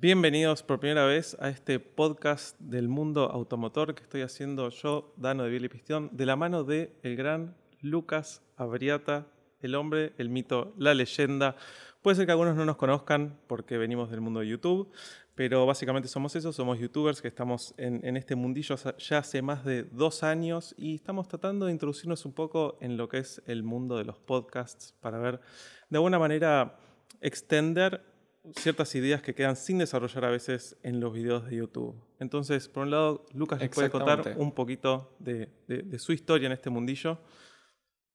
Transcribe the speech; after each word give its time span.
Bienvenidos 0.00 0.62
por 0.62 0.78
primera 0.78 1.06
vez 1.06 1.36
a 1.40 1.48
este 1.48 1.80
podcast 1.80 2.56
del 2.60 2.86
mundo 2.86 3.32
automotor 3.32 3.96
que 3.96 4.04
estoy 4.04 4.22
haciendo 4.22 4.68
yo, 4.68 5.12
Dano 5.16 5.42
de 5.42 5.50
Billy 5.50 5.68
Pistión, 5.68 6.08
de 6.12 6.24
la 6.24 6.36
mano 6.36 6.62
de 6.62 6.92
el 7.02 7.16
gran 7.16 7.56
Lucas 7.80 8.40
Abriata, 8.56 9.26
el 9.60 9.74
hombre, 9.74 10.12
el 10.16 10.28
mito, 10.28 10.72
la 10.78 10.94
leyenda. 10.94 11.56
Puede 12.00 12.14
ser 12.14 12.26
que 12.26 12.30
algunos 12.30 12.54
no 12.54 12.64
nos 12.64 12.76
conozcan 12.76 13.40
porque 13.48 13.76
venimos 13.76 14.08
del 14.08 14.20
mundo 14.20 14.38
de 14.38 14.46
YouTube, 14.46 14.88
pero 15.34 15.66
básicamente 15.66 16.06
somos 16.06 16.36
eso, 16.36 16.52
somos 16.52 16.78
youtubers 16.78 17.20
que 17.20 17.26
estamos 17.26 17.74
en, 17.76 18.06
en 18.06 18.16
este 18.16 18.36
mundillo 18.36 18.76
ya 18.98 19.18
hace 19.18 19.42
más 19.42 19.64
de 19.64 19.82
dos 19.82 20.22
años 20.22 20.76
y 20.78 20.94
estamos 20.94 21.26
tratando 21.26 21.66
de 21.66 21.72
introducirnos 21.72 22.24
un 22.24 22.34
poco 22.34 22.78
en 22.80 22.96
lo 22.96 23.08
que 23.08 23.18
es 23.18 23.42
el 23.46 23.64
mundo 23.64 23.96
de 23.96 24.04
los 24.04 24.20
podcasts 24.20 24.94
para 25.00 25.18
ver 25.18 25.40
de 25.90 25.96
alguna 25.96 26.20
manera 26.20 26.78
extender 27.20 28.00
ciertas 28.54 28.94
ideas 28.94 29.22
que 29.22 29.34
quedan 29.34 29.56
sin 29.56 29.78
desarrollar 29.78 30.24
a 30.24 30.30
veces 30.30 30.76
en 30.82 31.00
los 31.00 31.12
videos 31.12 31.46
de 31.48 31.56
YouTube. 31.56 31.94
Entonces, 32.18 32.68
por 32.68 32.84
un 32.84 32.90
lado, 32.90 33.26
Lucas 33.34 33.60
puede 33.74 33.90
contar 33.90 34.34
un 34.36 34.52
poquito 34.52 35.12
de, 35.18 35.48
su 35.98 36.12
historia 36.12 36.46
en 36.46 36.52
este 36.52 36.70
mundillo. 36.70 37.18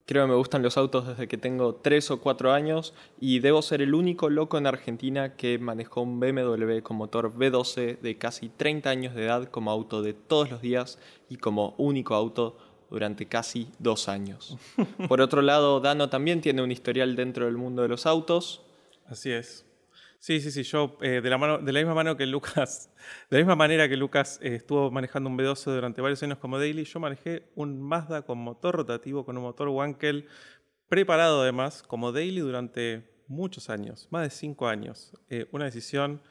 Creo 0.06 0.26
que 0.26 0.32
me 0.32 0.36
gustan 0.36 0.62
los 0.62 0.78
autos 0.78 1.08
desde 1.08 1.30
que 1.30 1.38
tengo 1.38 1.76
3 1.76 2.12
o 2.12 2.20
4 2.20 2.52
años 2.52 2.94
y 3.22 3.40
debo 3.40 3.62
ser 3.62 3.82
el 3.82 3.94
único 3.94 4.30
loco 4.30 4.58
en 4.58 4.68
Argentina 4.68 5.38
que 5.38 5.58
manejó 5.60 6.02
un 6.02 6.20
BMW 6.20 6.80
con 6.82 6.98
motor 6.98 7.34
V12 7.34 8.00
de 8.02 8.18
casi 8.18 8.50
30 8.50 8.90
años 8.90 9.16
de 9.16 9.24
edad 9.24 9.46
como 9.50 9.72
auto 9.72 10.02
de 10.02 10.14
todos 10.14 10.52
los 10.52 10.62
días 10.62 11.00
y 11.30 11.38
como 11.38 11.74
único 11.78 12.16
auto 12.16 12.58
durante 12.90 13.28
casi 13.28 13.70
dos 13.80 14.10
años. 14.10 14.58
Por 15.08 15.22
otro 15.22 15.42
lado, 15.42 15.80
Dano 15.80 16.10
también 16.10 16.42
tiene 16.42 16.62
un 16.62 16.72
historial 16.72 17.16
dentro 17.16 17.46
del 17.46 17.56
mundo 17.56 17.82
de 17.82 17.88
los 17.88 18.06
autos. 18.06 18.62
Así 19.08 19.32
es. 19.32 19.66
Sí, 20.24 20.40
sí, 20.40 20.52
sí. 20.52 20.64
Yo, 20.64 20.98
eh, 21.02 21.20
de, 21.22 21.30
la 21.30 21.38
mano, 21.38 21.58
de 21.58 21.74
la 21.74 21.80
misma 21.80 21.96
mano 21.96 22.16
que 22.16 22.26
Lucas, 22.26 22.90
de 23.30 23.36
la 23.36 23.44
misma 23.44 23.58
manera 23.58 23.90
que 23.90 23.98
Lucas 23.98 24.40
eh, 24.42 24.56
estuvo 24.56 24.90
manejando 24.90 25.30
un 25.30 25.38
B12 25.38 25.66
durante 25.66 26.02
varios 26.02 26.24
años 26.24 26.38
como 26.38 26.58
daily, 26.58 26.86
yo 26.86 27.02
manejé 27.02 27.52
un 27.56 27.82
Mazda 27.82 28.22
con 28.22 28.38
motor 28.38 28.74
rotativo, 28.74 29.26
con 29.26 29.36
un 29.36 29.44
motor 29.44 29.68
Wankel, 29.68 30.30
preparado 30.88 31.42
además 31.42 31.84
como 31.84 32.14
daily 32.14 32.40
durante 32.40 33.04
muchos 33.28 33.70
años, 33.70 34.08
más 34.12 34.24
de 34.24 34.30
cinco 34.30 34.70
años. 34.70 35.12
Eh, 35.30 35.50
una 35.52 35.66
decisión 35.66 36.22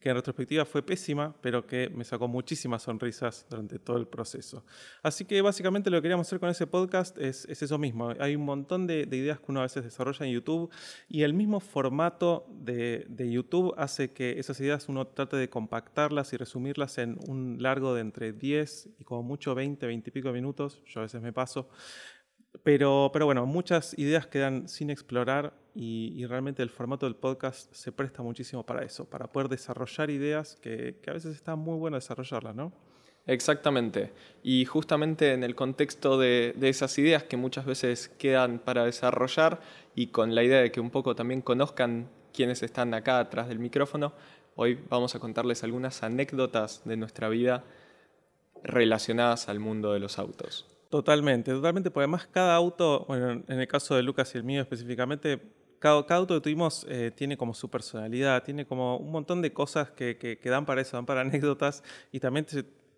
que 0.00 0.08
en 0.08 0.16
retrospectiva 0.16 0.64
fue 0.64 0.82
pésima, 0.82 1.34
pero 1.42 1.66
que 1.66 1.90
me 1.90 2.04
sacó 2.04 2.26
muchísimas 2.26 2.82
sonrisas 2.82 3.46
durante 3.50 3.78
todo 3.78 3.98
el 3.98 4.06
proceso. 4.06 4.64
Así 5.02 5.26
que 5.26 5.42
básicamente 5.42 5.90
lo 5.90 5.98
que 5.98 6.02
queríamos 6.02 6.26
hacer 6.26 6.40
con 6.40 6.48
ese 6.48 6.66
podcast 6.66 7.18
es, 7.18 7.44
eso 7.46 7.78
mismo. 7.78 8.12
Hay 8.18 8.34
un 8.34 8.44
montón 8.44 8.86
de, 8.86 9.06
ideas 9.10 9.38
que 9.38 9.46
uno 9.48 9.60
a 9.60 9.64
veces 9.64 9.84
desarrolla 9.84 10.26
en 10.26 10.32
YouTube 10.32 10.70
y 11.08 11.22
el 11.22 11.34
mismo 11.34 11.60
formato 11.60 12.46
de, 12.50 13.04
de, 13.08 13.30
YouTube 13.30 13.74
hace 13.76 14.12
que 14.12 14.38
esas 14.38 14.58
ideas 14.60 14.88
uno 14.88 15.06
trate 15.06 15.36
de 15.36 15.50
compactarlas 15.50 16.32
y 16.32 16.36
resumirlas 16.36 16.98
en 16.98 17.18
un 17.28 17.58
largo 17.60 17.94
de 17.94 18.00
entre 18.00 18.32
10 18.32 18.88
y 18.98 19.04
como 19.04 19.22
mucho 19.22 19.54
20, 19.54 19.86
20 19.86 20.08
y 20.08 20.12
pico 20.12 20.32
minutos. 20.32 20.82
Yo 20.86 21.00
a 21.00 21.02
veces 21.02 21.20
me 21.20 21.32
paso. 21.32 21.68
Pero, 22.62 23.10
pero 23.12 23.26
bueno, 23.26 23.46
muchas 23.46 23.98
ideas 23.98 24.26
quedan 24.26 24.68
sin 24.68 24.90
explorar 24.90 25.52
y, 25.74 26.24
realmente 26.26 26.62
el 26.62 26.70
formato 26.70 27.06
del 27.06 27.16
podcast 27.16 27.72
se 27.74 27.90
presta 27.90 28.22
muchísimo 28.22 28.64
para 28.64 28.84
eso, 28.84 29.04
para 29.04 29.26
poder 29.26 29.48
desarrollar 29.48 30.08
ideas 30.10 30.56
que, 30.62 30.96
a 31.06 31.12
veces 31.12 31.34
está 31.34 31.56
muy 31.56 31.76
bueno 31.78 31.96
desarrollarlas, 31.96 32.54
¿no? 32.54 32.72
Exactamente. 33.26 34.12
Y 34.42 34.66
justamente 34.66 35.32
en 35.32 35.42
el 35.42 35.54
contexto 35.54 36.18
de, 36.18 36.54
esas 36.60 36.96
ideas 36.98 37.24
que 37.24 37.36
muchas 37.36 37.64
veces 37.64 38.08
quedan 38.08 38.58
para 38.58 38.84
desarrollar 38.84 39.60
y 39.94 40.08
con 40.08 40.34
la 40.34 40.44
idea 40.44 40.60
de 40.60 40.70
que 40.70 40.80
un 40.80 40.90
poco 40.90 41.16
también 41.16 41.40
conozcan 41.40 42.08
quienes 42.32 42.62
están 42.62 42.94
acá 42.94 43.18
atrás 43.18 43.48
del 43.48 43.58
micrófono, 43.58 44.12
hoy 44.56 44.78
vamos 44.88 45.14
a 45.14 45.18
contarles 45.18 45.64
algunas 45.64 46.02
anécdotas 46.02 46.82
de 46.84 46.96
nuestra 46.96 47.28
vida 47.28 47.64
relacionadas 48.62 49.48
al 49.48 49.58
mundo 49.58 49.92
de 49.92 50.00
los 50.00 50.18
autos. 50.18 50.73
Totalmente, 50.94 51.50
totalmente, 51.50 51.90
porque 51.90 52.04
además 52.04 52.28
cada 52.30 52.54
auto, 52.54 53.04
bueno, 53.08 53.42
en 53.48 53.58
el 53.58 53.66
caso 53.66 53.96
de 53.96 54.04
Lucas 54.04 54.32
y 54.32 54.38
el 54.38 54.44
mío 54.44 54.62
específicamente, 54.62 55.42
cada, 55.80 55.96
auto 55.96 56.34
que 56.34 56.40
tuvimos 56.40 56.86
eh, 56.88 57.10
tiene 57.12 57.36
como 57.36 57.52
su 57.52 57.68
personalidad, 57.68 58.44
tiene 58.44 58.64
como 58.64 58.98
un 58.98 59.10
montón 59.10 59.42
de 59.42 59.52
cosas 59.52 59.90
que, 59.90 60.16
que, 60.16 60.48
dan 60.48 60.64
para 60.64 60.82
eso, 60.82 60.96
dan 60.96 61.04
para 61.04 61.22
anécdotas 61.22 61.82
y 62.12 62.20
también 62.20 62.46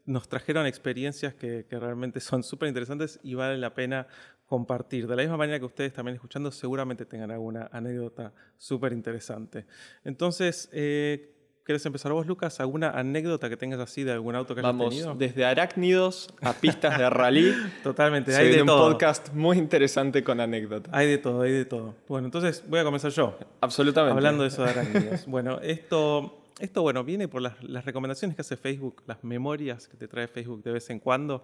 nos 0.05 0.29
trajeron 0.29 0.67
experiencias 0.67 1.33
que, 1.33 1.65
realmente 1.71 2.21
son 2.21 2.43
súper 2.43 2.69
interesantes 2.69 3.19
y 3.23 3.33
vale 3.33 3.57
la 3.57 3.73
pena 3.73 4.09
compartir. 4.45 5.07
De 5.07 5.17
la 5.17 5.23
misma 5.23 5.39
manera 5.39 5.59
que 5.59 5.65
ustedes 5.65 5.95
también 5.95 6.17
escuchando 6.17 6.51
seguramente 6.51 7.07
tengan 7.07 7.31
alguna 7.31 7.71
anécdota 7.73 8.34
súper 8.59 8.93
interesante. 8.93 9.65
Entonces, 10.05 10.69
eh, 10.71 11.36
¿Quieres 11.66 11.84
empezar 11.84 12.12
vos, 12.12 12.28
Lucas? 12.28 12.60
¿Alguna 12.60 12.91
anécdota 12.91 13.49
que 13.49 13.56
tengas 13.56 13.81
así 13.81 14.04
de 14.04 14.12
algún 14.12 14.37
auto 14.37 14.54
que 14.54 14.60
hayas 14.60 14.69
Vamos, 14.71 14.91
tenido? 14.91 15.16
desde 15.16 15.44
arácnidos 15.44 16.32
a 16.41 16.53
pistas 16.53 16.97
de 16.97 17.10
rally. 17.10 17.53
Totalmente, 17.82 18.37
hay 18.37 18.50
de 18.50 18.62
un 18.62 18.69
podcast 18.69 19.32
muy 19.32 19.59
interesante 19.59 20.22
con 20.22 20.38
anécdotas. 20.38 20.94
Hay 20.94 21.09
de 21.09 21.19
todo, 21.19 21.43
hay 21.43 21.50
de 21.50 21.65
todo. 21.65 21.97
Bueno, 22.06 22.28
entonces 22.28 22.62
voy 22.69 22.78
a 22.78 22.84
comenzar 22.84 23.10
yo. 23.10 23.37
Absolutamente. 23.60 24.16
Hablando 24.16 24.44
de 24.44 24.49
eso 24.50 24.62
de 24.62 24.71
arácnidos. 24.78 25.27
bueno, 25.27 25.59
esto, 25.60 26.44
esto 26.60 26.82
bueno, 26.82 27.03
viene 27.03 27.27
por 27.27 27.43
las, 27.43 27.84
recomendaciones 27.84 28.37
que 28.37 28.43
hace 28.43 28.56
Facebook, 28.56 29.03
las 29.04 29.25
memorias 29.25 29.88
que 29.88 29.97
te 29.97 30.06
trae 30.06 30.28
Facebook 30.28 30.62
de 30.62 30.71
vez 30.71 30.88
en 30.91 31.00
cuando. 31.00 31.43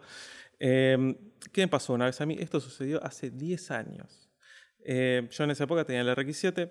Em, 0.60 1.16
¿Qué 1.50 1.62
me 1.62 1.68
pasó 1.68 1.94
una 1.94 2.04
vez 2.04 2.20
a 2.20 2.26
mí? 2.26 2.36
Esto 2.38 2.60
sucedió 2.60 3.02
hace 3.02 3.28
10 3.28 3.72
años. 3.72 4.30
Eh, 4.84 5.26
yo 5.32 5.42
en 5.42 5.50
esa 5.50 5.64
época 5.64 5.84
tenía 5.84 6.02
el 6.02 6.10
RX7 6.10 6.70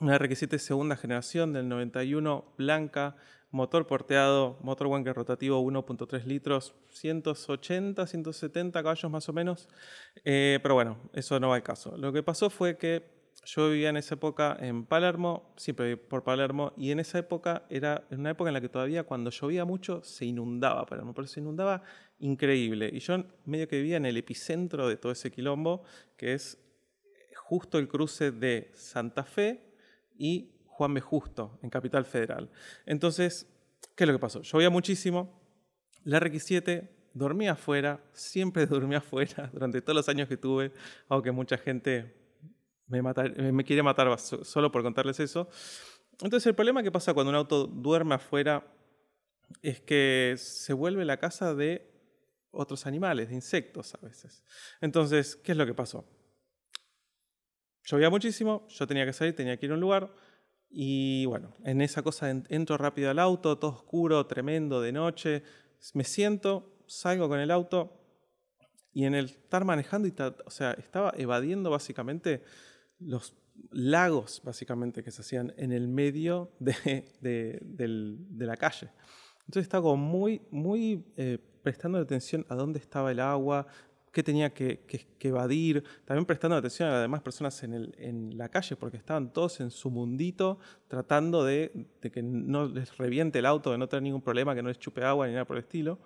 una 0.00 0.18
RX7 0.18 0.56
segunda 0.58 0.96
generación 0.96 1.52
del 1.52 1.68
91, 1.68 2.54
blanca, 2.56 3.16
motor 3.50 3.86
porteado, 3.86 4.58
motor 4.62 4.86
Wankel 4.86 5.14
rotativo 5.14 5.60
1.3 5.60 6.24
litros, 6.24 6.74
180, 6.88 8.06
170 8.06 8.82
caballos 8.82 9.10
más 9.10 9.28
o 9.28 9.34
menos. 9.34 9.68
Eh, 10.24 10.58
pero 10.62 10.74
bueno, 10.74 10.96
eso 11.12 11.38
no 11.38 11.50
va 11.50 11.56
al 11.56 11.62
caso. 11.62 11.96
Lo 11.98 12.12
que 12.14 12.22
pasó 12.22 12.48
fue 12.48 12.78
que 12.78 13.20
yo 13.44 13.68
vivía 13.68 13.90
en 13.90 13.98
esa 13.98 14.14
época 14.14 14.56
en 14.58 14.86
Palermo, 14.86 15.52
siempre 15.56 15.98
por 15.98 16.24
Palermo, 16.24 16.72
y 16.78 16.92
en 16.92 17.00
esa 17.00 17.18
época 17.18 17.64
era 17.68 18.06
una 18.10 18.30
época 18.30 18.48
en 18.48 18.54
la 18.54 18.60
que 18.62 18.70
todavía 18.70 19.04
cuando 19.04 19.30
llovía 19.30 19.66
mucho 19.66 20.02
se 20.02 20.24
inundaba 20.24 20.86
Palermo, 20.86 21.12
pero 21.12 21.26
se 21.26 21.40
inundaba 21.40 21.82
increíble. 22.20 22.88
Y 22.90 23.00
yo 23.00 23.22
medio 23.44 23.68
que 23.68 23.76
vivía 23.76 23.98
en 23.98 24.06
el 24.06 24.16
epicentro 24.16 24.88
de 24.88 24.96
todo 24.96 25.12
ese 25.12 25.30
quilombo, 25.30 25.82
que 26.16 26.32
es 26.32 26.56
justo 27.36 27.78
el 27.78 27.88
cruce 27.88 28.30
de 28.30 28.70
Santa 28.72 29.24
Fe 29.24 29.69
y 30.20 30.52
Juan 30.66 30.92
B. 30.92 31.00
Justo, 31.00 31.58
en 31.62 31.70
Capital 31.70 32.04
Federal. 32.04 32.50
Entonces, 32.84 33.48
¿qué 33.96 34.04
es 34.04 34.08
lo 34.08 34.14
que 34.14 34.20
pasó? 34.20 34.42
Llovía 34.42 34.68
muchísimo, 34.68 35.40
la 36.04 36.20
RX7 36.20 36.90
dormía 37.14 37.52
afuera, 37.52 38.04
siempre 38.12 38.66
dormía 38.66 38.98
afuera 38.98 39.50
durante 39.52 39.80
todos 39.80 39.96
los 39.96 40.08
años 40.10 40.28
que 40.28 40.36
tuve, 40.36 40.72
aunque 41.08 41.32
mucha 41.32 41.56
gente 41.56 42.14
me, 42.86 43.02
me 43.02 43.64
quiere 43.64 43.82
matar 43.82 44.16
solo 44.18 44.70
por 44.70 44.82
contarles 44.82 45.18
eso. 45.20 45.48
Entonces, 46.20 46.46
el 46.46 46.54
problema 46.54 46.82
que 46.82 46.92
pasa 46.92 47.14
cuando 47.14 47.30
un 47.30 47.36
auto 47.36 47.66
duerme 47.66 48.16
afuera 48.16 48.62
es 49.62 49.80
que 49.80 50.34
se 50.36 50.74
vuelve 50.74 51.06
la 51.06 51.16
casa 51.16 51.54
de 51.54 51.90
otros 52.50 52.86
animales, 52.86 53.30
de 53.30 53.36
insectos 53.36 53.94
a 53.94 53.98
veces. 54.04 54.44
Entonces, 54.82 55.34
¿qué 55.36 55.52
es 55.52 55.58
lo 55.58 55.64
que 55.64 55.74
pasó? 55.74 56.04
Llovía 57.90 58.08
muchísimo, 58.08 58.68
yo 58.68 58.86
tenía 58.86 59.04
que 59.04 59.12
salir, 59.12 59.34
tenía 59.34 59.56
que 59.56 59.66
ir 59.66 59.72
a 59.72 59.74
un 59.74 59.80
lugar. 59.80 60.14
Y 60.70 61.24
bueno, 61.26 61.52
en 61.64 61.80
esa 61.80 62.02
cosa 62.02 62.30
entro 62.30 62.76
rápido 62.76 63.10
al 63.10 63.18
auto, 63.18 63.58
todo 63.58 63.72
oscuro, 63.72 64.24
tremendo, 64.26 64.80
de 64.80 64.92
noche. 64.92 65.42
Me 65.94 66.04
siento, 66.04 66.76
salgo 66.86 67.28
con 67.28 67.40
el 67.40 67.50
auto 67.50 68.00
y 68.92 69.06
en 69.06 69.16
el 69.16 69.24
estar 69.24 69.64
manejando, 69.64 70.06
y 70.06 70.14
o 70.46 70.50
sea, 70.50 70.70
estaba 70.74 71.12
evadiendo 71.16 71.68
básicamente 71.68 72.44
los 73.00 73.34
lagos 73.72 74.40
básicamente 74.44 75.02
que 75.02 75.10
se 75.10 75.22
hacían 75.22 75.52
en 75.56 75.72
el 75.72 75.88
medio 75.88 76.52
de, 76.60 77.10
la 78.38 78.56
calle. 78.56 78.92
Entonces 79.40 79.64
estaba 79.64 79.96
muy, 79.96 80.42
muy 80.52 81.12
eh, 81.16 81.38
prestando 81.64 81.98
atención 81.98 82.46
a 82.50 82.54
dónde 82.54 82.78
estaba 82.78 83.10
el 83.10 83.18
agua, 83.18 83.66
qué 84.12 84.22
tenía 84.22 84.52
que, 84.52 84.80
evadir, 85.20 85.84
también 86.04 86.26
prestando 86.26 86.56
atención 86.56 86.88
a 86.88 86.92
las 86.92 87.02
demás 87.02 87.22
personas 87.22 87.62
en, 87.62 88.36
la 88.36 88.48
calle, 88.48 88.76
porque 88.76 88.96
estaban 88.96 89.32
todos 89.32 89.60
en 89.60 89.70
su 89.70 89.90
mundito 89.90 90.58
tratando 90.88 91.44
de, 91.44 91.86
que 92.00 92.22
no 92.22 92.66
les 92.66 92.96
reviente 92.96 93.38
el 93.38 93.46
auto, 93.46 93.70
de 93.70 93.78
no 93.78 93.88
tener 93.88 94.02
ningún 94.02 94.22
problema, 94.22 94.54
que 94.54 94.62
no 94.62 94.68
les 94.68 94.78
chupe 94.78 95.04
agua 95.04 95.26
ni 95.26 95.32
nada 95.32 95.44
por 95.44 95.56
el 95.56 95.62
estilo. 95.62 95.98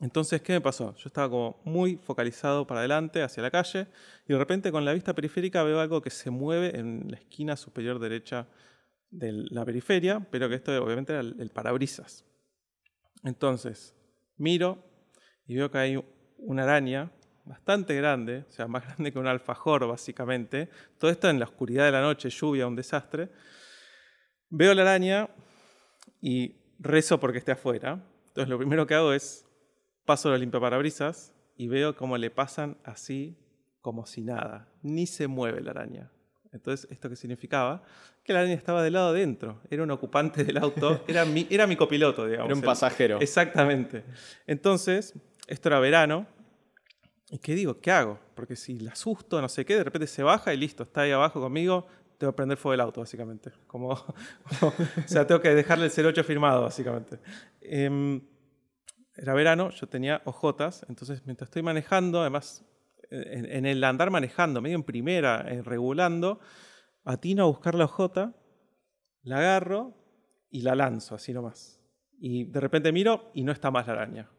Entonces, 0.00 0.42
¿qué 0.42 0.54
me 0.54 0.60
pasó? 0.60 0.94
Yo 0.96 1.04
estaba 1.06 1.30
como 1.30 1.60
muy 1.64 1.96
focalizado 1.96 2.66
para 2.66 2.80
adelante, 2.80 3.22
hacia 3.22 3.42
la 3.42 3.50
calle, 3.50 3.86
y 4.26 4.32
de 4.32 4.38
repente 4.38 4.72
con 4.72 4.84
la 4.84 4.92
vista 4.92 5.14
periférica 5.14 5.62
veo 5.62 5.80
algo 5.80 6.02
que 6.02 6.10
se 6.10 6.30
mueve 6.30 6.78
en 6.78 7.10
la 7.10 7.18
esquina 7.18 7.56
superior 7.56 7.98
derecha 7.98 8.48
de 9.10 9.32
la 9.50 9.64
periferia, 9.64 10.26
pero 10.30 10.48
que 10.48 10.56
esto 10.56 10.72
obviamente 10.82 11.12
era 11.12 11.20
el 11.20 11.50
parabrisas. 11.50 12.24
Entonces, 13.22 13.94
miro 14.36 14.82
y 15.46 15.54
veo 15.54 15.70
que 15.70 15.78
hay 15.78 16.04
una 16.38 16.64
araña 16.64 17.10
bastante 17.44 17.94
grande, 17.94 18.44
o 18.48 18.50
sea, 18.50 18.66
más 18.66 18.84
grande 18.86 19.12
que 19.12 19.18
un 19.18 19.26
alfajor 19.26 19.86
básicamente. 19.86 20.68
Todo 20.98 21.10
esto 21.10 21.28
en 21.28 21.38
la 21.38 21.46
oscuridad 21.46 21.84
de 21.84 21.92
la 21.92 22.00
noche, 22.00 22.30
lluvia, 22.30 22.66
un 22.66 22.76
desastre. 22.76 23.28
Veo 24.50 24.74
la 24.74 24.82
araña 24.82 25.28
y 26.20 26.56
rezo 26.78 27.18
porque 27.18 27.38
esté 27.38 27.52
afuera. 27.52 28.02
Entonces 28.28 28.48
lo 28.48 28.58
primero 28.58 28.86
que 28.86 28.94
hago 28.94 29.12
es 29.12 29.46
paso 30.04 30.30
la 30.30 30.38
limpia 30.38 30.60
parabrisas 30.60 31.32
y 31.56 31.68
veo 31.68 31.96
cómo 31.96 32.18
le 32.18 32.30
pasan 32.30 32.76
así 32.84 33.38
como 33.80 34.06
si 34.06 34.22
nada. 34.22 34.68
Ni 34.82 35.06
se 35.06 35.26
mueve 35.26 35.60
la 35.60 35.72
araña. 35.72 36.10
Entonces, 36.52 36.88
¿esto 36.90 37.10
qué 37.10 37.16
significaba? 37.16 37.82
Que 38.22 38.32
la 38.32 38.38
araña 38.38 38.54
estaba 38.54 38.82
del 38.82 38.92
lado 38.92 39.08
adentro. 39.08 39.60
Era 39.68 39.82
un 39.82 39.90
ocupante 39.90 40.44
del 40.44 40.56
auto. 40.58 41.04
Era 41.08 41.24
mi, 41.24 41.48
era 41.50 41.66
mi 41.66 41.74
copiloto, 41.74 42.26
digamos. 42.26 42.46
Era 42.46 42.54
un 42.54 42.62
pasajero. 42.62 43.20
Exactamente. 43.20 44.04
Entonces, 44.46 45.14
esto 45.46 45.68
era 45.68 45.80
verano. 45.80 46.26
¿Y 47.30 47.38
qué 47.38 47.54
digo? 47.54 47.80
¿Qué 47.80 47.90
hago? 47.90 48.18
Porque 48.34 48.56
si 48.56 48.78
la 48.78 48.92
asusto, 48.92 49.40
no 49.40 49.48
sé 49.48 49.64
qué, 49.64 49.76
de 49.76 49.84
repente 49.84 50.06
se 50.06 50.22
baja 50.22 50.52
y 50.52 50.56
listo, 50.56 50.82
está 50.82 51.02
ahí 51.02 51.10
abajo 51.10 51.40
conmigo, 51.40 51.86
tengo 52.18 52.32
que 52.32 52.36
prender 52.36 52.58
fuego 52.58 52.74
el 52.74 52.80
auto, 52.80 53.00
básicamente. 53.00 53.52
Como, 53.66 53.90
o 53.90 54.72
sea, 55.06 55.26
tengo 55.26 55.40
que 55.40 55.54
dejarle 55.54 55.86
el 55.86 56.06
08 56.06 56.24
firmado, 56.24 56.62
básicamente. 56.62 57.18
Em, 57.60 58.20
era 59.16 59.32
verano, 59.34 59.70
yo 59.70 59.88
tenía 59.88 60.22
ojotas, 60.24 60.84
entonces 60.88 61.22
mientras 61.24 61.48
estoy 61.48 61.62
manejando, 61.62 62.20
además 62.20 62.64
en, 63.10 63.66
el 63.66 63.82
andar 63.84 64.10
manejando, 64.10 64.60
medio 64.60 64.76
en 64.76 64.82
primera, 64.82 65.44
en 65.48 65.64
regulando, 65.64 66.40
atino 67.04 67.44
a 67.44 67.46
buscar 67.46 67.74
la 67.74 67.84
ojota, 67.84 68.34
la 69.22 69.38
agarro 69.38 69.94
y 70.50 70.62
la 70.62 70.74
lanzo, 70.74 71.14
así 71.14 71.32
nomás. 71.32 71.80
Y 72.18 72.44
de 72.44 72.60
repente 72.60 72.92
miro 72.92 73.30
y 73.34 73.44
no 73.44 73.52
está 73.52 73.70
más 73.70 73.86
la 73.86 73.94
araña. 73.94 74.30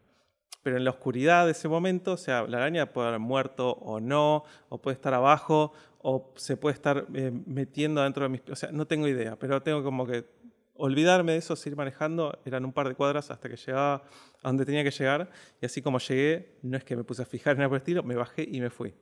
Pero 0.65 0.77
en 0.77 0.83
la 0.83 0.89
oscuridad 0.89 1.45
de 1.45 1.51
ese 1.51 1.67
momento, 1.67 2.13
o 2.13 2.17
sea, 2.17 2.47
la 2.47 2.57
araña 2.57 2.91
puede 2.91 3.09
haber 3.09 3.19
muerto 3.19 3.73
o 3.73 4.00
no, 4.00 4.45
o 4.69 4.81
puede 4.81 4.95
estar 4.95 5.13
abajo, 5.13 5.73
o 6.00 6.33
se 6.38 6.57
puede 6.57 6.73
estar 6.73 7.06
eh, 7.13 7.31
metiendo 7.45 8.01
dentro 8.01 8.23
de 8.23 8.29
mis... 8.29 8.41
O 8.50 8.56
sea, 8.56 8.71
no 8.71 8.88
tengo 8.88 9.07
idea, 9.07 9.38
pero 9.38 9.62
tengo 9.62 9.83
como 9.83 10.07
que 10.07 10.25
olvidarme 10.73 11.33
de 11.33 11.38
eso, 11.38 11.56
seguir 11.56 11.77
manejando, 11.77 12.41
eran 12.45 12.65
un 12.65 12.73
par 12.73 12.88
de 12.88 12.95
cuadras 12.95 13.29
hasta 13.29 13.47
que 13.47 13.57
llegaba 13.57 14.06
a 14.41 14.47
donde 14.47 14.65
tenía 14.65 14.83
que 14.83 14.89
llegar, 14.89 15.29
y 15.62 15.67
así 15.67 15.83
como 15.83 16.00
llegué, 16.00 16.57
no 16.63 16.77
es 16.77 16.83
que 16.83 16.95
me 16.95 17.03
puse 17.03 17.21
a 17.21 17.25
fijar 17.27 17.56
en 17.57 17.62
el 17.62 17.71
estilo, 17.75 18.01
me 18.01 18.15
bajé 18.15 18.50
y 18.51 18.59
me 18.59 18.71
fui. 18.71 18.95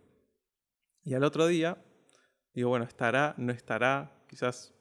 Y 1.06 1.14
al 1.14 1.24
otro 1.24 1.48
día, 1.48 1.78
digo, 2.54 2.68
bueno, 2.68 2.84
estará, 2.84 3.36
no 3.38 3.54
estará, 3.54 4.12
quizás 4.28 4.74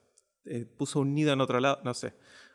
eh, 0.47 0.67
puso 0.67 0.99
un 0.99 1.15
nido 1.15 1.33
en 1.33 1.41
otro 1.43 1.61
lado, 1.61 1.79
no 1.85 1.95
sé. 1.95 2.13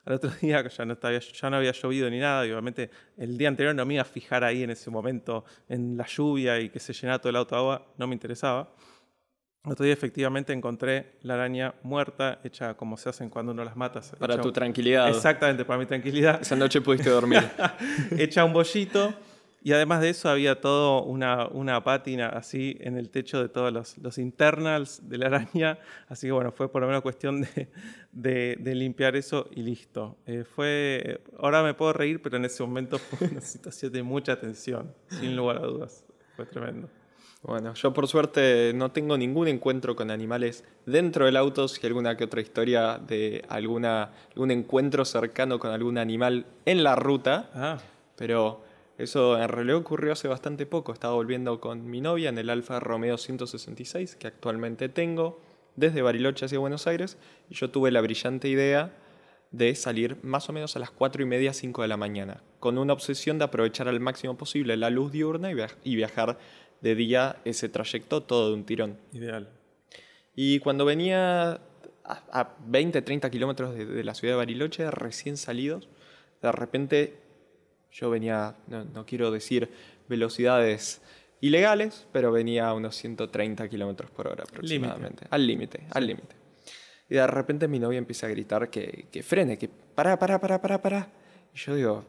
Al 0.07 0.13
otro 0.13 0.29
día 0.41 0.65
ya 0.65 0.85
no, 0.85 0.93
estaba, 0.93 1.19
ya 1.19 1.49
no 1.49 1.57
había 1.57 1.73
llovido 1.73 2.09
ni 2.09 2.19
nada, 2.19 2.47
y 2.47 2.51
obviamente 2.51 2.89
el 3.17 3.37
día 3.37 3.49
anterior 3.49 3.75
no 3.75 3.85
me 3.85 3.95
iba 3.95 4.03
a 4.03 4.05
fijar 4.05 4.43
ahí 4.45 4.63
en 4.63 4.69
ese 4.69 4.89
momento, 4.89 5.43
en 5.67 5.97
la 5.97 6.05
lluvia 6.05 6.59
y 6.61 6.69
que 6.69 6.79
se 6.79 6.93
llenara 6.93 7.19
todo 7.19 7.29
el 7.29 7.35
auto 7.35 7.55
de 7.55 7.59
agua, 7.59 7.85
no 7.97 8.07
me 8.07 8.15
interesaba. 8.15 8.69
Otro 9.65 9.83
día 9.83 9.93
efectivamente 9.93 10.53
encontré 10.53 11.17
la 11.23 11.33
araña 11.33 11.73
muerta, 11.83 12.39
hecha 12.45 12.75
como 12.75 12.95
se 12.95 13.09
hacen 13.09 13.29
cuando 13.29 13.51
uno 13.51 13.65
las 13.65 13.75
mata. 13.75 13.99
Para 14.17 14.39
tu 14.39 14.49
tranquilidad. 14.53 15.09
Exactamente, 15.09 15.65
para 15.65 15.77
mi 15.77 15.85
tranquilidad. 15.85 16.41
Esa 16.41 16.55
noche 16.55 16.79
pudiste 16.79 17.09
dormir. 17.09 17.43
hecha 18.17 18.45
un 18.45 18.53
bollito. 18.53 19.13
Y 19.63 19.73
además 19.73 20.01
de 20.01 20.09
eso 20.09 20.29
había 20.29 20.61
todo 20.61 21.03
una, 21.03 21.47
una 21.47 21.83
pátina 21.83 22.29
así 22.29 22.77
en 22.79 22.97
el 22.97 23.09
techo 23.09 23.41
de 23.41 23.49
todos 23.49 23.73
los, 23.73 23.97
los, 23.97 24.17
internals 24.17 25.09
de 25.09 25.17
la 25.17 25.27
araña. 25.27 25.79
Así 26.07 26.27
que 26.27 26.31
bueno, 26.31 26.51
fue 26.51 26.71
por 26.71 26.81
lo 26.81 26.87
menos 26.87 27.01
cuestión 27.01 27.41
de, 28.11 28.55
de, 28.57 28.75
limpiar 28.75 29.15
eso 29.15 29.49
y 29.51 29.63
listo. 29.63 30.17
Eh, 30.25 30.43
fue, 30.43 31.21
ahora 31.39 31.63
me 31.63 31.73
puedo 31.73 31.93
reír, 31.93 32.21
pero 32.21 32.37
en 32.37 32.45
ese 32.45 32.63
momento 32.63 32.97
fue 32.97 33.27
una 33.27 33.41
situación 33.41 33.91
de 33.91 34.03
mucha 34.03 34.39
tensión, 34.39 34.93
sin 35.09 35.35
lugar 35.35 35.57
a 35.57 35.61
dudas. 35.61 36.05
Fue 36.35 36.45
tremendo. 36.45 36.89
Bueno, 37.43 37.73
yo 37.75 37.93
por 37.93 38.07
suerte 38.07 38.73
no 38.75 38.91
tengo 38.91 39.17
ningún 39.17 39.47
encuentro 39.47 39.95
con 39.95 40.11
animales 40.11 40.63
dentro 40.85 41.25
del 41.25 41.37
auto, 41.37 41.67
si 41.67 41.85
alguna 41.85 42.17
que 42.17 42.23
otra 42.23 42.41
historia 42.41 42.97
de 42.97 43.43
alguna, 43.47 44.11
algún 44.31 44.51
encuentro 44.51 45.05
cercano 45.05 45.59
con 45.59 45.71
algún 45.71 45.97
animal 45.97 46.45
en 46.65 46.83
la 46.83 46.95
ruta. 46.95 47.49
Ah. 47.53 47.77
Pero 48.15 48.66
eso 48.97 49.41
en 49.41 49.47
realidad 49.47 49.77
ocurrió 49.77 50.13
hace 50.13 50.27
bastante 50.27 50.65
poco. 50.65 50.93
Estaba 50.93 51.13
volviendo 51.13 51.59
con 51.59 51.89
mi 51.89 52.01
novia 52.01 52.29
en 52.29 52.37
el 52.37 52.49
Alfa 52.49 52.79
Romeo 52.79 53.17
166, 53.17 54.15
que 54.15 54.27
actualmente 54.27 54.89
tengo, 54.89 55.39
desde 55.75 56.01
Bariloche 56.01 56.45
hacia 56.45 56.59
Buenos 56.59 56.87
Aires, 56.87 57.17
y 57.49 57.55
yo 57.55 57.69
tuve 57.69 57.91
la 57.91 58.01
brillante 58.01 58.47
idea 58.47 58.93
de 59.51 59.75
salir 59.75 60.17
más 60.23 60.49
o 60.49 60.53
menos 60.53 60.75
a 60.75 60.79
las 60.79 60.91
4 60.91 61.21
y 61.21 61.25
media, 61.25 61.53
5 61.53 61.81
de 61.81 61.87
la 61.87 61.97
mañana, 61.97 62.41
con 62.59 62.77
una 62.77 62.93
obsesión 62.93 63.37
de 63.37 63.45
aprovechar 63.45 63.87
al 63.87 63.99
máximo 63.99 64.37
posible 64.37 64.75
la 64.77 64.89
luz 64.89 65.11
diurna 65.11 65.51
y 65.83 65.95
viajar 65.95 66.37
de 66.81 66.95
día 66.95 67.37
ese 67.45 67.69
trayecto 67.69 68.23
todo 68.23 68.49
de 68.49 68.55
un 68.55 68.65
tirón. 68.65 68.97
Ideal. 69.13 69.49
Y 70.35 70.59
cuando 70.59 70.85
venía 70.85 71.61
a, 72.03 72.55
20, 72.65 73.01
30 73.01 73.29
kilómetros 73.29 73.75
de, 73.75 74.03
la 74.03 74.13
ciudad 74.13 74.33
de 74.33 74.37
Bariloche, 74.37 74.89
recién 74.91 75.37
salidos, 75.37 75.87
de 76.41 76.51
repente 76.51 77.26
yo 77.91 78.09
venía, 78.09 78.55
no, 78.67 79.05
quiero 79.05 79.31
decir 79.31 79.69
velocidades 80.07 81.01
ilegales, 81.41 82.07
pero 82.11 82.31
venía 82.31 82.67
a 82.67 82.73
unos 82.73 82.95
130 82.95 83.67
kilómetros 83.69 84.11
por 84.11 84.27
hora 84.27 84.43
aproximadamente. 84.43 85.25
Al 85.29 85.45
límite, 85.45 85.83
al 85.91 86.07
límite. 86.07 86.35
Y 87.09 87.15
de 87.15 87.27
repente 87.27 87.67
mi 87.67 87.79
novia 87.79 87.97
empieza 87.97 88.27
a 88.27 88.29
gritar 88.29 88.69
que, 88.69 89.07
que 89.11 89.23
frene, 89.23 89.57
que 89.57 89.69
para, 89.69 90.19
para, 90.19 90.39
para, 90.39 90.61
para, 90.61 90.81
para. 90.81 91.09
Y 91.53 91.57
yo 91.57 91.75
digo, 91.75 92.05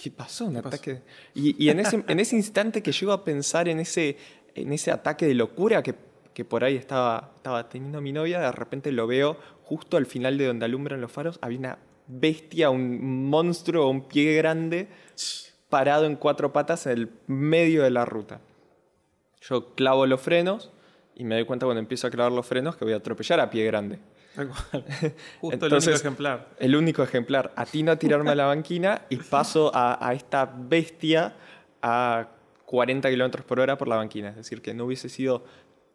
¿qué 0.00 0.10
pasó? 0.10 0.46
Un 0.46 0.56
ataque. 0.58 1.02
Y, 1.34 1.68
en, 1.68 1.80
ese, 1.80 2.04
en 2.06 2.20
ese 2.20 2.36
instante 2.36 2.82
que 2.82 2.92
llego 2.92 3.12
a 3.12 3.24
pensar 3.24 3.68
en 3.68 3.80
ese, 3.80 4.16
en 4.54 4.72
ese 4.72 4.90
ataque 4.90 5.26
de 5.26 5.34
locura 5.34 5.82
que, 5.82 5.94
que 6.32 6.44
por 6.44 6.64
ahí 6.64 6.76
estaba, 6.76 7.32
estaba 7.36 7.68
teniendo 7.68 8.00
mi 8.00 8.12
novia, 8.12 8.40
de 8.40 8.52
repente 8.52 8.92
lo 8.92 9.06
veo 9.06 9.36
justo 9.64 9.96
al 9.96 10.06
final 10.06 10.38
de 10.38 10.46
donde 10.46 10.64
alumbran 10.64 11.00
los 11.00 11.12
faros, 11.12 11.38
había 11.42 11.58
una 11.58 11.78
bestia, 12.10 12.70
un 12.70 13.28
monstruo, 13.28 13.88
un 13.88 14.08
pie 14.08 14.34
grande, 14.34 14.88
parado 15.68 16.06
en 16.06 16.16
cuatro 16.16 16.52
patas 16.52 16.86
en 16.86 16.92
el 16.92 17.10
medio 17.26 17.82
de 17.82 17.90
la 17.90 18.04
ruta. 18.04 18.40
Yo 19.40 19.74
clavo 19.74 20.06
los 20.06 20.20
frenos 20.20 20.70
y 21.14 21.24
me 21.24 21.36
doy 21.36 21.44
cuenta 21.44 21.66
cuando 21.66 21.80
empiezo 21.80 22.06
a 22.06 22.10
clavar 22.10 22.32
los 22.32 22.46
frenos 22.46 22.76
que 22.76 22.84
voy 22.84 22.94
a 22.94 22.96
atropellar 22.96 23.40
a 23.40 23.50
pie 23.50 23.64
grande. 23.64 23.98
Justo 25.40 25.66
el 25.66 25.72
único 25.74 25.90
ejemplar. 25.90 26.48
El 26.58 26.76
único 26.76 27.02
ejemplar. 27.02 27.52
Atino 27.56 27.92
a 27.92 27.96
tirarme 27.96 28.30
a 28.30 28.34
la 28.34 28.46
banquina 28.46 29.02
y 29.08 29.16
paso 29.16 29.70
a, 29.74 30.12
esta 30.14 30.44
bestia 30.44 31.34
a 31.82 32.28
40 32.66 33.08
kilómetros 33.10 33.44
por 33.44 33.60
hora 33.60 33.76
por 33.76 33.88
la 33.88 33.96
banquina. 33.96 34.30
Es 34.30 34.36
decir, 34.36 34.62
que 34.62 34.74
no 34.74 34.84
hubiese 34.84 35.08
sido 35.08 35.44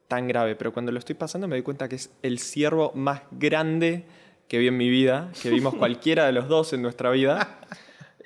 tan 0.08 0.28
grave. 0.28 0.56
Pero 0.56 0.74
cuando 0.74 0.92
lo 0.92 1.00
estoy 1.00 1.16
pasando 1.16 1.48
me 1.48 1.56
doy 1.56 1.64
cuenta 1.64 1.88
que 1.88 1.96
es 1.96 2.12
el 2.22 2.40
ciervo 2.40 2.92
más 2.94 3.22
grande 3.32 4.06
que 4.48 4.60
vi 4.60 4.68
en 4.68 4.78
mi 4.78 4.90
vida, 4.90 5.32
que 5.42 5.50
vimos 5.50 5.76
cualquiera 5.80 6.26
de 6.26 6.32
los 6.32 6.48
dos 6.48 6.74
en 6.74 6.82
nuestra 6.82 7.10
vida. 7.12 7.60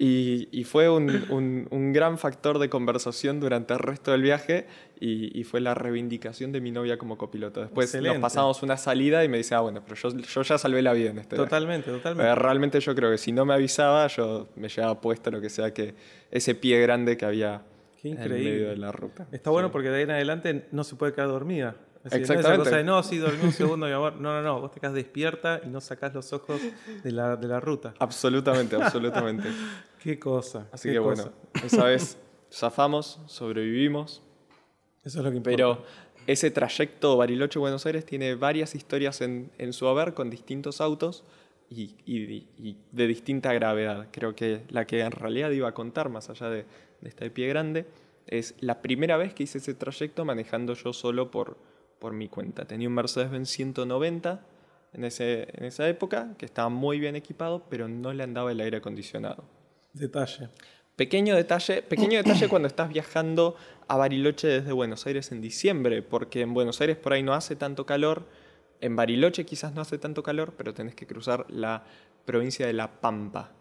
Y, 0.01 0.63
fue 0.63 0.89
un, 0.89 1.91
gran 1.93 2.17
factor 2.17 2.57
de 2.57 2.69
conversación 2.69 3.41
durante 3.41 3.73
el 3.73 3.79
resto 3.79 4.11
del 4.11 4.21
viaje 4.21 4.65
y, 5.01 5.43
fue 5.43 5.59
la 5.59 5.73
reivindicación 5.73 6.53
de 6.53 6.61
mi 6.61 6.71
novia 6.71 6.97
como 6.97 7.17
copiloto. 7.17 7.59
Después 7.59 7.93
nos 8.01 8.17
pasamos 8.19 8.63
una 8.63 8.77
salida 8.77 9.25
y 9.25 9.27
me 9.27 9.37
dice, 9.37 9.55
ah, 9.55 9.59
bueno, 9.59 9.83
pero 9.85 9.95
yo, 9.95 10.41
ya 10.41 10.57
salvé 10.57 10.81
la 10.81 10.93
vida 10.93 11.09
en 11.09 11.19
este 11.19 11.35
Totalmente, 11.35 11.91
totalmente. 11.91 12.35
realmente 12.35 12.79
yo 12.79 12.95
creo 12.95 13.11
que 13.11 13.17
si 13.17 13.33
no 13.33 13.43
me 13.43 13.53
avisaba, 13.53 14.07
yo 14.07 14.47
me 14.55 14.69
llevaba 14.69 15.01
puesto 15.01 15.31
lo 15.31 15.41
que 15.41 15.49
sea 15.49 15.73
que 15.73 15.93
ese 16.31 16.55
pie 16.55 16.79
grande 16.79 17.17
que 17.17 17.25
había 17.25 17.63
en 18.03 18.29
medio 18.29 18.69
de 18.69 18.77
la 18.77 18.93
ruta. 18.93 19.27
Está 19.33 19.49
bueno 19.49 19.69
porque 19.69 19.89
de 19.89 19.97
ahí 19.97 20.03
en 20.03 20.11
adelante 20.11 20.65
no 20.71 20.85
se 20.85 20.95
puede 20.95 21.13
quedar 21.13 21.27
dormida. 21.27 21.75
Exactamente. 22.05 22.49
No, 22.49 22.57
cosa 22.57 22.77
de, 22.77 22.83
no, 22.83 23.03
sí, 23.03 23.17
dormí 23.17 23.43
un 23.43 23.51
segundo, 23.51 23.85
mi 23.85 23.91
amor. 23.91 24.13
No, 24.15 24.33
no, 24.33 24.41
no. 24.41 24.61
Vos 24.61 24.71
te 24.71 24.79
quedas 24.79 24.93
despierta 24.93 25.61
y 25.63 25.67
no 25.67 25.81
sacás 25.81 26.13
los 26.13 26.31
ojos 26.31 26.61
de 27.03 27.11
la, 27.11 27.35
de 27.35 27.47
la 27.47 27.59
ruta. 27.59 27.93
Absolutamente, 27.99 28.75
absolutamente. 28.81 29.49
qué 30.01 30.17
cosa. 30.17 30.67
Así 30.71 30.89
que 30.91 30.99
bueno, 30.99 31.31
esa 31.63 31.85
vez 31.85 32.17
zafamos, 32.51 33.19
sobrevivimos. 33.27 34.23
Eso 35.03 35.19
es 35.19 35.25
lo 35.25 35.31
que 35.31 35.37
importa. 35.37 35.55
Pero 35.55 35.83
ese 36.25 36.51
trayecto 36.51 37.17
Bariloche-Buenos 37.17 37.85
Aires 37.85 38.05
tiene 38.05 38.35
varias 38.35 38.75
historias 38.75 39.21
en, 39.21 39.51
en, 39.57 39.73
su 39.73 39.87
haber 39.87 40.13
con 40.13 40.29
distintos 40.29 40.79
autos 40.81 41.23
y, 41.69 41.95
y, 42.05 42.47
y, 42.57 42.77
de 42.91 43.07
distinta 43.07 43.51
gravedad. 43.53 44.07
Creo 44.11 44.35
que 44.35 44.61
la 44.69 44.85
que 44.85 45.01
en 45.01 45.11
realidad 45.11 45.51
iba 45.51 45.67
a 45.67 45.73
contar, 45.73 46.09
más 46.09 46.29
allá 46.29 46.49
de, 46.49 46.65
de 47.01 47.09
este 47.09 47.29
pie 47.29 47.47
grande, 47.47 47.87
es 48.27 48.55
la 48.59 48.81
primera 48.81 49.17
vez 49.17 49.33
que 49.33 49.43
hice 49.43 49.57
ese 49.57 49.73
trayecto 49.73 50.23
manejando 50.23 50.75
yo 50.75 50.93
solo 50.93 51.31
por 51.31 51.57
por 51.99 52.13
mi 52.13 52.27
cuenta. 52.29 52.65
Tenía 52.65 52.87
un 52.87 52.95
Mercedes-Benz 52.95 53.49
190 53.49 54.41
en, 54.93 55.03
ese, 55.03 55.47
en 55.53 55.65
esa 55.65 55.87
época, 55.87 56.33
que 56.37 56.45
estaba 56.45 56.69
muy 56.69 56.99
bien 56.99 57.15
equipado, 57.15 57.65
pero 57.69 57.87
no 57.87 58.13
le 58.13 58.23
andaba 58.23 58.51
el 58.51 58.59
aire 58.61 58.77
acondicionado. 58.77 59.43
Detalle. 59.93 60.49
Pequeño 60.95 61.35
detalle, 61.35 61.81
pequeño 61.81 62.17
detalle 62.17 62.49
cuando 62.49 62.67
estás 62.67 62.89
viajando 62.89 63.55
a 63.87 63.95
Bariloche 63.95 64.47
desde 64.47 64.71
Buenos 64.73 65.05
Aires 65.07 65.31
en 65.31 65.41
diciembre, 65.41 66.01
porque 66.01 66.41
en 66.41 66.53
Buenos 66.53 66.81
Aires 66.81 66.97
por 66.97 67.13
ahí 67.13 67.23
no 67.23 67.33
hace 67.33 67.55
tanto 67.55 67.85
calor, 67.85 68.25
en 68.81 68.95
Bariloche 68.95 69.45
quizás 69.45 69.73
no 69.73 69.81
hace 69.81 69.97
tanto 69.97 70.23
calor, 70.23 70.53
pero 70.57 70.73
tenés 70.73 70.95
que 70.95 71.07
cruzar 71.07 71.45
la 71.49 71.85
provincia 72.25 72.67
de 72.67 72.73
La 72.73 72.99
Pampa, 72.99 73.53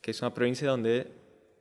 que 0.00 0.12
es 0.12 0.20
una 0.20 0.32
provincia 0.32 0.68
donde, 0.68 1.10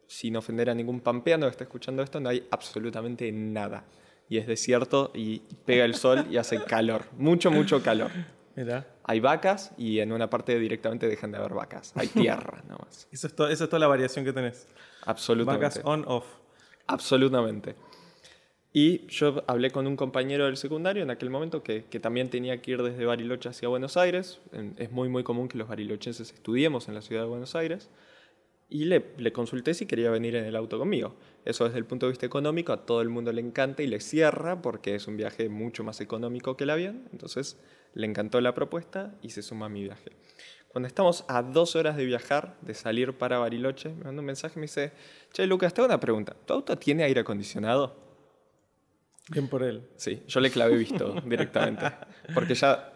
sin 0.05 0.35
ofender 0.35 0.69
a 0.69 0.75
ningún 0.75 0.99
pampeano 0.99 1.47
que 1.47 1.51
esté 1.51 1.63
escuchando 1.63 2.03
esto, 2.03 2.19
no 2.19 2.29
hay 2.29 2.47
absolutamente 2.51 3.31
nada 3.31 3.85
y 4.31 4.37
es 4.37 4.47
desierto 4.47 5.11
y 5.13 5.39
pega 5.65 5.83
el 5.83 5.93
sol 5.93 6.25
y 6.31 6.37
hace 6.37 6.63
calor, 6.63 7.03
mucho, 7.17 7.51
mucho 7.51 7.83
calor. 7.83 8.11
Mira. 8.55 8.87
Hay 9.03 9.19
vacas 9.19 9.73
y 9.77 9.99
en 9.99 10.13
una 10.13 10.29
parte 10.29 10.57
directamente 10.57 11.05
dejan 11.05 11.33
de 11.33 11.37
haber 11.37 11.53
vacas. 11.53 11.91
Hay 11.95 12.07
tierra 12.07 12.63
nomás. 12.65 13.09
Eso 13.11 13.27
es, 13.27 13.33
esa 13.33 13.63
es 13.65 13.69
toda 13.69 13.79
la 13.79 13.87
variación 13.87 14.23
que 14.23 14.31
tenés. 14.31 14.69
Absolutamente. 15.05 15.65
Vacas 15.65 15.81
on, 15.83 16.05
off. 16.07 16.25
Absolutamente. 16.87 17.75
Y 18.71 19.05
yo 19.07 19.43
hablé 19.47 19.69
con 19.69 19.85
un 19.85 19.97
compañero 19.97 20.45
del 20.45 20.55
secundario 20.55 21.03
en 21.03 21.11
aquel 21.11 21.29
momento 21.29 21.61
que, 21.61 21.83
que 21.89 21.99
también 21.99 22.29
tenía 22.29 22.61
que 22.61 22.71
ir 22.71 22.83
desde 22.83 23.03
Bariloche 23.03 23.49
hacia 23.49 23.67
Buenos 23.67 23.97
Aires. 23.97 24.39
Es 24.77 24.91
muy, 24.93 25.09
muy 25.09 25.23
común 25.23 25.49
que 25.49 25.57
los 25.57 25.67
barilochenses 25.67 26.31
estudiemos 26.31 26.87
en 26.87 26.93
la 26.93 27.01
ciudad 27.01 27.23
de 27.23 27.27
Buenos 27.27 27.53
Aires. 27.55 27.89
Y 28.71 28.85
le, 28.85 29.11
le 29.17 29.31
consulté 29.31 29.75
si 29.75 29.85
quería 29.85 30.09
venir 30.09 30.35
en 30.35 30.45
el 30.45 30.55
auto 30.55 30.79
conmigo. 30.79 31.15
Eso 31.45 31.65
desde 31.65 31.77
el 31.77 31.85
punto 31.85 32.05
de 32.05 32.13
vista 32.13 32.25
económico 32.25 32.71
a 32.71 32.85
todo 32.85 33.01
el 33.01 33.09
mundo 33.09 33.31
le 33.31 33.41
encanta 33.41 33.83
y 33.83 33.87
le 33.87 33.99
cierra 33.99 34.61
porque 34.61 34.95
es 34.95 35.07
un 35.07 35.17
viaje 35.17 35.49
mucho 35.49 35.83
más 35.83 36.01
económico 36.01 36.57
que 36.57 36.63
el 36.63 36.69
avión. 36.69 37.07
Entonces 37.11 37.57
le 37.93 38.07
encantó 38.07 38.39
la 38.41 38.53
propuesta 38.53 39.13
y 39.21 39.31
se 39.31 39.41
suma 39.41 39.65
a 39.65 39.69
mi 39.69 39.83
viaje. 39.83 40.11
Cuando 40.69 40.87
estamos 40.87 41.25
a 41.27 41.43
dos 41.43 41.75
horas 41.75 41.97
de 41.97 42.05
viajar, 42.05 42.55
de 42.61 42.73
salir 42.73 43.17
para 43.17 43.37
Bariloche, 43.39 43.89
me 43.89 44.05
manda 44.05 44.21
un 44.21 44.25
mensaje 44.25 44.53
y 44.55 44.59
me 44.59 44.67
dice, 44.67 44.93
Che, 45.33 45.45
Lucas, 45.45 45.73
te 45.73 45.81
hago 45.81 45.87
una 45.87 45.99
pregunta. 45.99 46.33
¿Tu 46.45 46.53
auto 46.53 46.77
tiene 46.77 47.03
aire 47.03 47.19
acondicionado? 47.19 47.93
Bien 49.29 49.49
por 49.49 49.63
él. 49.63 49.83
Sí, 49.97 50.23
yo 50.27 50.39
le 50.39 50.49
clavé 50.49 50.77
visto 50.77 51.13
directamente. 51.25 51.87
Porque 52.33 52.55
ya... 52.55 52.90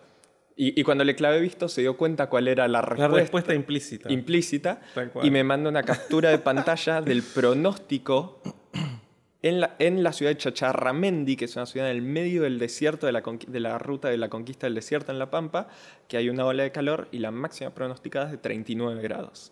Y, 0.58 0.80
y 0.80 0.84
cuando 0.84 1.04
le 1.04 1.16
clavé 1.16 1.42
visto 1.42 1.68
se 1.68 1.82
dio 1.82 1.98
cuenta 1.98 2.28
cuál 2.28 2.48
era 2.48 2.68
la 2.68 2.80
La 2.80 2.82
respuesta, 2.82 3.18
respuesta 3.18 3.54
implícita. 3.54 4.12
implícita 4.12 4.82
y 5.22 5.30
me 5.30 5.44
manda 5.44 5.70
una 5.70 5.84
captura 5.84 6.30
de 6.30 6.38
pantalla 6.38 7.02
del 7.02 7.24
pronóstico 7.24 8.42
en 9.42 9.60
la, 9.60 9.76
en 9.78 10.02
la 10.02 10.12
ciudad 10.12 10.32
de 10.32 10.38
Chacharramendi, 10.38 11.36
que 11.36 11.46
es 11.46 11.56
una 11.56 11.68
ciudad 11.68 11.92
en 11.92 11.98
el 11.98 12.02
medio 12.02 12.42
del 12.42 12.58
desierto, 12.58 13.06
de 13.06 13.12
la, 13.12 13.22
de 13.22 13.60
la 13.60 13.78
ruta 13.78 14.10
de 14.10 14.18
la 14.18 14.28
conquista 14.28 14.66
del 14.66 14.74
desierto 14.74 15.12
en 15.12 15.20
La 15.20 15.30
Pampa, 15.30 15.68
que 16.08 16.18
hay 16.18 16.30
una 16.30 16.46
ola 16.46 16.64
de 16.64 16.72
calor 16.72 17.08
y 17.12 17.20
la 17.20 17.30
máxima 17.30 17.70
pronosticada 17.70 18.26
es 18.26 18.32
de 18.32 18.38
39 18.40 19.02
grados. 19.04 19.52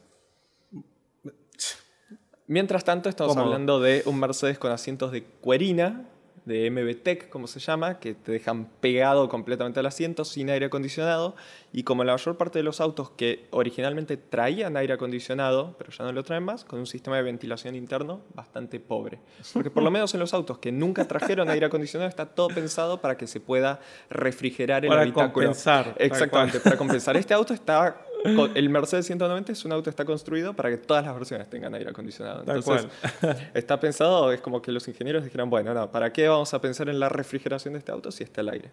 Mientras 2.47 2.83
tanto, 2.83 3.07
estamos 3.07 3.37
hablando 3.37 3.79
de 3.79 4.01
un 4.05 4.19
Mercedes 4.19 4.57
con 4.57 4.71
asientos 4.71 5.11
de 5.11 5.23
cuerina, 5.23 6.09
de 6.45 6.69
MB 6.69 7.01
Tech, 7.03 7.29
como 7.29 7.47
se 7.47 7.59
llama, 7.59 7.99
que 7.99 8.13
te 8.13 8.31
dejan 8.31 8.67
pegado 8.79 9.29
completamente 9.29 9.79
al 9.79 9.85
asiento, 9.85 10.25
sin 10.25 10.49
aire 10.49 10.65
acondicionado. 10.65 11.35
Y 11.71 11.83
como 11.83 12.03
la 12.03 12.13
mayor 12.13 12.37
parte 12.37 12.59
de 12.59 12.63
los 12.63 12.81
autos 12.81 13.09
que 13.11 13.47
originalmente 13.51 14.17
traían 14.17 14.77
aire 14.77 14.93
acondicionado, 14.93 15.75
pero 15.77 15.91
ya 15.91 16.03
no 16.03 16.11
lo 16.11 16.23
traen 16.23 16.43
más, 16.43 16.65
con 16.65 16.79
un 16.79 16.85
sistema 16.85 17.17
de 17.17 17.23
ventilación 17.23 17.75
interno 17.75 18.21
bastante 18.33 18.79
pobre. 18.79 19.19
Porque 19.53 19.69
por 19.69 19.83
lo 19.83 19.91
menos 19.91 20.13
en 20.13 20.19
los 20.19 20.33
autos 20.33 20.59
que 20.59 20.71
nunca 20.71 21.07
trajeron 21.07 21.49
aire 21.49 21.65
acondicionado 21.65 22.09
está 22.09 22.25
todo 22.25 22.49
pensado 22.49 23.01
para 23.01 23.17
que 23.17 23.27
se 23.27 23.39
pueda 23.39 23.79
refrigerar 24.09 24.83
el 24.83 24.89
Para 24.89 25.01
habitáculo. 25.01 25.33
compensar, 25.33 25.85
tal 25.85 25.95
Exactamente, 25.97 26.59
para 26.59 26.77
compensar. 26.77 27.17
Este 27.17 27.33
auto 27.33 27.53
está... 27.53 27.97
El 28.23 28.69
Mercedes 28.69 29.05
190 29.07 29.51
es 29.51 29.65
un 29.65 29.71
auto 29.71 29.83
que 29.85 29.89
está 29.89 30.05
construido 30.05 30.53
para 30.53 30.69
que 30.69 30.77
todas 30.77 31.05
las 31.05 31.13
versiones 31.13 31.49
tengan 31.49 31.73
aire 31.75 31.89
acondicionado. 31.89 32.39
Entonces, 32.41 32.87
está 33.53 33.79
pensado, 33.79 34.31
es 34.31 34.41
como 34.41 34.61
que 34.61 34.71
los 34.71 34.87
ingenieros 34.87 35.23
dijeron, 35.23 35.49
bueno, 35.49 35.73
no, 35.73 35.91
¿para 35.91 36.13
qué 36.13 36.27
vamos 36.27 36.53
a 36.53 36.61
pensar 36.61 36.89
en 36.89 36.99
la 36.99 37.09
refrigeración 37.09 37.73
de 37.73 37.79
este 37.79 37.91
auto 37.91 38.11
si 38.11 38.23
está 38.23 38.41
el 38.41 38.49
aire? 38.49 38.71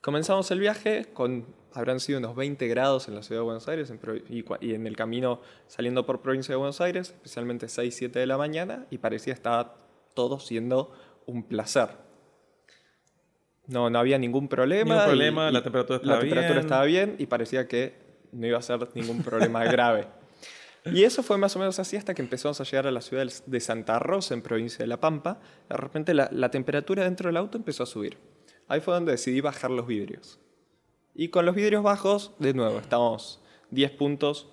Comenzamos 0.00 0.50
el 0.50 0.58
viaje 0.58 1.06
con, 1.12 1.46
habrán 1.72 2.00
sido 2.00 2.18
unos 2.18 2.34
20 2.34 2.66
grados 2.66 3.06
en 3.06 3.14
la 3.14 3.22
ciudad 3.22 3.40
de 3.40 3.44
Buenos 3.44 3.68
Aires 3.68 3.88
en 3.90 4.00
y, 4.28 4.44
y 4.60 4.74
en 4.74 4.86
el 4.88 4.96
camino 4.96 5.40
saliendo 5.68 6.04
por 6.04 6.20
provincia 6.22 6.52
de 6.52 6.56
Buenos 6.56 6.80
Aires, 6.80 7.10
especialmente 7.10 7.68
6, 7.68 7.94
7 7.94 8.18
de 8.18 8.26
la 8.26 8.36
mañana, 8.36 8.86
y 8.90 8.98
parecía 8.98 9.32
estaba 9.32 9.76
todo 10.14 10.40
siendo 10.40 10.92
un 11.26 11.44
placer. 11.44 12.01
No, 13.68 13.88
no 13.90 13.98
había 13.98 14.18
ningún 14.18 14.48
problema. 14.48 14.94
Ningún 14.94 15.06
problema, 15.08 15.48
y 15.50 15.52
la 15.52 15.62
temperatura 15.62 15.98
la 15.98 16.02
estaba 16.02 16.20
temperatura 16.20 16.52
bien. 16.54 16.64
estaba 16.64 16.84
bien 16.84 17.14
y 17.18 17.26
parecía 17.26 17.68
que 17.68 17.94
no 18.32 18.46
iba 18.46 18.58
a 18.58 18.62
ser 18.62 18.88
ningún 18.94 19.22
problema 19.22 19.64
grave. 19.72 20.08
Y 20.84 21.04
eso 21.04 21.22
fue 21.22 21.38
más 21.38 21.54
o 21.54 21.60
menos 21.60 21.78
así 21.78 21.96
hasta 21.96 22.12
que 22.12 22.22
empezamos 22.22 22.60
a 22.60 22.64
llegar 22.64 22.88
a 22.88 22.90
la 22.90 23.00
ciudad 23.00 23.24
de 23.46 23.60
Santa 23.60 24.00
Rosa, 24.00 24.34
en 24.34 24.42
provincia 24.42 24.78
de 24.78 24.88
La 24.88 24.98
Pampa. 24.98 25.38
De 25.68 25.76
repente 25.76 26.12
la, 26.12 26.28
la 26.32 26.50
temperatura 26.50 27.04
dentro 27.04 27.28
del 27.28 27.36
auto 27.36 27.56
empezó 27.56 27.84
a 27.84 27.86
subir. 27.86 28.18
Ahí 28.66 28.80
fue 28.80 28.94
donde 28.94 29.12
decidí 29.12 29.40
bajar 29.40 29.70
los 29.70 29.86
vidrios. 29.86 30.40
Y 31.14 31.28
con 31.28 31.46
los 31.46 31.54
vidrios 31.54 31.82
bajos, 31.84 32.32
de 32.40 32.54
nuevo, 32.54 32.78
estamos 32.80 33.40
10 33.70 33.92
puntos 33.92 34.48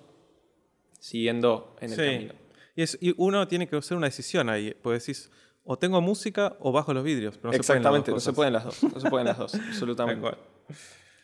siguiendo 0.98 1.74
en 1.80 1.90
el 1.90 1.96
Sí. 1.96 2.02
camino. 2.04 2.34
Y, 2.76 2.82
es- 2.82 2.98
y 3.00 3.14
uno 3.16 3.46
tiene 3.48 3.66
que 3.68 3.76
hacer 3.76 3.96
una 3.96 4.06
decisión 4.06 4.48
ahí. 4.48 4.74
Pues 4.82 5.04
decís, 5.06 5.30
o 5.64 5.78
tengo 5.78 6.00
música 6.00 6.56
o 6.60 6.72
bajo 6.72 6.92
los 6.94 7.04
vidrios. 7.04 7.36
Pero 7.36 7.52
no 7.52 7.56
Exactamente, 7.56 8.10
no 8.10 8.20
se 8.20 8.26
se 8.26 8.32
pueden 8.32 8.52
las 8.52 8.64
dos. 8.64 8.82
No 8.82 9.00
se 9.00 9.10
pueden 9.10 9.26
las 9.26 9.38
dos, 9.38 9.52
las 9.52 9.62
dos 9.62 9.62
cosas. 9.62 9.74
absolutamente. 9.74 10.28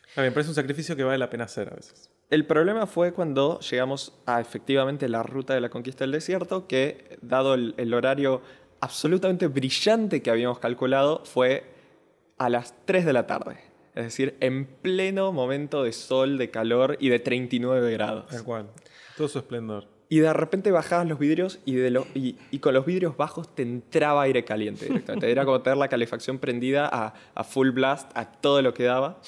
Está 0.07 0.21
bien, 0.21 0.33
pero 0.33 0.41
es 0.41 0.47
un 0.47 0.55
sacrificio 0.55 0.95
que 0.95 1.03
vale 1.03 1.17
la 1.17 1.29
pena 1.29 1.43
hacer 1.45 1.69
a 1.71 1.75
veces. 1.75 2.09
El 2.29 2.45
problema 2.45 2.87
fue 2.87 3.13
cuando 3.13 3.59
llegamos 3.59 4.13
a 4.25 4.41
efectivamente 4.41 5.07
la 5.07 5.23
ruta 5.23 5.53
de 5.53 5.61
la 5.61 5.69
conquista 5.69 6.03
del 6.03 6.11
desierto, 6.11 6.67
que 6.67 7.17
dado 7.21 7.53
el, 7.53 7.73
el 7.77 7.93
horario 7.93 8.41
absolutamente 8.79 9.47
brillante 9.47 10.21
que 10.21 10.29
habíamos 10.29 10.59
calculado, 10.59 11.23
fue 11.23 11.63
a 12.37 12.49
las 12.49 12.73
3 12.85 13.05
de 13.05 13.13
la 13.13 13.27
tarde. 13.27 13.59
Es 13.95 14.03
decir, 14.03 14.37
en 14.41 14.65
pleno 14.65 15.31
momento 15.31 15.83
de 15.83 15.91
sol, 15.91 16.37
de 16.37 16.51
calor 16.51 16.97
y 16.99 17.09
de 17.09 17.19
39 17.19 17.91
grados. 17.91 18.27
Tal 18.27 18.43
cual. 18.43 18.69
Todo 19.15 19.27
su 19.27 19.39
esplendor. 19.39 19.87
Y 20.09 20.19
de 20.19 20.31
repente 20.31 20.71
bajabas 20.71 21.05
los 21.07 21.19
vidrios 21.19 21.59
y, 21.65 21.75
de 21.75 21.91
lo- 21.91 22.07
y, 22.15 22.37
y 22.51 22.59
con 22.59 22.73
los 22.73 22.85
vidrios 22.85 23.17
bajos 23.17 23.53
te 23.53 23.63
entraba 23.63 24.21
aire 24.21 24.45
caliente 24.45 24.85
directamente. 24.85 25.29
Era 25.29 25.43
como 25.43 25.61
tener 25.61 25.77
la 25.77 25.89
calefacción 25.89 26.39
prendida 26.39 26.87
a, 26.91 27.13
a 27.35 27.43
full 27.43 27.71
blast, 27.71 28.09
a 28.15 28.25
todo 28.31 28.61
lo 28.61 28.73
que 28.73 28.83
daba. 28.83 29.19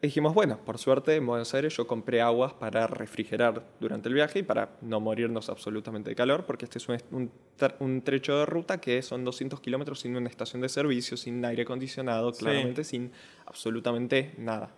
Y 0.00 0.06
dijimos, 0.08 0.34
bueno, 0.34 0.58
por 0.64 0.78
suerte 0.78 1.14
en 1.14 1.24
Buenos 1.26 1.54
Aires 1.54 1.76
yo 1.76 1.86
compré 1.86 2.20
aguas 2.22 2.54
para 2.54 2.88
refrigerar 2.88 3.62
durante 3.78 4.08
el 4.08 4.14
viaje 4.14 4.40
y 4.40 4.42
para 4.42 4.70
no 4.80 4.98
morirnos 4.98 5.48
absolutamente 5.48 6.10
de 6.10 6.16
calor, 6.16 6.44
porque 6.44 6.64
este 6.64 6.78
es 6.78 6.88
un, 6.88 6.96
un 7.12 7.30
tre- 7.56 7.74
un 7.78 8.02
trecho 8.02 8.36
de 8.38 8.46
ruta 8.46 8.80
que 8.80 9.00
son 9.02 9.22
200 9.24 9.60
kilómetros 9.60 10.00
sin 10.00 10.16
una 10.16 10.28
estación 10.28 10.60
de 10.62 10.68
servicio, 10.70 11.16
sin 11.16 11.44
aire 11.44 11.62
acondicionado, 11.62 12.32
Sí. 12.32 12.40
claramente 12.40 12.82
sin 12.82 13.12
absolutamente 13.46 14.34
nada. 14.38 14.70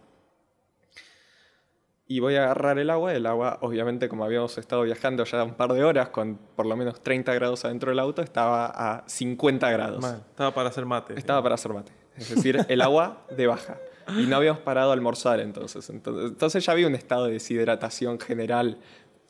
Y 2.06 2.20
voy 2.20 2.34
a 2.36 2.44
agarrar 2.44 2.78
el 2.78 2.90
agua. 2.90 3.14
El 3.14 3.24
agua, 3.26 3.58
obviamente, 3.62 4.08
como 4.10 4.24
habíamos 4.24 4.58
estado 4.58 4.82
viajando 4.82 5.24
ya 5.24 5.42
un 5.42 5.54
par 5.54 5.72
de 5.72 5.82
horas 5.84 6.10
con 6.10 6.36
por 6.54 6.66
lo 6.66 6.76
menos 6.76 7.00
30 7.02 7.32
grados 7.34 7.64
adentro 7.64 7.90
del 7.90 7.98
auto, 7.98 8.20
estaba 8.22 8.66
a 8.66 9.04
50 9.08 9.70
grados. 9.70 10.00
Mal. 10.02 10.22
Estaba 10.28 10.52
para 10.52 10.68
hacer 10.68 10.84
mate. 10.84 11.14
Estaba 11.18 11.42
para 11.42 11.54
hacer 11.54 11.72
mate. 11.72 11.92
Es 12.16 12.34
decir, 12.34 12.58
el 12.68 12.80
agua 12.82 13.24
de 13.34 13.46
baja. 13.46 13.78
Y 14.18 14.26
no 14.26 14.36
habíamos 14.36 14.60
parado 14.60 14.90
a 14.90 14.92
almorzar 14.92 15.40
entonces. 15.40 15.88
entonces. 15.88 16.30
Entonces 16.30 16.64
ya 16.66 16.72
había 16.72 16.86
un 16.86 16.94
estado 16.94 17.24
de 17.24 17.32
deshidratación 17.32 18.20
general 18.20 18.78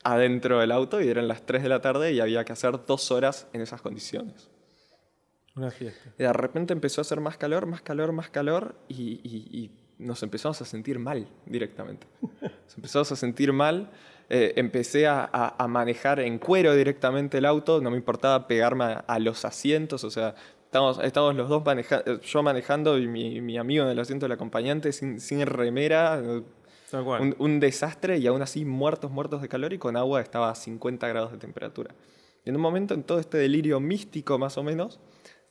adentro 0.03 0.59
del 0.59 0.71
auto 0.71 0.99
y 1.01 1.07
eran 1.07 1.27
las 1.29 1.45
3 1.45 1.63
de 1.63 1.69
la 1.69 1.81
tarde 1.81 2.11
y 2.11 2.19
había 2.19 2.43
que 2.43 2.51
hacer 2.53 2.85
dos 2.85 3.09
horas 3.09 3.47
en 3.53 3.61
esas 3.61 3.81
condiciones. 3.81 4.49
Una 5.55 5.71
fiesta. 5.71 6.09
Y 6.19 6.23
de 6.23 6.33
repente 6.33 6.73
empezó 6.73 6.99
a 6.99 7.03
hacer 7.03 7.21
más 7.21 7.37
calor, 7.37 7.65
más 7.65 7.81
calor, 7.81 8.11
más 8.11 8.29
calor 8.29 8.75
y, 8.89 9.21
y- 9.23 9.47
y 9.57 9.71
nos 9.97 10.21
empezamos 10.23 10.61
a 10.61 10.65
sentir 10.65 10.99
mal 10.99 11.27
directamente. 11.45 12.07
Nos 12.21 12.75
empezamos 12.75 13.11
a 13.11 13.15
sentir 13.15 13.53
mal. 13.53 13.89
eh, 14.29 14.53
empecé 14.55 15.05
a, 15.05 15.29
a- 15.31 15.55
a 15.63 15.67
manejar 15.67 16.19
en 16.19 16.39
cuero 16.39 16.73
directamente 16.75 17.37
el 17.37 17.45
auto, 17.45 17.79
no 17.79 17.91
me 17.91 17.97
importaba 17.97 18.47
pegarme 18.47 18.83
a, 18.85 18.93
a 19.07 19.19
los 19.19 19.45
asientos, 19.45 20.03
o 20.03 20.09
sea, 20.09 20.33
estábamos, 20.65 20.99
estábamos 21.03 21.35
los 21.35 21.47
dos 21.47 21.63
manejando, 21.63 22.19
yo 22.21 22.41
manejando 22.41 22.97
y 22.97 23.05
mi, 23.07 23.39
mi 23.41 23.57
amigo 23.59 23.83
en 23.85 23.91
el 23.91 23.99
asiento 23.99 24.25
del 24.25 24.31
acompañante 24.31 24.91
sin, 24.93 25.19
sin 25.19 25.45
remera, 25.45 26.19
eh, 26.23 26.41
un, 27.21 27.35
un 27.37 27.59
desastre 27.59 28.17
y 28.17 28.25
aún 28.25 28.41
así 28.41 28.65
muertos, 28.65 29.11
muertos 29.11 29.43
de 29.43 29.47
calor 29.47 29.73
y 29.73 29.77
con 29.77 29.95
agua 29.95 30.21
estaba 30.21 30.49
a 30.49 30.55
50 30.55 31.07
grados 31.07 31.31
de 31.31 31.37
temperatura. 31.37 31.93
Y 32.43 32.49
en 32.49 32.55
un 32.55 32.61
momento, 32.63 32.95
en 32.95 33.03
todo 33.03 33.19
este 33.19 33.37
delirio 33.37 33.79
místico 33.79 34.39
más 34.39 34.57
o 34.57 34.63
menos, 34.63 34.99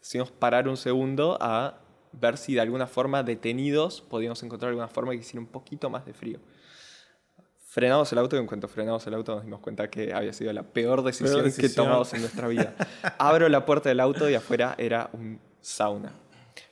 decidimos 0.01 0.33
parar 0.33 0.67
un 0.69 0.77
segundo 0.77 1.39
a 1.41 1.79
ver 2.21 2.37
si 2.37 2.55
de 2.55 2.61
alguna 2.61 2.87
forma 2.87 3.23
detenidos 3.23 4.01
podíamos 4.03 4.43
encontrar 4.43 4.71
alguna 4.71 4.89
forma 4.89 5.13
que 5.13 5.19
hiciera 5.19 5.41
un 5.41 5.47
poquito 5.47 5.91
más 5.91 6.05
de 6.07 6.15
frío. 6.15 6.41
Frenamos 7.67 8.13
el 8.13 8.19
auto 8.19 8.37
y 8.37 8.39
en 8.39 8.47
cuanto 8.47 8.69
frenamos 8.69 9.05
el 9.07 9.15
auto 9.15 9.35
nos 9.35 9.45
dimos 9.45 9.61
cuenta 9.61 9.91
que 9.91 10.15
había 10.15 10.33
sido 10.33 10.53
la 10.53 10.63
peor 10.63 11.03
decisión, 11.03 11.39
que 11.39 11.43
decisión. 11.45 11.87
tomamos 11.87 12.15
en 12.15 12.21
nuestra 12.21 12.47
vida. 12.47 12.75
Abro 13.19 13.49
la 13.49 13.67
puerta 13.67 13.89
del 13.89 13.99
auto 13.99 14.31
y 14.31 14.35
afuera 14.35 14.77
era 14.79 15.11
un 15.13 15.41
sauna. 15.61 16.13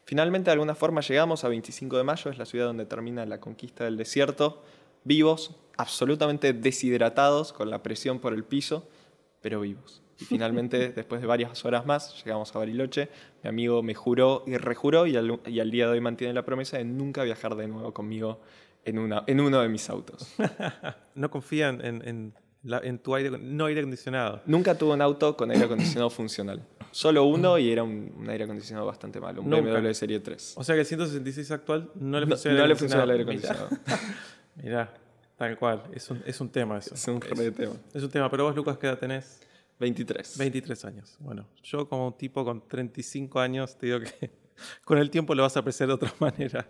Finalmente, 0.05 0.51
de 0.51 0.53
alguna 0.53 0.75
forma, 0.75 1.01
llegamos 1.01 1.43
a 1.43 1.49
25 1.49 1.97
de 1.97 2.05
mayo, 2.05 2.31
es 2.31 2.39
la 2.39 2.45
ciudad 2.45 2.67
donde 2.67 2.87
termina 2.87 3.25
la 3.27 3.41
conquista 3.41 3.85
del 3.85 3.97
desierto, 3.97 4.63
vivos, 5.05 5.57
absolutamente 5.77 6.53
deshidratados, 6.53 7.53
con 7.53 7.71
la 7.71 7.83
presión 7.83 8.21
por 8.21 8.35
el 8.35 8.45
piso, 8.45 8.87
pero 9.41 9.61
vivos. 9.61 10.03
Y 10.23 10.25
finalmente, 10.25 10.91
después 10.97 11.21
de 11.21 11.27
varias 11.27 11.65
horas 11.65 11.85
más, 11.87 12.23
llegamos 12.25 12.55
a 12.55 12.59
Bariloche. 12.59 13.09
Mi 13.43 13.49
amigo 13.49 13.83
me 13.83 13.95
juró 13.95 14.45
y 14.47 14.57
rejuró, 14.57 15.07
y 15.07 15.17
al, 15.17 15.41
y 15.47 15.61
al 15.61 15.71
día 15.71 15.87
de 15.87 15.93
hoy 15.93 16.01
mantiene 16.01 16.33
la 16.35 16.45
promesa 16.45 16.79
de 16.79 16.85
nunca 16.85 17.23
viajar 17.25 17.55
de 17.57 17.69
nuevo 17.69 17.93
conmigo 17.93 18.41
en, 18.85 18.99
una, 18.99 19.25
en 19.27 19.41
uno 19.41 19.61
de 19.61 19.69
mis 19.69 19.89
autos. 19.91 20.35
No 21.15 21.31
confían 21.31 21.85
en, 21.85 22.09
en, 22.09 22.35
la- 22.63 22.79
en 22.83 22.99
tu 22.99 23.15
aire, 23.15 23.31
no 23.39 23.67
aire 23.67 23.81
acondicionado. 23.81 24.41
Nunca 24.47 24.77
tuve 24.79 24.95
un 24.95 25.03
auto 25.03 25.37
con 25.37 25.51
aire 25.51 25.65
acondicionado 25.67 26.09
funcional. 26.11 26.63
Solo 26.91 27.25
uno 27.25 27.59
y 27.59 27.71
era 27.71 27.83
un, 27.83 28.13
un 28.17 28.29
aire 28.31 28.45
acondicionado 28.45 28.87
bastante 28.87 29.19
malo, 29.21 29.43
un 29.43 29.51
Nunca. 29.51 29.79
BMW 29.81 29.93
Serie 29.93 30.21
3. 30.21 30.55
O 30.57 30.65
sea 30.65 30.75
que 30.75 30.81
el 30.81 30.87
166 30.87 31.51
actual 31.51 31.91
no 31.95 32.19
le 32.21 32.27
No, 32.27 32.33
funciona, 32.33 32.59
no 32.61 32.67
le 32.67 32.77
funciona 32.77 33.05
el 33.05 33.11
aire 33.11 33.23
acondicionado. 33.25 33.69
Mirá, 34.63 34.93
tal 35.37 35.57
cual. 35.59 35.83
Es 35.95 36.11
un, 36.11 36.23
es 36.27 36.41
un 36.41 36.49
tema 36.51 36.79
eso. 36.79 36.95
es 36.95 37.09
un 37.09 37.21
re 37.21 37.51
tema. 37.51 37.73
Es 37.95 38.03
un 38.03 38.11
tema. 38.11 38.31
Pero 38.31 38.45
vos, 38.45 38.55
Lucas, 38.57 38.77
¿qué 38.79 38.87
edad 38.87 38.99
tenés? 38.99 39.41
23. 39.83 40.39
23 40.39 40.85
años. 40.85 41.17
Bueno, 41.19 41.49
yo 41.63 41.89
como 41.89 42.07
un 42.07 42.17
tipo 42.17 42.45
con 42.45 42.69
35 42.69 43.41
años, 43.41 43.77
te 43.77 43.87
digo 43.87 43.99
que 43.99 44.31
con 44.85 44.97
el 44.99 45.11
tiempo 45.11 45.35
lo 45.35 45.43
vas 45.43 45.57
a 45.57 45.61
apreciar 45.61 45.89
de 45.89 45.95
otra 45.95 46.15
manera. 46.21 46.69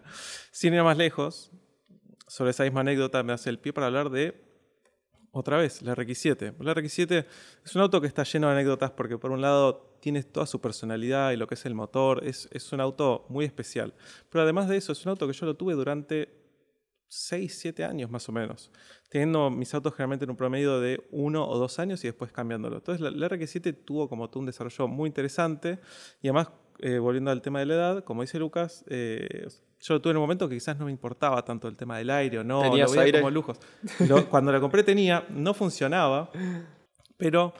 Sin 0.50 0.73
ir 0.73 0.83
más 0.83 0.97
lejos, 0.97 1.50
sobre 2.26 2.52
esa 2.52 2.64
misma 2.64 2.81
anécdota 2.81 3.23
me 3.23 3.35
hace 3.35 3.50
el 3.50 3.59
pie 3.59 3.75
para 3.75 3.88
hablar 3.88 4.09
de, 4.09 4.42
otra 5.31 5.59
vez, 5.59 5.83
la 5.83 5.95
RX-7. 5.95 6.54
La 6.61 6.75
RX-7 6.75 7.26
es 7.64 7.76
un 7.76 7.83
auto 7.83 8.00
que 8.00 8.07
está 8.07 8.23
lleno 8.23 8.47
de 8.47 8.54
anécdotas 8.54 8.90
porque 8.92 9.19
por 9.19 9.31
un 9.31 9.42
lado 9.42 9.99
tiene 10.00 10.23
toda 10.23 10.47
su 10.47 10.61
personalidad 10.62 11.33
y 11.33 11.37
lo 11.37 11.47
que 11.47 11.54
es 11.54 11.66
el 11.66 11.75
motor, 11.75 12.26
es, 12.26 12.49
es 12.50 12.73
un 12.73 12.81
auto 12.81 13.26
muy 13.28 13.45
especial. 13.45 13.92
Pero 14.31 14.42
además 14.45 14.69
de 14.69 14.78
eso, 14.78 14.92
es 14.92 15.04
un 15.04 15.11
auto 15.11 15.26
que 15.26 15.35
yo 15.35 15.45
lo 15.45 15.54
tuve 15.54 15.75
durante 15.75 16.42
6, 17.14 17.59
7 17.59 17.85
años 17.85 18.11
más 18.11 18.26
o 18.28 18.33
menos. 18.33 18.71
Teniendo 19.11 19.50
mis 19.50 19.75
autos 19.75 19.92
generalmente 19.92 20.25
en 20.25 20.31
un 20.31 20.37
promedio 20.37 20.81
de 20.81 21.07
1 21.11 21.47
o 21.47 21.59
2 21.59 21.78
años 21.78 22.02
y 22.04 22.09
después 22.09 22.33
cambiándolo. 22.33 22.76
Entonces 22.76 23.02
la, 23.02 23.11
la 23.11 23.28
RX7 23.28 23.85
tuvo 23.85 24.09
como 24.09 24.31
todo 24.31 24.40
un 24.40 24.47
desarrollo 24.47 24.88
muy 24.88 25.09
interesante 25.09 25.78
y 26.23 26.28
además, 26.28 26.49
eh, 26.78 26.99
volviendo 26.99 27.31
al 27.31 27.42
tema 27.42 27.61
de 27.61 27.66
la 27.66 27.75
edad, 27.75 28.04
como 28.04 28.23
dice 28.23 28.38
Lucas, 28.38 28.83
eh, 28.88 29.47
yo 29.81 29.95
lo 29.95 30.00
tuve 30.00 30.12
en 30.12 30.16
un 30.16 30.23
momento 30.23 30.49
que 30.49 30.54
quizás 30.54 30.78
no 30.78 30.87
me 30.87 30.90
importaba 30.90 31.45
tanto 31.45 31.69
el 31.69 31.76
tema 31.76 31.99
del 31.99 32.09
aire 32.09 32.38
o 32.38 32.45
no, 32.45 32.62
¿Tenías 32.62 32.88
lo 32.88 32.92
veía 32.92 33.04
aire? 33.04 33.19
como 33.21 33.31
lujos. 33.31 33.59
Lo- 34.09 34.26
cuando 34.31 34.50
la 34.50 34.59
compré 34.61 34.83
tenía, 34.83 35.26
no 35.28 35.52
funcionaba, 35.52 36.31
pero 37.19 37.52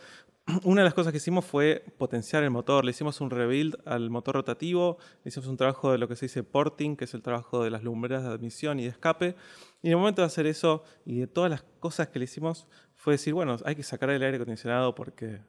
una 0.65 0.81
de 0.81 0.85
las 0.85 0.95
cosas 0.95 1.13
que 1.13 1.19
hicimos 1.19 1.45
fue 1.45 1.85
potenciar 1.99 2.43
el 2.43 2.51
motor. 2.51 2.85
Le 2.85 2.91
hicimos 2.91 3.21
un 3.21 3.31
rebuild 3.31 3.77
al 3.85 4.11
motor 4.11 4.35
rotativo, 4.35 4.99
le 5.25 5.29
hicimos 5.29 5.49
un 5.49 5.57
trabajo 5.57 5.93
de 5.93 5.99
lo 5.99 6.09
que 6.09 6.17
se 6.17 6.27
dice 6.27 6.43
porting, 6.43 6.97
que 6.97 7.05
es 7.05 7.15
el 7.15 7.23
trabajo 7.23 7.63
de 7.63 7.71
las 7.71 7.83
lumbreras 7.83 8.25
de 8.25 8.31
admisión 8.31 8.81
y 8.81 8.85
de 8.85 8.91
escape. 8.91 9.37
Y 9.83 9.89
en 9.89 9.93
el 9.93 9.99
momento 9.99 10.23
de 10.23 10.27
hacer 10.27 10.47
eso 10.47 10.85
y 11.05 11.21
de 11.21 11.27
todas 11.27 11.51
las 11.51 11.63
cosas 11.81 12.09
que 12.09 12.19
le 12.19 12.25
hicimos, 12.25 12.67
fue 12.97 13.15
decir, 13.15 13.35
bueno, 13.35 13.57
hay 13.65 13.75
que 13.75 13.83
sacar 13.83 14.11
el 14.11 14.23
aire 14.23 14.37
acondicionado 14.37 14.95
porque, 14.95 15.41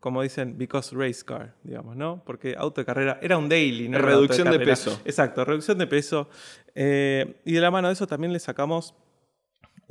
como 0.00 0.22
dicen, 0.22 0.56
because 0.56 0.94
race 0.94 1.24
car, 1.24 1.54
digamos, 1.62 1.96
¿no? 1.96 2.22
Porque 2.24 2.54
auto 2.56 2.80
de 2.80 2.84
carrera 2.86 3.18
era 3.22 3.38
un 3.38 3.48
daily, 3.48 3.88
¿no? 3.88 3.98
Reducción 3.98 4.50
de 4.50 4.60
peso. 4.60 4.98
Exacto, 5.04 5.44
reducción 5.44 5.78
de 5.78 5.86
peso. 5.86 6.28
Eh, 6.74 7.40
y 7.44 7.52
de 7.52 7.60
la 7.60 7.70
mano 7.70 7.88
de 7.88 7.94
eso 7.94 8.06
también 8.06 8.32
le 8.32 8.38
sacamos 8.38 8.94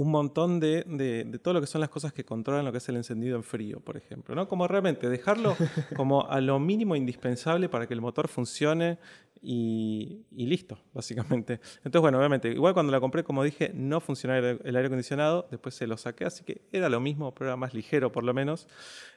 un 0.01 0.09
montón 0.11 0.59
de, 0.59 0.83
de- 0.87 1.23
de 1.25 1.39
todo 1.39 1.53
lo 1.53 1.61
que 1.61 1.67
son 1.67 1.81
las 1.81 1.89
cosas 1.89 2.11
que 2.13 2.23
controlan 2.25 2.65
lo 2.65 2.71
que 2.71 2.79
es 2.79 2.89
el 2.89 2.95
encendido 2.95 3.35
en 3.35 3.43
frío, 3.43 3.79
por 3.79 3.97
ejemplo. 3.97 4.33
¿no? 4.35 4.47
Como 4.47 4.67
realmente 4.67 5.09
dejarlo 5.09 5.55
como 5.95 6.27
a 6.29 6.41
lo 6.41 6.59
mínimo 6.59 6.95
indispensable 6.95 7.69
para 7.69 7.85
que 7.87 7.93
el 7.93 8.01
motor 8.01 8.27
funcione 8.27 8.97
y, 9.43 10.21
y 10.35 10.45
listo, 10.45 10.77
básicamente. 10.93 11.59
Entonces, 11.77 12.01
bueno, 12.01 12.17
obviamente, 12.19 12.49
igual 12.49 12.73
cuando 12.73 12.91
la 12.91 12.99
compré, 12.99 13.23
como 13.23 13.43
dije, 13.43 13.71
no 13.73 13.99
funcionaba 13.99 14.39
el, 14.51 14.59
el 14.63 14.75
aire 14.75 14.87
acondicionado, 14.87 15.47
después 15.49 15.75
se 15.75 15.87
lo 15.87 15.97
saqué, 15.97 16.25
así 16.25 16.43
que 16.43 16.61
era 16.71 16.89
lo 16.89 16.99
mismo, 16.99 17.33
pero 17.33 17.49
era 17.49 17.55
más 17.57 17.73
ligero 17.73 18.11
por 18.11 18.23
lo 18.23 18.33
menos. 18.33 18.67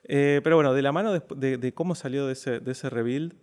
Eh, 0.05 0.41
pero 0.43 0.57
bueno, 0.57 0.73
de 0.75 0.83
la 0.83 0.93
mano 0.93 1.13
de, 1.13 1.23
de- 1.37 1.59
de 1.59 1.73
cómo 1.75 1.95
salió 1.95 2.27
de 2.27 2.33
ese, 2.35 2.61
de 2.61 2.73
ese 2.73 2.89
rebuild, 2.91 3.35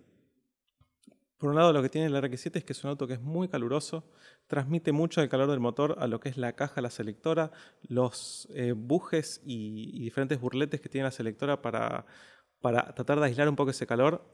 por 1.42 1.50
un 1.50 1.56
lado, 1.56 1.72
lo 1.72 1.82
que 1.82 1.88
tiene 1.88 2.06
el 2.06 2.14
RX7 2.14 2.58
es 2.58 2.64
que 2.64 2.72
es 2.72 2.84
un 2.84 2.90
auto 2.90 3.08
que 3.08 3.14
es 3.14 3.20
muy 3.20 3.48
caluroso, 3.48 4.04
transmite 4.46 4.92
mucho 4.92 5.20
el 5.20 5.28
calor 5.28 5.50
del 5.50 5.58
motor 5.58 5.96
a 5.98 6.06
lo 6.06 6.20
que 6.20 6.28
es 6.28 6.36
la 6.36 6.52
caja, 6.52 6.80
la 6.80 6.88
selectora, 6.88 7.50
los 7.82 8.46
eh, 8.54 8.74
bujes 8.76 9.40
y, 9.44 9.98
diferentes 9.98 10.40
burletes 10.40 10.80
que 10.80 10.88
tiene 10.88 11.06
la 11.06 11.10
selectora 11.10 11.60
para, 11.60 12.06
tratar 12.94 13.18
de 13.18 13.26
aislar 13.26 13.48
un 13.48 13.56
poco 13.56 13.72
ese 13.72 13.88
calor. 13.88 14.24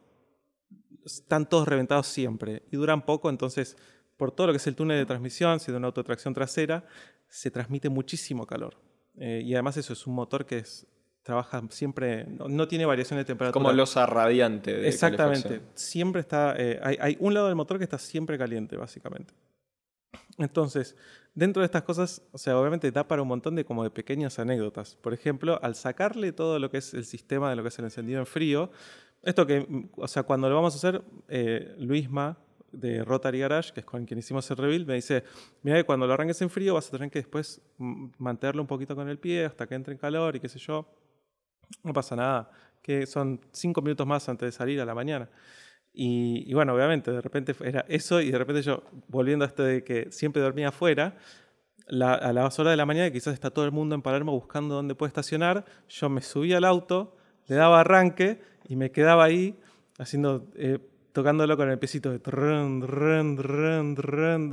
Están 1.02 1.48
todos 1.48 1.66
reventados 1.66 2.08
siempre 2.08 2.64
y 2.70 2.76
duran 2.76 3.06
poco, 3.06 3.30
entonces 3.30 3.78
por 4.18 4.30
todo 4.30 4.48
lo 4.48 4.52
que 4.52 4.58
es 4.58 4.66
el 4.66 4.76
túnel 4.76 4.98
de 4.98 5.06
transmisión, 5.06 5.60
si 5.60 5.72
de 5.72 5.78
una 5.78 5.86
auto 5.86 6.02
de 6.02 6.08
tracción 6.08 6.34
trasera, 6.34 6.84
se 7.26 7.50
transmite 7.50 7.88
muchísimo 7.88 8.46
calor. 8.46 8.76
Eh, 9.16 9.40
y 9.42 9.54
además 9.54 9.78
eso 9.78 9.94
es 9.94 10.06
un 10.06 10.14
motor 10.14 10.44
que 10.44 10.58
es, 10.58 10.86
trabaja 11.28 11.62
siempre, 11.68 12.24
no, 12.24 12.48
no 12.48 12.66
tiene 12.66 12.86
variación 12.86 13.18
de 13.18 13.26
temperatura. 13.26 13.52
Como 13.62 13.70
losa 13.70 14.06
radiante 14.06 14.74
de 14.74 14.88
Exactamente. 14.88 15.60
Siempre 15.74 16.22
está. 16.22 16.54
eh, 16.56 16.80
hay, 16.82 16.96
hay 16.98 17.16
un 17.20 17.34
lado 17.34 17.48
del 17.48 17.54
motor 17.54 17.76
que 17.76 17.84
está 17.84 17.98
siempre 17.98 18.38
caliente, 18.38 18.78
básicamente. 18.78 19.34
Entonces, 20.38 20.96
dentro 21.34 21.60
de 21.60 21.66
estas 21.66 21.82
cosas, 21.82 22.22
o 22.32 22.38
sea, 22.38 22.58
obviamente 22.58 22.90
da 22.90 23.06
para 23.06 23.20
un 23.20 23.28
montón 23.28 23.56
de 23.56 23.66
como 23.66 23.84
de 23.84 23.90
pequeñas 23.90 24.38
anécdotas. 24.38 24.96
Por 24.96 25.12
ejemplo, 25.12 25.58
al 25.62 25.74
sacarle 25.74 26.32
todo 26.32 26.58
lo 26.58 26.70
que 26.70 26.78
es 26.78 26.94
el 26.94 27.04
sistema 27.04 27.50
de 27.50 27.56
lo 27.56 27.62
que 27.62 27.68
es 27.68 27.78
el 27.78 27.84
encendido 27.84 28.20
en 28.20 28.26
frío, 28.26 28.70
esto 29.22 29.46
que, 29.46 29.86
o 29.98 30.08
sea, 30.08 30.22
cuando 30.22 30.48
lo 30.48 30.54
vamos 30.54 30.72
a 30.72 30.76
hacer, 30.78 31.02
eh, 31.28 31.74
Luisma 31.76 32.38
de 32.72 33.04
Rotary 33.04 33.40
Garage, 33.40 33.74
que 33.74 33.80
es 33.80 33.86
con 33.86 34.06
quien 34.06 34.18
hicimos 34.18 34.50
el 34.50 34.56
rebuild, 34.56 34.86
me 34.86 34.94
dice, 34.94 35.24
mira 35.62 35.76
que 35.76 35.84
cuando 35.84 36.06
lo 36.06 36.14
arranques 36.14 36.40
en 36.40 36.48
frío 36.48 36.72
vas 36.72 36.88
a 36.88 36.92
tener 36.92 37.10
que 37.10 37.18
después 37.18 37.60
mm, 37.76 38.06
mantenerlo 38.16 38.62
un 38.62 38.68
poquito 38.68 38.96
con 38.96 39.10
el 39.10 39.18
pie 39.18 39.44
hasta 39.44 39.66
que 39.66 39.74
entre 39.74 39.92
en 39.92 39.98
calor 39.98 40.36
y 40.36 40.40
qué 40.40 40.48
sé 40.48 40.58
yo. 40.58 40.88
No 41.84 41.92
pasa 41.92 42.16
nada, 42.16 42.50
que 42.82 43.06
son 43.06 43.40
cinco 43.52 43.82
minutos 43.82 44.06
más 44.06 44.28
antes 44.28 44.46
de 44.48 44.52
salir 44.52 44.80
a 44.80 44.84
la 44.84 44.94
mañana. 44.94 45.28
Y, 45.92 46.44
y 46.46 46.54
bueno, 46.54 46.74
obviamente, 46.74 47.10
de 47.10 47.20
repente 47.20 47.54
era 47.64 47.84
eso 47.88 48.20
y 48.20 48.30
de 48.30 48.38
repente 48.38 48.62
yo, 48.62 48.82
volviendo 49.08 49.44
a 49.44 49.48
esto 49.48 49.64
de 49.64 49.82
que 49.84 50.08
siempre 50.12 50.42
dormía 50.42 50.68
afuera, 50.68 51.16
la- 51.88 52.14
a 52.14 52.32
las 52.32 52.58
horas 52.58 52.72
de 52.72 52.76
la 52.76 52.86
mañana, 52.86 53.10
quizás 53.10 53.34
está 53.34 53.50
todo 53.50 53.64
el 53.64 53.72
mundo 53.72 53.94
en 53.94 54.02
Palermo 54.02 54.32
buscando 54.32 54.74
dónde 54.74 54.94
puede 54.94 55.08
estacionar, 55.08 55.64
yo 55.88 56.08
me 56.10 56.20
subía 56.22 56.58
al 56.58 56.64
auto, 56.64 57.16
le 57.46 57.56
daba 57.56 57.80
arranque 57.80 58.40
y 58.68 58.76
me 58.76 58.90
quedaba 58.90 59.24
ahí 59.24 59.56
haciendo, 59.98 60.46
eh, 60.56 60.78
tocándolo 61.12 61.56
con 61.56 61.70
el 61.70 61.78
piecito 61.78 62.10
de 62.10 62.18
trrrn, 62.18 62.80
trrrn, 62.82 63.96
trrrn, 63.96 64.50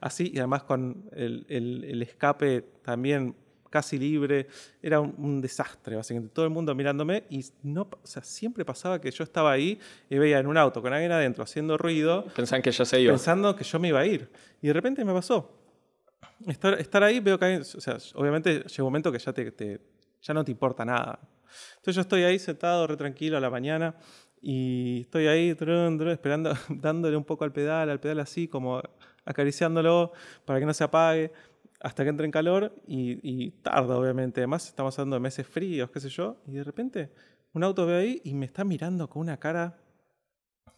así, 0.00 0.30
y 0.34 0.38
además 0.38 0.64
con 0.64 1.04
el, 1.12 1.44
el- 1.48 1.84
el 1.84 2.02
escape 2.02 2.62
también 2.82 3.36
casi 3.72 3.98
libre. 3.98 4.46
Era 4.80 5.00
un, 5.00 5.12
un 5.18 5.40
desastre, 5.40 5.96
básicamente. 5.96 6.32
Todo 6.32 6.44
el 6.44 6.52
mundo 6.52 6.72
mirándome 6.76 7.24
y 7.30 7.44
no, 7.64 7.88
o 7.90 8.06
sea, 8.06 8.22
siempre 8.22 8.64
pasaba 8.64 9.00
que 9.00 9.10
yo 9.10 9.24
estaba 9.24 9.50
ahí 9.50 9.80
y 10.08 10.18
veía 10.18 10.38
en 10.38 10.46
un 10.46 10.56
auto 10.56 10.80
con 10.80 10.92
alguien 10.92 11.10
adentro 11.10 11.42
haciendo 11.42 11.76
ruido, 11.76 12.26
Pensaban 12.36 12.62
que 12.62 12.70
ya 12.70 12.84
se 12.84 13.00
iba. 13.00 13.12
pensando 13.12 13.56
que 13.56 13.64
yo 13.64 13.78
me 13.80 13.88
iba 13.88 13.98
a 14.00 14.06
ir. 14.06 14.30
Y 14.60 14.68
de 14.68 14.72
repente 14.74 15.04
me 15.04 15.12
pasó. 15.12 15.58
Estar, 16.46 16.74
estar 16.80 17.02
ahí, 17.02 17.18
veo 17.20 17.38
que 17.38 17.44
hay, 17.44 17.56
o 17.56 17.64
sea, 17.64 17.96
obviamente 18.14 18.60
llega 18.60 18.82
un 18.82 18.84
momento 18.84 19.10
que 19.10 19.18
ya, 19.18 19.32
te, 19.32 19.50
te- 19.52 19.80
ya 20.20 20.34
no 20.34 20.44
te 20.44 20.50
importa 20.52 20.84
nada. 20.84 21.18
Entonces 21.76 21.94
yo 21.96 22.00
estoy 22.02 22.22
ahí 22.24 22.38
sentado, 22.38 22.86
re 22.86 22.96
tranquilo 22.96 23.36
a 23.36 23.40
la 23.40 23.50
mañana, 23.50 23.94
y 24.40 25.02
estoy 25.02 25.28
ahí 25.28 25.54
trun, 25.54 25.98
trun, 25.98 26.10
esperando, 26.10 26.52
dándole 26.68 27.16
un 27.16 27.24
poco 27.24 27.44
al 27.44 27.52
pedal, 27.52 27.90
al 27.90 28.00
pedal 28.00 28.18
así, 28.20 28.48
como 28.48 28.82
acariciándolo 29.24 30.12
para 30.44 30.58
que 30.58 30.66
no 30.66 30.74
se 30.74 30.82
apague, 30.84 31.32
hasta 31.82 32.04
que 32.04 32.10
entre 32.10 32.26
en 32.26 32.32
calor, 32.32 32.74
y, 32.86 33.18
y 33.22 33.50
tarda, 33.62 33.96
obviamente. 33.98 34.40
Además, 34.40 34.66
estamos 34.68 34.98
hablando 34.98 35.16
de 35.16 35.20
meses 35.20 35.46
fríos, 35.46 35.90
qué 35.90 36.00
sé 36.00 36.08
yo, 36.08 36.36
y 36.46 36.52
de 36.52 36.64
repente 36.64 37.10
un 37.52 37.64
auto 37.64 37.84
veo 37.86 37.98
ahí 37.98 38.20
y 38.24 38.34
me 38.34 38.46
está 38.46 38.64
mirando 38.64 39.08
con 39.10 39.20
una 39.20 39.36
cara, 39.38 39.78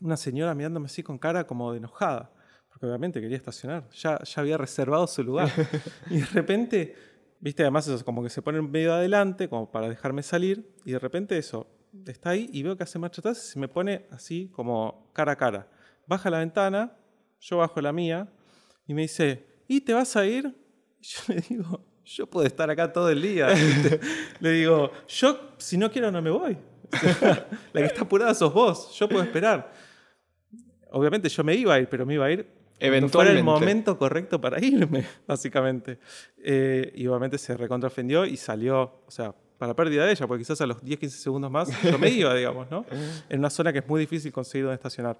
una 0.00 0.16
señora 0.16 0.54
mirándome 0.54 0.86
así 0.86 1.02
con 1.02 1.18
cara 1.18 1.46
como 1.46 1.70
de 1.72 1.78
enojada 1.78 2.32
porque 2.74 2.86
obviamente 2.86 3.20
quería 3.20 3.36
estacionar, 3.36 3.88
ya, 3.90 4.20
ya 4.24 4.42
había 4.42 4.58
reservado 4.58 5.06
su 5.06 5.22
lugar. 5.22 5.48
y 6.10 6.18
de 6.18 6.26
repente, 6.26 6.96
viste, 7.38 7.62
además 7.62 7.86
eso, 7.86 8.04
como 8.04 8.20
que 8.20 8.30
se 8.30 8.42
pone 8.42 8.60
medio 8.62 8.92
adelante, 8.92 9.48
como 9.48 9.70
para 9.70 9.88
dejarme 9.88 10.24
salir, 10.24 10.74
y 10.84 10.90
de 10.90 10.98
repente 10.98 11.38
eso, 11.38 11.68
está 12.04 12.30
ahí 12.30 12.50
y 12.52 12.64
veo 12.64 12.76
que 12.76 12.82
hace 12.82 12.98
marcha 12.98 13.20
atrás 13.20 13.46
y 13.46 13.52
se 13.52 13.58
me 13.60 13.68
pone 13.68 14.06
así 14.10 14.50
como 14.52 15.08
cara 15.12 15.32
a 15.32 15.36
cara. 15.36 15.68
Baja 16.08 16.30
la 16.30 16.40
ventana, 16.40 16.96
yo 17.38 17.58
bajo 17.58 17.80
la 17.80 17.92
mía, 17.92 18.28
y 18.88 18.94
me 18.94 19.02
dice, 19.02 19.46
¿y 19.68 19.82
te 19.82 19.92
vas 19.94 20.16
a 20.16 20.26
ir? 20.26 20.52
Yo 21.04 21.34
le 21.34 21.40
digo, 21.42 21.84
yo 22.04 22.26
puedo 22.26 22.46
estar 22.46 22.70
acá 22.70 22.92
todo 22.92 23.10
el 23.10 23.20
día. 23.20 23.48
le 24.40 24.50
digo, 24.52 24.90
yo 25.06 25.54
si 25.58 25.76
no 25.76 25.90
quiero 25.90 26.10
no 26.10 26.22
me 26.22 26.30
voy. 26.30 26.56
La 27.72 27.80
que 27.80 27.86
está 27.86 28.02
apurada 28.02 28.32
sos 28.34 28.52
vos, 28.54 28.90
yo 28.98 29.08
puedo 29.08 29.22
esperar. 29.22 29.70
Obviamente 30.92 31.28
yo 31.28 31.44
me 31.44 31.54
iba 31.54 31.74
a 31.74 31.80
ir, 31.80 31.88
pero 31.88 32.06
me 32.06 32.14
iba 32.14 32.24
a 32.24 32.30
ir 32.30 32.42
fuera 32.44 32.56
el 32.78 32.94
Eventualmente. 32.94 33.42
momento 33.42 33.98
correcto 33.98 34.40
para 34.40 34.64
irme, 34.64 35.04
básicamente. 35.26 35.98
Eh, 36.38 36.92
y 36.94 37.06
obviamente 37.06 37.36
se 37.38 37.56
recontraofendió 37.56 38.24
y 38.24 38.36
salió, 38.36 39.02
o 39.06 39.10
sea, 39.10 39.34
para 39.58 39.74
pérdida 39.74 40.06
de 40.06 40.12
ella, 40.12 40.26
porque 40.26 40.42
quizás 40.42 40.60
a 40.60 40.66
los 40.66 40.82
10, 40.82 40.98
15 41.00 41.18
segundos 41.18 41.50
más 41.50 41.68
yo 41.82 41.98
me 41.98 42.08
iba, 42.10 42.34
digamos, 42.34 42.70
¿no? 42.70 42.84
En 43.28 43.38
una 43.38 43.50
zona 43.50 43.72
que 43.72 43.80
es 43.80 43.88
muy 43.88 44.00
difícil 44.00 44.32
conseguir 44.32 44.64
donde 44.64 44.76
estacionar. 44.76 45.18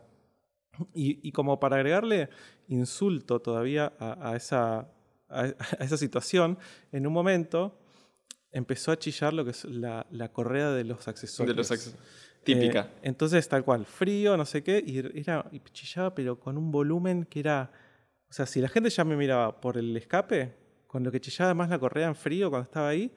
Y, 0.92 1.26
y 1.26 1.30
como 1.32 1.60
para 1.60 1.76
agregarle 1.76 2.28
insulto 2.68 3.40
todavía 3.40 3.92
a, 3.98 4.30
a 4.30 4.36
esa, 4.36 4.88
a, 5.34 5.54
a 5.80 5.84
esa 5.84 5.96
situación, 5.96 6.58
en 6.92 7.06
un 7.06 7.12
momento 7.12 7.78
empezó 8.52 8.92
a 8.92 8.98
chillar 8.98 9.32
lo 9.32 9.44
que 9.44 9.50
es 9.50 9.64
la, 9.64 10.06
la 10.10 10.30
correa 10.32 10.70
de 10.70 10.84
los 10.84 11.08
accesorios. 11.08 11.54
De 11.54 11.58
los 11.58 11.70
acces- 11.70 11.96
Típica. 12.44 12.80
Eh, 12.96 12.98
entonces, 13.08 13.48
tal 13.48 13.64
cual, 13.64 13.86
frío, 13.86 14.36
no 14.36 14.44
sé 14.44 14.62
qué, 14.62 14.82
y 14.86 14.98
era 15.18 15.46
y 15.50 15.60
chillaba, 15.72 16.14
pero 16.14 16.38
con 16.38 16.58
un 16.58 16.70
volumen 16.70 17.24
que 17.24 17.40
era. 17.40 17.72
O 18.28 18.32
sea, 18.34 18.44
si 18.46 18.60
la 18.60 18.68
gente 18.68 18.90
ya 18.90 19.02
me 19.04 19.16
miraba 19.16 19.60
por 19.60 19.78
el 19.78 19.96
escape, 19.96 20.54
con 20.86 21.02
lo 21.02 21.10
que 21.10 21.20
chillaba 21.20 21.54
más 21.54 21.70
la 21.70 21.78
correa 21.78 22.06
en 22.08 22.14
frío 22.14 22.50
cuando 22.50 22.64
estaba 22.64 22.88
ahí, 22.90 23.10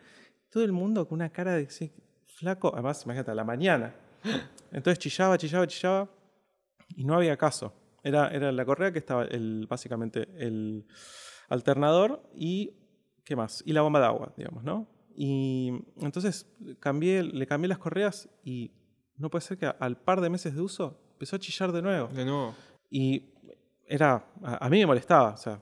todo 0.49 0.63
el 0.63 0.71
mundo 0.71 1.06
con 1.08 1.15
una 1.17 1.30
cara 1.30 1.56
de 1.56 1.67
flaco, 2.25 2.71
además, 2.73 3.03
imagínate, 3.03 3.32
a 3.32 3.36
la 3.36 3.43
mañana. 3.43 3.93
Entonces 4.71 4.97
chillaba, 4.99 5.38
chillaba, 5.38 5.67
chillaba 5.67 6.10
y 6.95 7.03
no 7.03 7.15
había 7.15 7.36
caso. 7.36 7.73
Era, 8.03 8.30
era 8.30 8.51
la 8.53 8.63
correa 8.63 8.91
que 8.93 8.99
estaba 8.99 9.25
el, 9.25 9.67
básicamente 9.69 10.27
el 10.38 10.86
alternador 11.47 12.21
y 12.33 12.73
¿qué 13.23 13.36
más? 13.36 13.63
Y 13.65 13.73
la 13.73 13.81
bomba 13.81 13.99
de 13.99 14.05
agua, 14.05 14.33
digamos, 14.38 14.63
¿no? 14.63 14.88
Y 15.15 15.71
entonces 15.99 16.45
cambié, 16.79 17.23
le 17.23 17.47
cambié 17.47 17.67
las 17.67 17.79
correas 17.79 18.29
y 18.43 18.71
no 19.17 19.29
puede 19.29 19.43
ser 19.43 19.57
que 19.57 19.65
al 19.65 19.97
par 19.97 20.21
de 20.21 20.29
meses 20.29 20.55
de 20.55 20.62
uso 20.62 20.99
empezó 21.13 21.36
a 21.36 21.39
chillar 21.39 21.71
de 21.71 21.81
nuevo. 21.81 22.07
De 22.10 22.23
nuevo. 22.23 22.53
Y 22.89 23.33
era, 23.88 24.25
a, 24.43 24.69
mí 24.69 24.79
me 24.79 24.86
molestaba, 24.86 25.31
o 25.31 25.38
sea, 25.38 25.60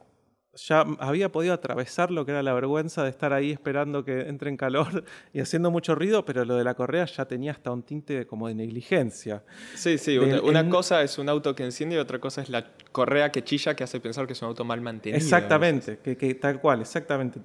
ya 0.55 0.85
había 0.99 1.31
podido 1.31 1.53
atravesar 1.53 2.11
lo 2.11 2.25
que 2.25 2.31
era 2.31 2.43
la 2.43 2.53
vergüenza 2.53 3.03
de 3.03 3.09
estar 3.09 3.33
ahí 3.33 3.51
esperando 3.51 4.03
que 4.03 4.21
entre 4.21 4.49
en 4.49 4.57
calor 4.57 5.03
y 5.33 5.39
haciendo 5.39 5.71
mucho 5.71 5.95
ruido, 5.95 6.25
pero 6.25 6.45
lo 6.45 6.55
de 6.55 6.63
la 6.63 6.73
correa 6.73 7.05
ya 7.05 7.25
tenía 7.25 7.51
hasta 7.51 7.71
un 7.71 7.83
tinte 7.83 8.25
como 8.25 8.47
de 8.47 8.55
negligencia. 8.55 9.43
Sí, 9.75 9.97
sí, 9.97 10.17
una, 10.17 10.69
cosa 10.69 11.01
es 11.03 11.17
un 11.17 11.29
auto 11.29 11.55
que 11.55 11.63
enciende 11.63 11.95
y 11.95 11.99
otra 11.99 12.19
cosa 12.19 12.41
es 12.41 12.49
la 12.49 12.71
correa 12.91 13.31
que 13.31 13.43
chilla 13.43 13.75
que 13.75 13.83
hace 13.83 13.99
pensar 13.99 14.27
que 14.27 14.33
es 14.33 14.41
un 14.41 14.49
auto 14.49 14.63
mal 14.63 14.81
mantenido. 14.81 15.17
Exactamente, 15.17 15.99
que, 15.99 16.17
que, 16.17 16.35
tal 16.35 16.59
cual, 16.59 16.81
exactamente 16.81 17.39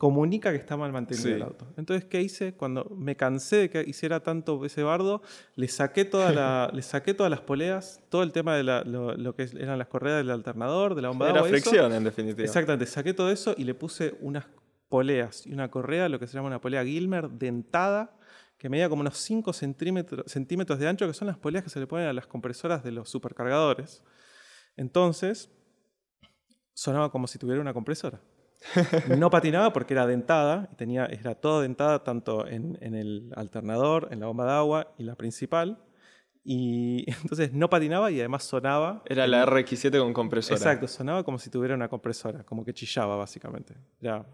comunica 0.00 0.50
que 0.50 0.56
está 0.56 0.78
mal 0.78 0.90
mantenido 0.92 1.28
el 1.28 1.42
auto. 1.42 1.66
Entonces, 1.76 2.06
¿qué 2.06 2.22
hice? 2.22 2.54
Cuando 2.54 2.86
me 2.96 3.16
cansé 3.16 3.56
de 3.56 3.68
que 3.68 3.84
hiciera 3.86 4.20
tanto 4.20 4.64
ese 4.64 4.82
bardo, 4.82 5.20
le 5.56 5.68
saqué, 5.68 6.06
toda 6.06 6.32
la, 6.32 6.70
le 6.72 6.80
saqué 6.80 7.12
todas 7.12 7.28
las 7.28 7.42
poleas, 7.42 8.00
todo 8.08 8.22
el 8.22 8.32
tema 8.32 8.56
de 8.56 8.62
lo, 8.62 9.34
que 9.34 9.42
eran 9.58 9.78
las 9.78 9.88
correas 9.88 10.16
del 10.16 10.30
alternador, 10.30 10.94
de 10.94 11.02
la 11.02 11.08
bomba 11.08 11.26
de 11.26 11.32
agua. 11.32 11.50
fricción, 11.50 11.92
en 11.92 12.04
definitiva. 12.04 12.46
Exactamente, 12.46 12.86
saqué 12.86 13.12
todo 13.12 13.30
eso 13.30 13.54
y 13.58 13.64
le 13.64 13.74
puse 13.74 14.16
unas 14.22 14.46
poleas 14.88 15.46
y 15.46 15.52
una 15.52 15.70
correa, 15.70 16.08
lo 16.08 16.18
que 16.18 16.26
se 16.26 16.32
llama 16.32 16.48
una 16.48 16.62
polea 16.62 16.82
Gilmer, 16.82 17.28
dentada, 17.28 18.16
que 18.56 18.70
medía 18.70 18.88
como 18.88 19.02
unos 19.02 19.18
5 19.18 19.52
centímetros, 19.52 20.32
centímetros 20.32 20.78
de 20.78 20.88
ancho, 20.88 21.06
que 21.06 21.12
son 21.12 21.28
las 21.28 21.36
poleas 21.36 21.62
que 21.62 21.68
se 21.68 21.78
le 21.78 21.86
ponen 21.86 22.06
a 22.06 22.14
las 22.14 22.26
compresoras 22.26 22.82
de 22.82 22.92
los 22.92 23.10
supercargadores. 23.10 24.02
Entonces, 24.78 25.50
sonaba 26.72 27.12
como 27.12 27.26
si 27.26 27.38
tuviera 27.38 27.60
una 27.60 27.74
compresora. 27.74 28.18
No 29.18 29.30
patinaba 29.30 29.72
porque 29.72 29.94
era 29.94 30.06
dentada, 30.06 30.68
tenía, 30.76 31.06
era 31.06 31.34
toda 31.34 31.62
dentada 31.62 32.04
tanto 32.04 32.46
en, 32.46 32.76
el 32.82 33.32
alternador, 33.36 34.08
en 34.10 34.20
la 34.20 34.26
bomba 34.26 34.44
de 34.44 34.52
agua 34.52 34.94
y 34.98 35.04
la 35.04 35.14
principal. 35.14 35.78
Y 36.44 37.04
entonces 37.22 37.52
no 37.52 37.68
patinaba 37.68 38.10
y 38.10 38.18
además 38.20 38.44
sonaba. 38.44 39.02
Era 39.06 39.26
la 39.26 39.44
RX7 39.46 39.98
con 39.98 40.12
compresora. 40.12 40.56
Exacto, 40.56 40.88
sonaba 40.88 41.24
como 41.24 41.38
si 41.38 41.50
tuviera 41.50 41.74
una 41.74 41.88
compresora, 41.88 42.44
como 42.44 42.64
que 42.64 42.72
chillaba 42.72 43.16
básicamente. 43.16 43.74
Ya 44.00 44.24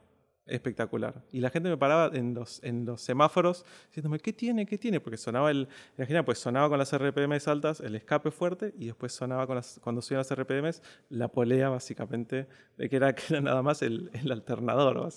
espectacular. 0.47 1.23
Y 1.33 1.41
la 1.41 1.51
gente 1.51 1.69
me 1.69 1.77
paraba 1.77 2.11
en 2.17 2.35
los, 2.35 2.63
en 2.63 2.85
los 2.85 3.01
semáforos 3.01 3.65
diciéndome, 3.89 4.19
¿qué 4.19 4.33
tiene? 4.33 4.67
¿Qué 4.67 4.79
tiene? 4.79 5.01
Porque 5.01 5.17
sonaba 5.17 5.51
el, 5.51 5.69
imagina, 5.97 6.25
pues 6.25 6.39
sonaba 6.39 6.69
con 6.69 6.79
las 6.79 6.97
RPMs 6.97 7.49
altas, 7.49 7.81
el 7.81 7.95
escape 7.95 8.31
fuerte, 8.31 8.73
y 8.79 8.87
después 8.87 9.13
sonaba 9.13 9.47
con 9.47 9.57
las, 9.57 9.81
cuando 9.83 10.03
subían 10.03 10.19
las 10.19 10.35
RPMs, 10.35 10.83
la 11.11 11.29
polea 11.29 11.69
básicamente, 11.69 12.47
que 12.79 12.97
era, 12.97 13.15
que 13.15 13.23
era 13.31 13.41
nada 13.41 13.63
más 13.63 13.83
el, 13.83 14.11
el 14.13 14.31
alternador. 14.33 15.09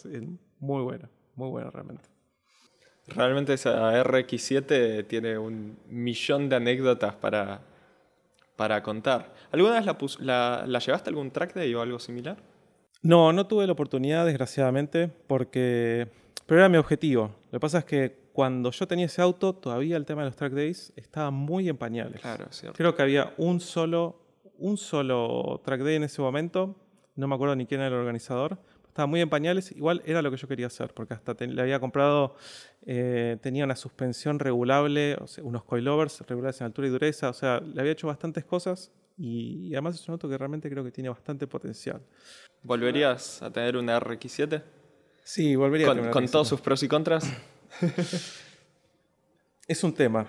Muy 0.59 0.83
bueno, 0.83 1.09
muy 1.35 1.49
bueno 1.49 1.71
realmente. 1.71 2.09
Realmente 3.07 3.53
esa 3.53 4.03
RX7 4.03 5.07
tiene 5.07 5.37
un 5.37 5.79
millón 5.87 6.47
de 6.47 6.57
anécdotas 6.57 7.15
para, 7.15 7.61
para 8.55 8.83
contar. 8.83 9.33
¿Alguna 9.51 9.75
vez 9.75 9.85
la, 9.85 9.97
la, 10.19 10.63
la 10.67 10.79
llevaste 10.79 11.09
a 11.09 11.11
algún 11.11 11.31
track 11.31 11.55
day 11.55 11.73
o 11.73 11.81
algo 11.81 11.99
similar? 11.99 12.37
No, 13.01 13.31
no 13.31 13.47
tuve 13.47 13.65
la 13.65 13.73
oportunidad, 13.73 14.25
desgraciadamente, 14.25 15.09
porque... 15.27 16.07
Pero 16.45 16.61
era 16.61 16.69
mi 16.69 16.77
objetivo. 16.77 17.31
Lo 17.51 17.57
que 17.57 17.59
pasa 17.59 17.79
es 17.79 17.85
que 17.85 18.17
cuando 18.33 18.71
yo 18.71 18.87
tenía 18.87 19.05
ese 19.05 19.21
auto, 19.21 19.53
todavía 19.53 19.95
el 19.97 20.05
tema 20.05 20.23
de 20.23 20.29
los 20.29 20.35
track 20.35 20.53
days 20.53 20.91
estaba 20.95 21.29
muy 21.31 21.69
en 21.69 21.77
pañales. 21.77 22.21
Claro, 22.21 22.47
cierto. 22.49 22.75
Creo 22.75 22.95
que 22.95 23.01
había 23.01 23.33
un 23.37 23.59
solo, 23.59 24.19
un 24.57 24.77
solo 24.77 25.61
track 25.63 25.81
day 25.81 25.95
en 25.95 26.03
ese 26.03 26.21
momento. 26.21 26.75
No 27.15 27.27
me 27.27 27.35
acuerdo 27.35 27.55
ni 27.55 27.65
quién 27.65 27.81
era 27.81 27.89
el 27.89 27.93
organizador. 27.93 28.57
Estaba 28.87 29.05
muy 29.05 29.21
en 29.21 29.29
pañales. 29.29 29.71
Igual 29.71 30.01
era 30.05 30.21
lo 30.21 30.31
que 30.31 30.37
yo 30.37 30.47
quería 30.47 30.67
hacer, 30.67 30.93
porque 30.93 31.13
hasta 31.13 31.35
le 31.45 31.61
había 31.61 31.79
comprado, 31.79 32.35
eh, 32.85 33.37
tenía 33.41 33.63
una 33.63 33.75
suspensión 33.75 34.39
regulable, 34.39 35.17
unos 35.43 35.63
coilovers 35.63 36.21
regulables 36.21 36.59
en 36.61 36.65
altura 36.65 36.87
y 36.87 36.91
dureza. 36.91 37.29
O 37.29 37.33
sea, 37.33 37.59
le 37.59 37.79
había 37.79 37.91
hecho 37.91 38.07
bastantes 38.07 38.43
cosas 38.43 38.91
y, 39.19 39.73
además 39.73 39.95
es 39.95 40.07
un 40.07 40.13
auto 40.13 40.29
que 40.29 40.37
realmente 40.37 40.69
creo 40.69 40.83
que 40.83 40.91
tiene 40.91 41.09
bastante 41.09 41.45
potencial. 41.45 42.01
¿Volverías 42.63 43.41
a 43.41 43.51
tener 43.51 43.75
una 43.75 43.99
RX7? 43.99 44.63
Sí, 45.23 45.57
volvería 45.57 45.87
con, 45.87 45.97
a 45.97 45.99
tener 45.99 46.13
¿Con 46.13 46.27
todos 46.27 46.47
sus 46.47 46.61
pros 46.61 46.81
y 46.83 46.87
contras? 46.87 47.29
es 49.67 49.83
un 49.83 49.93
tema. 49.93 50.25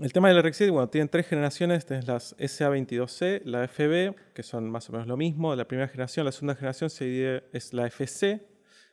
El 0.00 0.12
tema 0.12 0.28
del 0.28 0.42
RX7, 0.42 0.70
bueno, 0.70 0.88
tienen 0.88 1.08
tres 1.08 1.26
generaciones, 1.26 1.86
tienes 1.86 2.06
las 2.06 2.36
SA22C, 2.36 3.42
la 3.44 3.66
FB, 3.66 4.34
que 4.34 4.42
son 4.42 4.68
más 4.70 4.88
o 4.90 4.92
menos 4.92 5.06
lo 5.06 5.16
mismo, 5.16 5.54
la 5.54 5.66
primera 5.66 5.88
generación, 5.88 6.26
la 6.26 6.32
segunda 6.32 6.56
generación 6.56 6.90
se 6.90 7.06
divide, 7.06 7.44
es 7.52 7.72
la 7.72 7.86
FC, 7.86 8.46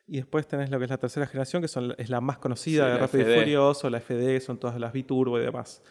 y 0.08 0.17
después 0.17 0.47
tenés 0.47 0.69
lo 0.69 0.78
que 0.78 0.86
es 0.86 0.89
la 0.89 0.97
tercera 0.97 1.28
generación, 1.28 1.62
que 1.62 1.67
son, 1.67 1.95
es 1.97 2.10
la 2.10 2.21
más 2.21 2.38
conocida, 2.38 2.88
de 2.88 2.97
Rápido 2.97 3.30
y 3.30 3.39
Furioso, 3.39 3.89
la 3.89 4.00
FD, 4.00 4.39
son 4.39 4.58
todas 4.58 4.80
las 4.80 4.93
Biturbo 4.93 5.39
y 5.39 5.43
demás. 5.43 5.82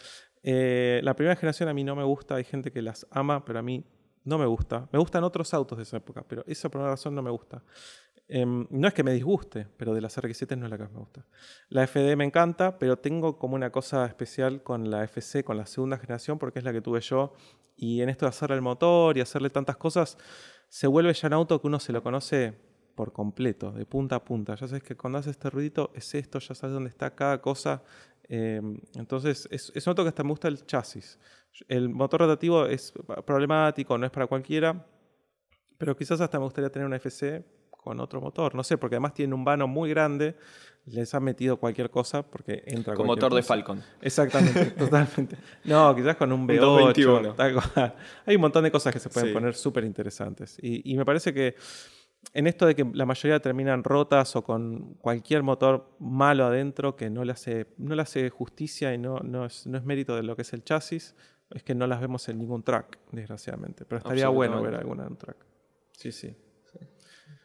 Eh, 0.42 1.00
la 1.02 1.14
primera 1.14 1.36
generación 1.36 1.68
a 1.68 1.74
mí 1.74 1.84
no 1.84 1.94
me 1.94 2.04
gusta, 2.04 2.36
hay 2.36 2.44
gente 2.44 2.72
que 2.72 2.82
las 2.82 3.06
ama, 3.10 3.44
pero 3.44 3.58
a 3.58 3.62
mí 3.62 3.84
no 4.24 4.38
me 4.38 4.46
gusta. 4.46 4.88
Me 4.92 4.98
gustan 4.98 5.24
otros 5.24 5.52
autos 5.54 5.78
de 5.78 5.82
esa 5.82 5.98
época, 5.98 6.24
pero 6.26 6.44
esa 6.46 6.68
por 6.68 6.80
una 6.80 6.90
razón 6.90 7.14
no 7.14 7.22
me 7.22 7.30
gusta. 7.30 7.62
Em, 8.32 8.66
no 8.70 8.86
es 8.86 8.94
que 8.94 9.02
me 9.02 9.12
disguste, 9.12 9.66
pero 9.76 9.92
de 9.92 10.00
las 10.00 10.16
RX7 10.16 10.56
no 10.56 10.66
es 10.66 10.70
la 10.70 10.76
que 10.76 10.84
más 10.84 10.92
me 10.92 11.00
gusta. 11.00 11.26
La 11.68 11.82
FD 11.82 12.14
me 12.16 12.24
encanta, 12.24 12.78
pero 12.78 12.96
tengo 12.96 13.38
como 13.38 13.56
una 13.56 13.70
cosa 13.70 14.06
especial 14.06 14.62
con 14.62 14.88
la 14.88 15.02
FC, 15.02 15.42
con 15.42 15.56
la 15.56 15.66
segunda 15.66 15.98
generación, 15.98 16.38
porque 16.38 16.60
es 16.60 16.64
la 16.64 16.72
que 16.72 16.80
tuve 16.80 17.00
yo. 17.00 17.32
Y 17.76 18.02
en 18.02 18.08
esto 18.08 18.26
de 18.26 18.30
hacerle 18.30 18.56
el 18.56 18.62
motor 18.62 19.18
y 19.18 19.20
hacerle 19.20 19.50
tantas 19.50 19.76
cosas, 19.76 20.16
se 20.68 20.86
vuelve 20.86 21.12
ya 21.12 21.26
un 21.26 21.34
auto 21.34 21.60
que 21.60 21.66
uno 21.66 21.80
se 21.80 21.92
lo 21.92 22.02
conoce 22.04 22.54
por 22.94 23.12
completo, 23.12 23.72
de 23.72 23.84
punta 23.84 24.16
a 24.16 24.24
punta. 24.24 24.54
Ya 24.54 24.68
sabes 24.68 24.84
que 24.84 24.96
cuando 24.96 25.18
hace 25.18 25.30
este 25.30 25.50
ruidito 25.50 25.90
es 25.94 26.14
esto, 26.14 26.38
ya 26.38 26.54
sabes 26.54 26.74
dónde 26.74 26.90
está 26.90 27.14
cada 27.14 27.40
cosa. 27.40 27.82
Em, 28.32 28.80
entonces, 28.94 29.48
es, 29.50 29.72
es 29.74 29.84
un 29.86 29.90
auto 29.90 30.04
que 30.04 30.10
hasta 30.10 30.22
me 30.22 30.30
gusta 30.30 30.46
el 30.46 30.64
chasis. 30.64 31.18
El 31.66 31.88
motor 31.88 32.20
rotativo 32.20 32.64
es 32.64 32.92
problemático, 33.26 33.98
no 33.98 34.06
es 34.06 34.12
para 34.12 34.28
cualquiera, 34.28 34.86
pero 35.76 35.96
quizás 35.96 36.20
hasta 36.20 36.38
me 36.38 36.44
gustaría 36.44 36.70
tener 36.70 36.86
una 36.86 36.94
FC 36.96 37.44
con 37.70 37.98
otro 37.98 38.20
motor. 38.20 38.54
No 38.54 38.62
sé, 38.62 38.78
porque 38.78 38.94
además 38.94 39.14
tiene 39.14 39.34
un 39.34 39.44
vano 39.44 39.66
muy 39.66 39.90
grande, 39.90 40.36
les 40.86 41.12
han 41.12 41.24
metido 41.24 41.56
cualquier 41.56 41.90
cosa 41.90 42.22
porque 42.22 42.62
entra 42.66 42.94
con 42.94 43.04
motor 43.04 43.34
de 43.34 43.42
Falcon. 43.42 43.82
Exactamente, 44.00 44.66
totalmente. 44.78 45.36
No, 45.64 45.92
quizás 45.96 46.14
con 46.14 46.30
un 46.30 46.46
V8. 46.46 47.94
Hay 48.26 48.36
un 48.36 48.42
montón 48.42 48.62
de 48.62 48.70
cosas 48.70 48.92
que 48.92 49.00
se 49.00 49.08
pueden 49.08 49.32
poner 49.32 49.56
súper 49.56 49.82
interesantes. 49.82 50.56
y 50.62 50.96
me 50.96 51.04
parece 51.04 51.34
que 51.34 51.56
en 52.32 52.46
esto 52.46 52.66
de 52.66 52.74
que 52.74 52.86
la 52.94 53.06
mayoría 53.06 53.40
terminan 53.40 53.82
rotas 53.82 54.36
o 54.36 54.42
con 54.42 54.94
cualquier 54.94 55.42
motor 55.42 55.90
malo 55.98 56.46
adentro 56.46 56.94
que 56.96 57.10
no 57.10 57.24
le 57.24 57.32
hace, 57.32 57.66
no 57.78 57.94
le 57.94 58.02
hace 58.02 58.30
justicia 58.30 58.94
y 58.94 58.98
no, 58.98 59.18
no, 59.20 59.46
es, 59.46 59.66
no 59.66 59.78
es 59.78 59.84
mérito 59.84 60.14
de 60.14 60.22
lo 60.22 60.36
que 60.36 60.42
es 60.42 60.52
el 60.52 60.62
chasis, 60.62 61.14
es 61.50 61.62
que 61.62 61.74
no 61.74 61.86
las 61.86 62.00
vemos 62.00 62.28
en 62.28 62.38
ningún 62.38 62.62
track, 62.62 62.98
desgraciadamente. 63.10 63.84
Pero 63.84 63.98
estaría 63.98 64.28
bueno 64.28 64.62
ver 64.62 64.76
alguna 64.76 65.04
en 65.04 65.10
un 65.10 65.16
track. 65.16 65.36
Sí, 65.92 66.12
sí. 66.12 66.34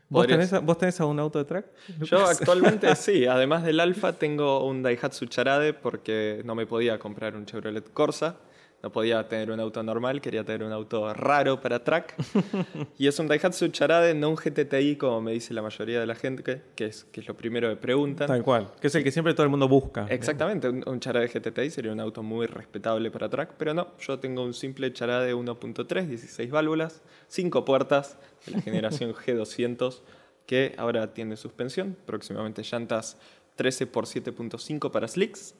¿Vos 0.08 0.28
tenés, 0.28 0.52
¿Vos 0.64 0.78
tenés, 0.78 1.00
algún 1.02 1.20
auto 1.20 1.40
de 1.40 1.46
track? 1.46 1.66
Yo 2.02 2.24
actualmente 2.26 2.96
sí. 2.96 3.26
Además 3.26 3.64
del 3.64 3.80
Alfa, 3.80 4.14
tengo 4.14 4.66
un 4.66 4.84
Daihatsu 4.84 5.26
Charade 5.26 5.74
porque 5.74 6.42
no 6.46 6.54
me 6.54 6.68
podía 6.68 7.00
comprar 7.00 7.36
un 7.36 7.46
Chevrolet 7.46 7.92
Corsa. 7.92 8.38
No 8.86 8.92
podía 8.92 9.28
tener 9.28 9.50
un 9.50 9.60
auto 9.60 9.82
normal, 9.82 10.22
quería 10.22 10.44
tener 10.44 10.62
un 10.62 10.72
auto 10.72 11.12
raro 11.12 11.60
para 11.60 11.84
track. 11.84 12.14
y 13.00 13.08
es 13.08 13.18
un 13.18 13.28
Daihatsu 13.28 13.70
Charade, 13.70 14.14
no 14.14 14.30
un 14.30 14.36
GTTI 14.36 14.96
como 14.98 15.22
me 15.22 15.32
dice 15.32 15.56
la 15.56 15.64
mayoría 15.64 16.00
de 16.00 16.06
la 16.06 16.14
gente, 16.14 16.62
que 16.76 16.86
es, 16.86 17.04
que 17.06 17.22
es 17.22 17.28
lo 17.28 17.36
primero 17.36 17.68
que 17.68 17.78
preguntan. 17.78 18.28
Tal 18.28 18.44
cual, 18.44 18.70
que 18.80 18.86
es 18.86 18.94
el 18.94 19.04
que 19.04 19.12
siempre 19.12 19.34
todo 19.34 19.44
el 19.44 19.50
mundo 19.50 19.68
busca. 19.68 20.06
Exactamente, 20.08 20.70
un, 20.70 21.00
Charade 21.00 21.30
GTTI 21.30 21.72
sería 21.72 21.94
un 21.94 22.00
auto 22.00 22.22
muy 22.22 22.46
respetable 22.46 23.10
para 23.10 23.28
track, 23.28 23.56
pero 23.58 23.74
no, 23.74 23.88
yo 23.98 24.20
tengo 24.20 24.44
un 24.44 24.54
simple 24.54 24.94
Charade 24.94 25.34
1.3, 25.34 26.06
16 26.06 26.52
válvulas, 26.52 27.02
5 27.30 27.66
puertas 27.66 28.20
de 28.46 28.52
la 28.52 28.62
generación 28.62 29.14
G200, 29.16 30.02
que 30.46 30.76
ahora 30.78 31.12
tiene 31.12 31.38
suspensión, 31.38 31.98
próximamente 32.06 32.62
llantas 32.62 33.18
13 33.56 33.86
x 33.86 33.96
7.5 33.96 34.92
para 34.92 35.08
slicks 35.08 35.56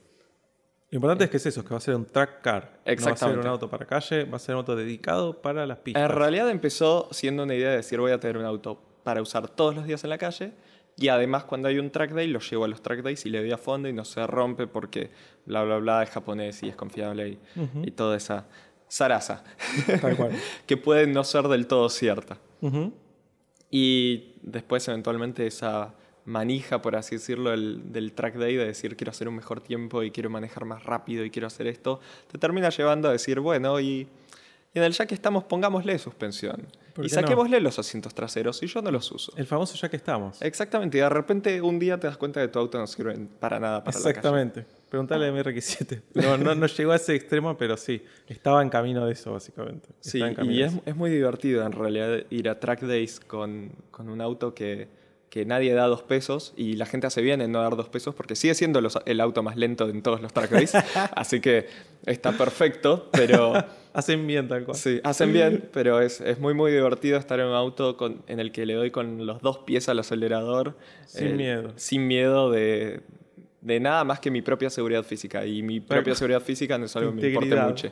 lo 0.90 0.96
importante 0.96 1.24
es 1.24 1.30
que 1.30 1.36
es 1.38 1.46
eso, 1.46 1.64
que 1.64 1.70
va 1.70 1.78
a 1.78 1.80
ser 1.80 1.96
un 1.96 2.04
track 2.04 2.42
car. 2.42 2.80
No 2.86 3.04
va 3.06 3.12
a 3.12 3.16
ser 3.16 3.38
un 3.38 3.46
auto 3.46 3.68
para 3.68 3.86
calle, 3.86 4.24
va 4.24 4.36
a 4.36 4.38
ser 4.38 4.54
un 4.54 4.60
auto 4.60 4.76
dedicado 4.76 5.42
para 5.42 5.66
las 5.66 5.78
pistas. 5.78 6.02
En 6.02 6.16
realidad 6.16 6.48
empezó 6.48 7.08
siendo 7.10 7.42
una 7.42 7.54
idea 7.54 7.70
de 7.70 7.76
decir 7.76 7.98
voy 7.98 8.12
a 8.12 8.20
tener 8.20 8.38
un 8.38 8.44
auto 8.44 8.80
para 9.02 9.20
usar 9.20 9.48
todos 9.48 9.74
los 9.74 9.86
días 9.86 10.04
en 10.04 10.10
la 10.10 10.18
calle 10.18 10.52
y 10.96 11.08
además 11.08 11.44
cuando 11.44 11.68
hay 11.68 11.78
un 11.78 11.90
track 11.90 12.12
day 12.12 12.26
lo 12.26 12.40
llevo 12.40 12.64
a 12.64 12.68
los 12.68 12.82
track 12.82 13.02
days 13.02 13.26
y 13.26 13.30
le 13.30 13.40
doy 13.40 13.52
a 13.52 13.58
fondo 13.58 13.88
y 13.88 13.92
no 13.92 14.04
se 14.04 14.26
rompe 14.26 14.66
porque 14.66 15.10
bla 15.44 15.62
bla 15.62 15.76
bla 15.78 16.02
es 16.02 16.10
japonés 16.10 16.62
y 16.62 16.68
es 16.68 16.76
confiable 16.76 17.38
y, 17.84 17.90
toda 17.90 18.16
esa 18.16 18.46
zaraza 18.88 19.44
que 20.66 20.76
puede 20.76 21.06
no 21.06 21.24
ser 21.24 21.48
del 21.48 21.66
todo 21.66 21.88
cierta. 21.88 22.38
Y 23.70 24.36
después 24.42 24.86
eventualmente 24.88 25.46
esa 25.46 25.94
manija, 26.26 26.82
por 26.82 26.96
así 26.96 27.16
decirlo, 27.16 27.52
el- 27.52 27.92
del 27.92 28.12
track 28.12 28.34
day, 28.34 28.56
de 28.56 28.66
decir 28.66 28.96
quiero 28.96 29.10
hacer 29.10 29.28
un 29.28 29.36
mejor 29.36 29.60
tiempo 29.60 30.02
y 30.02 30.10
quiero 30.10 30.28
manejar 30.28 30.64
más 30.64 30.84
rápido 30.84 31.24
y 31.24 31.30
quiero 31.30 31.46
hacer 31.46 31.66
esto, 31.66 32.00
te 32.30 32.36
termina 32.38 32.68
llevando 32.68 33.08
a 33.08 33.12
decir, 33.12 33.40
bueno, 33.40 33.80
y, 33.80 34.08
y 34.74 34.78
en 34.78 34.82
el 34.82 34.92
ya 34.92 35.06
que 35.06 35.14
estamos, 35.14 35.44
pongámosle 35.44 35.98
suspensión. 35.98 36.66
¿Por 36.94 37.04
Y 37.04 37.08
no? 37.08 37.14
saquémosle 37.14 37.60
los 37.60 37.78
asientos 37.78 38.14
traseros 38.14 38.62
y 38.62 38.66
yo 38.66 38.82
no 38.82 38.90
los 38.90 39.10
uso. 39.12 39.32
El 39.36 39.46
famoso 39.46 39.74
ya 39.76 39.88
que 39.88 39.96
estamos. 39.96 40.40
Exactamente, 40.42 40.98
y 40.98 41.00
de 41.00 41.08
repente 41.08 41.62
un 41.62 41.78
día 41.78 41.98
te 42.00 42.06
das 42.06 42.16
cuenta 42.16 42.40
que 42.40 42.48
tu 42.48 42.58
auto 42.58 42.78
no 42.78 42.86
sirve 42.86 43.16
para 43.38 43.60
nada 43.60 43.84
para 43.84 43.96
la 43.98 44.02
calle. 44.02 44.10
Exactamente. 44.10 44.66
Preguntale 44.88 45.28
a 45.28 45.32
mi 45.32 45.40
RX7. 45.40 46.00
No, 46.14 46.38
no, 46.38 46.54
no 46.54 46.66
llegó 46.66 46.92
a 46.92 46.96
ese 46.96 47.14
extremo, 47.14 47.56
pero 47.58 47.76
sí. 47.76 48.02
Estaba 48.28 48.62
en 48.62 48.68
camino 48.70 49.04
de 49.04 49.12
eso, 49.12 49.32
básicamente. 49.32 49.88
Sí, 50.00 50.20
y 50.42 50.62
es, 50.62 50.72
es 50.86 50.96
muy 50.96 51.10
divertido 51.10 51.64
en 51.66 51.72
realidad 51.72 52.24
ir 52.30 52.48
a 52.48 52.58
track 52.58 52.80
days 52.82 53.20
con, 53.20 53.70
con 53.90 54.08
un 54.08 54.20
auto 54.20 54.54
que, 54.54 54.88
que 55.30 55.44
nadie 55.44 55.74
da 55.74 55.86
dos 55.86 56.02
pesos 56.02 56.54
y 56.56 56.76
la 56.76 56.86
gente 56.86 57.06
hace 57.06 57.20
bien 57.20 57.40
en 57.42 57.52
no 57.52 57.60
dar 57.60 57.76
dos 57.76 57.88
pesos 57.88 58.14
porque 58.14 58.36
sigue 58.36 58.54
siendo 58.54 58.80
los- 58.80 58.98
el 59.06 59.20
auto 59.20 59.42
más 59.42 59.56
lento 59.56 59.88
en 59.88 60.00
todos 60.02 60.20
los 60.22 60.32
track 60.32 60.50
days, 60.50 60.72
así 61.16 61.40
que 61.40 61.66
está 62.06 62.32
perfecto, 62.32 63.08
pero 63.12 63.52
Hacen 63.96 64.26
bien 64.26 64.46
tal 64.46 64.64
cual. 64.64 64.76
sí, 64.76 65.00
hacen 65.04 65.32
bien, 65.32 65.68
pero 65.72 66.00
es, 66.02 66.20
es 66.20 66.38
muy 66.38 66.52
muy 66.52 66.70
divertido 66.70 67.18
estar 67.18 67.40
en 67.40 67.46
un 67.46 67.54
auto 67.54 67.96
con- 67.96 68.22
en 68.26 68.40
el 68.40 68.52
que 68.52 68.66
le 68.66 68.74
doy 68.74 68.90
con 68.90 69.24
los 69.26 69.40
dos 69.40 69.58
pies 69.58 69.88
al 69.88 69.98
acelerador. 69.98 70.74
Sin 71.06 71.28
eh, 71.28 71.32
miedo. 71.34 71.72
Sin 71.76 72.06
miedo 72.06 72.50
de, 72.50 73.00
de 73.62 73.80
nada 73.80 74.04
más 74.04 74.20
que 74.20 74.30
mi 74.30 74.42
propia 74.42 74.68
seguridad 74.68 75.02
física. 75.02 75.46
Y 75.46 75.62
mi 75.62 75.80
propia 75.80 76.14
seguridad 76.14 76.42
física 76.42 76.76
no 76.76 76.84
es 76.84 76.94
algo 76.94 77.10
que 77.14 77.22
me 77.22 77.28
Integridad. 77.28 77.68
mucho. 77.68 77.88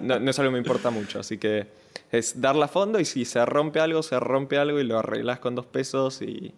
No, 0.00 0.18
no 0.18 0.30
es 0.30 0.38
algo 0.38 0.48
que 0.50 0.52
me 0.54 0.58
importa 0.58 0.88
mucho. 0.88 1.20
Así 1.20 1.36
que 1.36 1.66
es 2.10 2.40
darla 2.40 2.64
a 2.64 2.68
fondo 2.68 2.98
y 2.98 3.04
si 3.04 3.26
se 3.26 3.44
rompe 3.44 3.80
algo, 3.80 4.02
se 4.02 4.18
rompe 4.18 4.56
algo 4.56 4.80
y 4.80 4.84
lo 4.84 4.98
arreglas 4.98 5.40
con 5.40 5.54
dos 5.54 5.66
pesos 5.66 6.22
y, 6.22 6.54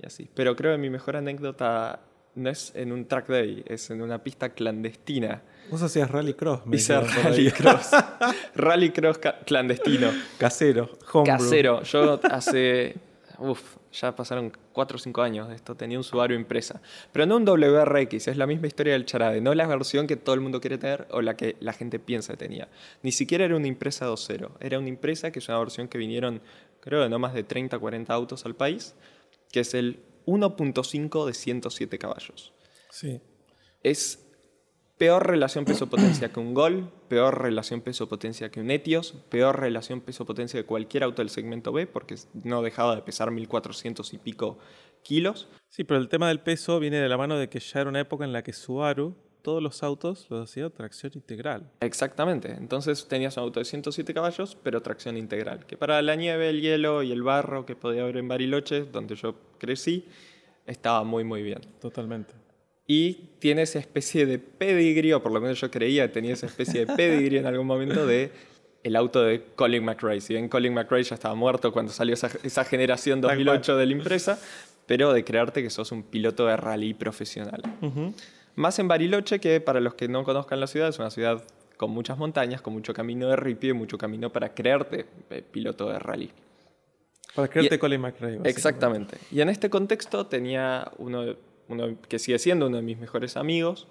y 0.00 0.06
así. 0.06 0.30
Pero 0.34 0.56
creo 0.56 0.72
que 0.72 0.78
mi 0.78 0.90
mejor 0.90 1.16
anécdota 1.16 2.00
no 2.34 2.50
es 2.50 2.72
en 2.74 2.92
un 2.92 3.06
track 3.06 3.28
day, 3.28 3.64
es 3.66 3.90
en 3.90 4.02
una 4.02 4.22
pista 4.22 4.50
clandestina. 4.50 5.42
Vos 5.70 5.82
hacías 5.82 6.10
rallycross. 6.10 6.66
me 6.66 6.76
Hice 6.76 7.00
rallycross. 7.00 7.90
rallycross 8.54 9.18
clandestino. 9.46 10.10
Casero. 10.38 10.90
homebrew. 11.12 11.38
Casero. 11.38 11.82
Yo 11.82 12.20
hace. 12.30 12.96
Uf, 13.38 13.76
ya 13.92 14.14
pasaron 14.14 14.52
4 14.72 14.96
o 14.96 14.98
5 14.98 15.22
años 15.22 15.48
de 15.48 15.54
esto. 15.54 15.74
Tenía 15.74 15.98
un 15.98 16.04
Subaru 16.04 16.34
impresa. 16.34 16.80
Pero 17.12 17.26
no 17.26 17.36
un 17.36 17.44
WRX, 17.44 18.28
es 18.28 18.36
la 18.36 18.46
misma 18.46 18.66
historia 18.66 18.92
del 18.92 19.06
Charade. 19.06 19.40
No 19.40 19.54
la 19.54 19.66
versión 19.66 20.06
que 20.06 20.16
todo 20.16 20.34
el 20.34 20.40
mundo 20.40 20.60
quiere 20.60 20.78
tener 20.78 21.06
o 21.10 21.20
la 21.20 21.36
que 21.36 21.56
la 21.60 21.72
gente 21.72 21.98
piensa 21.98 22.34
que 22.34 22.36
tenía. 22.36 22.68
Ni 23.02 23.10
siquiera 23.10 23.44
era 23.44 23.56
una 23.56 23.66
impresa 23.66 24.06
2.0. 24.08 24.50
Era 24.60 24.78
una 24.78 24.88
impresa 24.88 25.30
que 25.32 25.40
es 25.40 25.48
una 25.48 25.58
versión 25.58 25.88
que 25.88 25.98
vinieron, 25.98 26.42
creo, 26.80 27.02
de 27.02 27.08
no 27.08 27.18
más 27.18 27.34
de 27.34 27.42
30 27.42 27.78
40 27.78 28.12
autos 28.12 28.44
al 28.46 28.54
país. 28.54 28.94
Que 29.54 29.60
es 29.60 29.72
el 29.72 30.02
1.5 30.26 31.26
de 31.26 31.32
107 31.32 31.96
caballos. 31.96 32.52
Sí. 32.90 33.20
Es 33.84 34.18
peor 34.98 35.28
relación 35.28 35.64
peso-potencia 35.64 36.32
que 36.32 36.40
un 36.40 36.54
Gol, 36.54 36.90
peor 37.06 37.40
relación 37.40 37.80
peso-potencia 37.80 38.50
que 38.50 38.58
un 38.58 38.72
Etios, 38.72 39.14
peor 39.28 39.60
relación 39.60 40.00
peso-potencia 40.00 40.60
que 40.60 40.66
cualquier 40.66 41.04
auto 41.04 41.22
del 41.22 41.30
segmento 41.30 41.70
B, 41.70 41.86
porque 41.86 42.16
no 42.32 42.62
dejaba 42.62 42.96
de 42.96 43.02
pesar 43.02 43.30
1400 43.30 44.12
y 44.12 44.18
pico 44.18 44.58
kilos. 45.04 45.46
Sí, 45.68 45.84
pero 45.84 46.00
el 46.00 46.08
tema 46.08 46.26
del 46.26 46.40
peso 46.40 46.80
viene 46.80 46.96
de 46.96 47.08
la 47.08 47.16
mano 47.16 47.38
de 47.38 47.48
que 47.48 47.60
ya 47.60 47.82
era 47.82 47.90
una 47.90 48.00
época 48.00 48.24
en 48.24 48.32
la 48.32 48.42
que 48.42 48.52
Subaru, 48.52 49.14
todos 49.44 49.62
los 49.62 49.82
autos 49.82 50.26
los 50.30 50.50
hacía 50.50 50.70
tracción 50.70 51.12
integral. 51.14 51.70
Exactamente. 51.80 52.50
Entonces 52.52 53.06
tenías 53.06 53.36
un 53.36 53.42
auto 53.42 53.60
de 53.60 53.66
107 53.66 54.14
caballos, 54.14 54.56
pero 54.62 54.80
tracción 54.80 55.18
integral. 55.18 55.66
Que 55.66 55.76
para 55.76 56.00
la 56.00 56.16
nieve, 56.16 56.48
el 56.48 56.62
hielo 56.62 57.02
y 57.02 57.12
el 57.12 57.22
barro 57.22 57.66
que 57.66 57.76
podía 57.76 58.04
haber 58.04 58.16
en 58.16 58.26
Bariloche, 58.26 58.86
donde 58.86 59.16
yo 59.16 59.34
crecí, 59.58 60.06
estaba 60.66 61.04
muy, 61.04 61.24
muy 61.24 61.42
bien. 61.42 61.60
Totalmente. 61.78 62.32
Y 62.86 63.32
tiene 63.38 63.62
esa 63.62 63.78
especie 63.78 64.24
de 64.24 64.38
pedigrí, 64.38 65.12
o 65.12 65.22
por 65.22 65.30
lo 65.30 65.42
menos 65.42 65.60
yo 65.60 65.70
creía 65.70 66.06
que 66.06 66.14
tenía 66.14 66.32
esa 66.32 66.46
especie 66.46 66.86
de 66.86 66.94
pedigrí 66.94 67.36
en 67.36 67.46
algún 67.46 67.66
momento 67.66 68.06
de 68.06 68.32
el 68.82 68.96
auto 68.96 69.22
de 69.22 69.44
Colin 69.54 69.84
McRae. 69.84 70.22
Si 70.22 70.32
bien 70.32 70.48
Colin 70.48 70.72
McRae 70.72 71.02
ya 71.02 71.16
estaba 71.16 71.34
muerto 71.34 71.70
cuando 71.70 71.92
salió 71.92 72.14
esa, 72.14 72.30
esa 72.42 72.64
generación 72.64 73.20
Tal 73.20 73.36
2008 73.36 73.76
de 73.76 73.86
la 73.86 73.92
impresa, 73.92 74.38
pero 74.86 75.12
de 75.12 75.22
crearte 75.22 75.62
que 75.62 75.68
sos 75.68 75.92
un 75.92 76.02
piloto 76.02 76.46
de 76.46 76.56
rally 76.56 76.94
profesional. 76.94 77.62
Más 78.56 78.78
en 78.78 78.88
Bariloche, 78.88 79.40
que 79.40 79.60
para 79.60 79.80
los 79.80 79.94
que 79.94 80.08
no 80.08 80.24
conozcan 80.24 80.60
la 80.60 80.66
ciudad, 80.66 80.88
es 80.88 80.98
una 80.98 81.10
ciudad 81.10 81.42
con 81.76 81.90
muchas 81.90 82.18
montañas, 82.18 82.62
con 82.62 82.72
mucho 82.72 82.94
camino 82.94 83.28
de 83.28 83.36
ripio 83.36 83.70
y 83.70 83.72
mucho 83.72 83.98
camino 83.98 84.30
para 84.30 84.54
creerte 84.54 85.06
eh, 85.30 85.42
piloto 85.42 85.88
de 85.88 85.98
rally. 85.98 86.30
Para 87.34 87.48
creerte 87.48 87.74
Y- 87.74 87.78
Colin 87.78 88.00
McRae. 88.00 88.40
Exactamente. 88.44 89.18
Y 89.32 89.40
en 89.40 89.48
este 89.48 89.68
contexto 89.70 90.26
tenía 90.26 90.90
uno, 90.98 91.34
uno 91.68 91.98
que 92.08 92.18
sigue 92.20 92.38
siendo 92.38 92.68
uno 92.68 92.76
de 92.76 92.82
mis 92.84 92.96
mejores 92.98 93.36
amigos, 93.36 93.88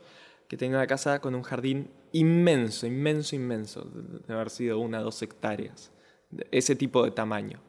que 0.47 0.55
tenía 0.55 0.77
una 0.77 0.87
casa 0.87 1.19
con 1.19 1.35
un 1.35 1.43
jardín 1.43 1.89
inmenso, 2.13 2.85
inmenso, 2.87 3.35
inmenso, 3.35 3.81
de 3.83 4.19
de 4.19 4.33
haber 4.33 4.49
sido 4.49 4.79
una 4.79 5.01
o 5.01 5.03
dos 5.03 5.21
hectáreas, 5.21 5.91
de 6.29 6.47
ese 6.51 6.75
tipo 6.77 7.03
de 7.03 7.11
tamaño. 7.11 7.59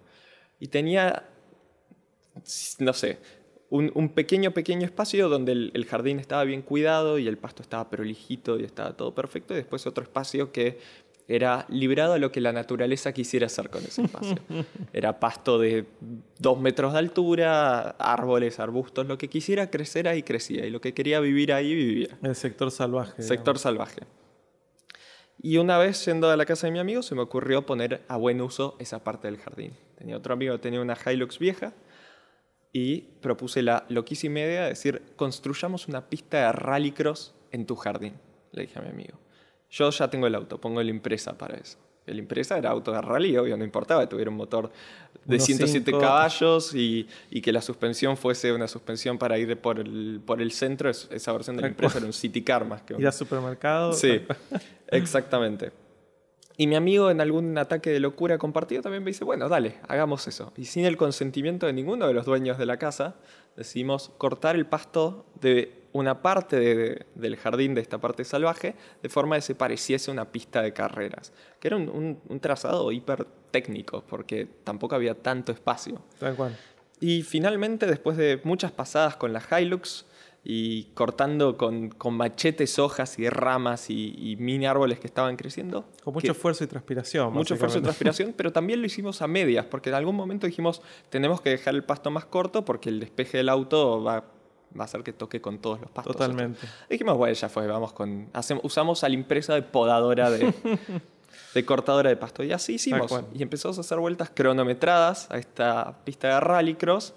Y 0.61 0.69
tenía, 0.69 1.25
no 2.79 2.93
sé, 2.93 3.19
un, 3.75 3.91
un 3.97 4.09
pequeño, 4.09 4.53
pequeño 4.53 4.85
espacio 4.85 5.29
donde 5.29 5.51
el, 5.51 5.73
el 5.75 5.85
jardín 5.85 6.21
estaba 6.21 6.45
bien 6.45 6.63
cuidado 6.63 7.19
y 7.19 7.27
el 7.27 7.37
pasto 7.37 7.61
estaba 7.61 7.91
prolijito 7.91 8.57
y 8.57 8.63
estaba 8.63 8.97
todo 8.97 9.13
perfecto, 9.17 9.53
y 9.53 9.57
después 9.57 9.85
otro 9.89 10.05
espacio 10.05 10.53
que 10.53 10.79
era 11.27 11.67
librado 11.69 12.13
a 12.13 12.19
lo 12.19 12.31
que 12.31 12.41
la 12.41 12.53
naturaleza 12.53 13.13
quisiera 13.13 13.47
hacer 13.47 13.71
con 13.71 13.83
ese 13.83 14.03
espacio. 14.03 14.37
Era 14.93 15.19
pasto 15.19 15.59
de 15.59 15.87
dos 16.39 16.61
metros 16.61 16.93
de 16.93 16.99
altura, 17.01 17.97
árboles, 17.99 18.61
arbustos, 18.61 19.07
lo 19.07 19.19
que 19.19 19.29
quisiera 19.29 19.71
crecer 19.71 20.07
ahí 20.07 20.23
crecía 20.23 20.67
y 20.67 20.71
lo 20.71 20.81
que 20.81 20.93
quería 20.93 21.19
vivir 21.19 21.53
ahí 21.53 21.75
vivía. 21.75 22.19
El 22.23 22.37
sector 22.37 22.71
salvaje. 22.71 23.23
Sector 23.23 23.59
salvaje. 23.59 24.03
Y 25.43 25.57
una 25.57 25.79
vez 25.79 26.05
yendo 26.05 26.31
a 26.31 26.37
la 26.37 26.45
casa 26.45 26.67
de 26.67 26.73
mi 26.73 26.79
amigo 26.79 27.03
se 27.03 27.15
me 27.15 27.23
ocurrió 27.23 27.67
poner 27.67 28.03
a 28.07 28.19
buen 28.19 28.41
uso 28.41 28.77
esa 28.79 29.03
parte 29.03 29.27
del 29.27 29.39
jardín. 29.39 29.73
Tenía 29.97 30.17
otro 30.17 30.35
amigo 30.35 30.55
que 30.55 30.61
tenía 30.61 30.81
una 30.81 30.97
Hilux 31.11 31.39
vieja 31.39 31.73
y 32.75 33.03
propuse 33.23 33.63
la 33.63 33.87
loquísima 33.89 34.41
idea 34.41 34.65
de 34.65 34.69
decir, 34.71 35.01
construyamos 35.17 35.89
una 35.89 36.03
pista 36.11 36.39
de 36.47 36.53
rallycross 36.53 37.33
en 37.53 37.65
tu 37.65 37.77
jardín, 37.77 38.15
le 38.53 38.63
dije 38.63 38.79
a 38.79 38.83
mi 38.83 38.89
amigo. 38.91 39.17
Yo 39.71 39.89
ya 39.91 40.11
tengo 40.11 40.27
el 40.27 40.35
auto, 40.35 40.61
pongo 40.61 40.83
la 40.83 40.91
impresa 40.91 41.39
para 41.39 41.57
eso. 41.57 41.79
El 42.07 42.19
impresa 42.19 42.59
era 42.59 42.71
auto 42.71 42.93
de 42.93 43.01
rally, 43.01 43.37
obvio, 43.39 43.57
no 43.57 43.65
importaba 43.65 44.03
que 44.03 44.09
tuviera 44.09 44.31
un 44.31 44.37
motor 44.37 44.71
de 45.25 45.37
Unos 45.37 45.47
107 45.47 45.85
cinco. 45.87 46.01
caballos 46.01 46.75
y, 46.75 47.09
y 47.31 47.41
que 47.41 47.51
la 47.53 47.63
suspensión 47.63 48.17
fuese 48.19 48.53
una 48.53 48.69
suspensión 48.69 49.17
para 49.19 49.39
ir 49.39 49.57
por 49.59 49.79
el, 49.81 50.21
por 50.27 50.43
el 50.43 50.51
centro. 50.53 50.91
Es- 50.91 51.09
esa 51.11 51.33
versión 51.33 51.57
de 51.57 51.63
la 51.63 51.69
impresa 51.69 51.97
era 51.99 52.07
un 52.07 52.13
City 52.13 52.43
Car 52.43 52.67
más 52.67 52.83
que 52.83 52.93
un 52.95 53.01
Ir 53.01 53.07
al 53.07 53.13
supermercado. 53.15 53.93
Sí, 53.95 54.21
exactamente. 54.89 55.73
Y 56.57 56.67
mi 56.69 56.77
amigo 56.77 57.11
en 57.11 57.21
algún 57.21 57.59
ataque 57.59 57.91
de 57.91 57.99
locura 58.01 58.39
compartido 58.39 58.81
también 58.83 59.03
me 59.03 59.11
dice, 59.11 59.25
bueno, 59.25 59.49
dale, 59.49 59.77
hagamos 59.89 60.29
eso. 60.29 60.53
Y 60.57 60.67
sin 60.67 60.85
el 60.85 60.97
consentimiento 60.97 61.67
de 61.67 61.73
ninguno 61.73 62.07
de 62.07 62.15
los 62.15 62.27
dueños 62.27 62.59
de 62.59 62.67
la 62.67 62.77
casa, 62.79 63.17
decidimos 63.57 64.11
cortar 64.19 64.55
el 64.55 64.65
pasto 64.67 65.27
de 65.41 65.83
una 65.93 66.23
parte 66.23 66.57
de- 66.59 67.07
del 67.17 67.37
jardín 67.37 67.75
de 67.75 67.81
esta 67.81 67.99
parte 67.99 68.25
salvaje, 68.25 68.75
de 69.03 69.09
forma 69.09 69.37
que 69.37 69.43
se 69.43 69.55
pareciese 69.55 70.11
una 70.11 70.31
pista 70.31 70.63
de 70.63 70.73
carreras, 70.73 71.33
que 71.61 71.69
era 71.69 71.77
un, 71.77 71.89
un- 71.89 72.21
un 72.29 72.41
trazado 72.41 72.91
hiper 72.93 73.27
técnico, 73.51 74.05
porque 74.09 74.47
tampoco 74.65 74.95
había 74.95 75.15
tanto 75.15 75.51
espacio. 75.53 76.03
Tal 76.21 76.35
cual. 76.37 76.57
Y 77.01 77.23
finalmente, 77.23 77.87
después 77.87 78.17
de 78.17 78.41
muchas 78.45 78.71
pasadas 78.73 79.17
con 79.17 79.33
la 79.33 79.43
Hilux 79.61 80.05
y 80.47 80.85
cortando 80.93 81.57
con, 81.57 81.89
con 81.89 82.15
machetes 82.15 82.79
hojas 82.79 83.19
y 83.19 83.29
ramas 83.31 83.89
y, 83.89 84.15
y 84.19 84.37
mini 84.37 84.67
árboles 84.67 84.99
que 85.01 85.07
estaban 85.07 85.37
creciendo. 85.37 85.87
Con 86.05 86.13
mucho 86.13 86.27
que- 86.27 86.33
esfuerzo 86.33 86.65
y 86.65 86.67
transpiración. 86.67 87.33
mucho 87.33 87.55
esfuerzo 87.55 87.79
y 87.79 87.83
transpiración, 87.83 88.35
pero 88.37 88.53
también 88.53 88.81
lo 88.81 88.87
hicimos 88.87 89.23
a 89.23 89.27
medias, 89.27 89.65
porque 89.65 89.89
en 89.89 89.95
algún 89.95 90.15
momento 90.17 90.47
dijimos, 90.47 90.83
tenemos 91.09 91.41
que 91.41 91.49
dejar 91.51 91.75
el 91.75 91.83
pasto 91.85 92.11
más 92.11 92.27
corto 92.27 92.65
porque 92.65 92.91
el 92.91 93.01
despeje 93.01 93.39
del 93.39 93.49
auto 93.49 94.03
va, 94.03 94.17
va 94.79 94.81
a 94.81 94.85
hacer 94.85 95.03
que 95.03 95.15
toque 95.15 95.41
con 95.41 95.59
todos 95.61 95.81
los 95.81 95.91
pastos. 95.91 96.15
Totalmente. 96.15 96.61
Dijimos, 96.91 97.17
bueno, 97.17 97.33
ya 97.35 97.49
fue, 97.49 97.67
vamos 97.67 97.95
con... 97.95 98.29
hacemos- 98.35 98.65
usamos 98.65 99.03
a 99.03 99.09
la 99.09 99.15
impresa 99.15 99.55
de 99.55 99.63
podadora 99.63 100.29
de, 100.31 100.53
de 101.55 101.65
cortadora 101.65 102.11
de 102.11 102.17
pasto. 102.17 102.45
Y 102.45 102.53
así 102.53 102.75
hicimos. 102.75 103.11
Y 103.35 103.43
empezamos 103.43 103.79
a 103.79 103.81
hacer 103.81 103.99
vueltas 103.99 104.31
cronometradas 104.35 105.31
a 105.31 105.39
esta 105.39 106.05
pista 106.05 106.29
de 106.29 106.41
rallycross 106.41 107.15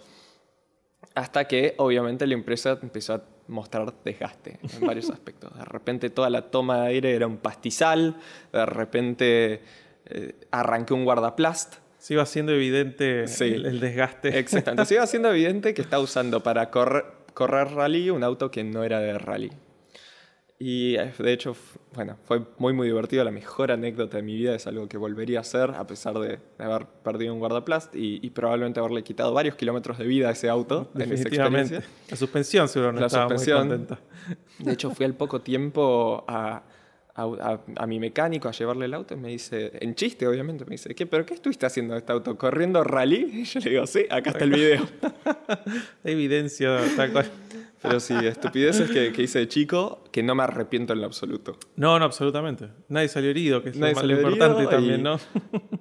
hasta 1.18 1.46
que 1.46 1.74
obviamente 1.78 2.26
la 2.28 2.34
empresa 2.36 2.78
empezó 2.82 3.16
a 3.16 3.22
mostrar 3.48 3.94
desgaste 4.04 4.60
en 4.80 4.86
varios 4.86 5.10
aspectos. 5.18 5.54
De 5.58 5.66
repente 5.66 6.10
toda 6.10 6.30
la 6.30 6.44
toma 6.52 6.82
de 6.84 6.88
aire 6.90 7.16
era 7.16 7.28
un 7.28 7.38
pastizal, 7.38 8.18
de 8.54 8.66
repente 8.66 9.62
eh, 10.06 10.36
arranqué 10.52 10.94
un 10.94 11.06
guardaplast. 11.06 11.76
Se 11.98 12.14
iba 12.14 12.24
haciendo 12.24 12.52
evidente 12.54 13.28
Sí. 13.28 13.46
el, 13.46 13.66
el 13.66 13.80
desgaste. 13.80 14.38
Exactamente. 14.38 14.86
Se 14.86 14.94
iba 14.94 15.04
haciendo 15.04 15.30
evidente 15.32 15.74
que 15.74 15.82
está 15.82 16.00
usando 16.00 16.44
para 16.44 16.70
correr, 16.70 17.06
correr 17.34 17.70
rally 17.72 18.10
un 18.12 18.24
auto 18.24 18.52
que 18.52 18.64
no 18.64 18.84
era 18.84 19.00
de 19.00 19.18
rally. 19.18 19.52
Y 20.60 20.96
eh, 20.96 21.14
de 21.20 21.34
hecho, 21.34 21.56
bueno, 21.94 22.18
fue 22.24 22.42
muy 22.58 22.74
muy 22.74 22.88
divertido, 22.88 23.24
la 23.24 23.30
mejor 23.30 23.72
anécdota 23.72 24.18
de 24.18 24.24
mi 24.24 24.36
vida, 24.36 24.56
es 24.56 24.66
algo 24.66 24.88
que 24.90 24.98
volvería 24.98 25.38
a 25.38 25.42
hacer 25.42 25.70
a 25.70 25.86
pesar 25.86 26.18
de, 26.18 26.40
haber 26.58 26.88
perdido 27.04 27.32
un 27.34 27.40
guardaplast 27.40 27.96
y, 27.96 28.20
y 28.26 28.32
probablemente 28.32 28.80
haberle 28.80 29.04
quitado 29.04 29.32
varios 29.34 29.54
kilómetros 29.56 30.00
de 30.00 30.06
vida 30.08 30.30
a 30.30 30.32
ese 30.32 30.50
auto 30.50 30.90
en 30.96 31.02
esa 31.04 31.10
Definitivamente. 31.12 31.60
experiencia. 31.76 31.92
La 32.10 32.18
suspensión 32.18 32.68
seguro 32.70 32.92
no 32.92 33.00
La 33.02 33.06
estaba 33.06 33.26
suspensión. 33.30 33.68
muy 33.68 33.78
contenta. 33.78 34.00
De 34.58 34.74
hecho, 34.74 34.90
fui 34.90 35.06
al 35.06 35.14
poco 35.14 35.42
tiempo 35.42 36.26
a, 36.28 36.64
a, 37.14 37.22
a- 37.24 37.60
a 37.76 37.86
mi 37.86 38.00
mecánico 38.00 38.48
a 38.48 38.52
llevarle 38.52 38.86
el 38.86 38.96
auto 38.96 39.14
y 39.14 39.18
me 39.18 39.28
dice, 39.28 39.72
en 39.80 39.94
chiste 39.94 40.28
obviamente, 40.28 40.66
me 40.66 40.72
dice, 40.72 40.96
¿qué, 40.96 41.06
¿pero 41.06 41.24
qué 41.24 41.36
estuviste 41.36 41.68
haciendo 41.68 41.96
este 41.96 42.12
auto? 42.14 42.36
¿Corriendo 42.36 42.84
rally? 42.84 43.30
Y 43.42 43.44
yo 43.44 43.60
le 43.60 43.70
digo, 43.70 43.86
sí, 43.86 44.06
acá 44.10 44.32
está 44.32 44.44
el 44.44 44.52
video. 44.54 44.88
Evidencia 46.04 46.80
tal 46.96 47.12
cual. 47.12 47.30
Pero 47.88 48.00
sí, 48.00 48.14
estupideces 48.26 48.90
que, 48.92 49.12
que 49.12 49.24
hice 49.24 49.40
de 49.40 49.48
chico 49.48 50.04
que 50.12 50.24
no 50.24 50.36
me 50.36 50.44
arrepiento 50.44 50.94
en 50.94 51.00
lo 51.02 51.06
absoluto. 51.08 51.58
No, 51.76 51.98
no, 52.00 52.06
absolutamente. 52.06 52.70
Nadie 52.90 53.08
salió 53.08 53.30
herido, 53.30 53.62
que 53.64 53.70
es 53.70 53.78
Nadie 53.78 53.94
lo 53.94 53.96
más 53.96 54.02
salió 54.02 54.16
herido 54.18 54.32
importante 54.32 54.64
y- 54.64 54.68
también, 54.68 55.04
¿no? 55.04 55.20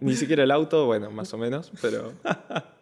Ni 0.01 0.15
siquiera 0.15 0.43
el 0.45 0.51
auto, 0.51 0.87
bueno, 0.87 1.11
más 1.11 1.33
o 1.35 1.39
menos, 1.39 1.73
pero 1.81 2.13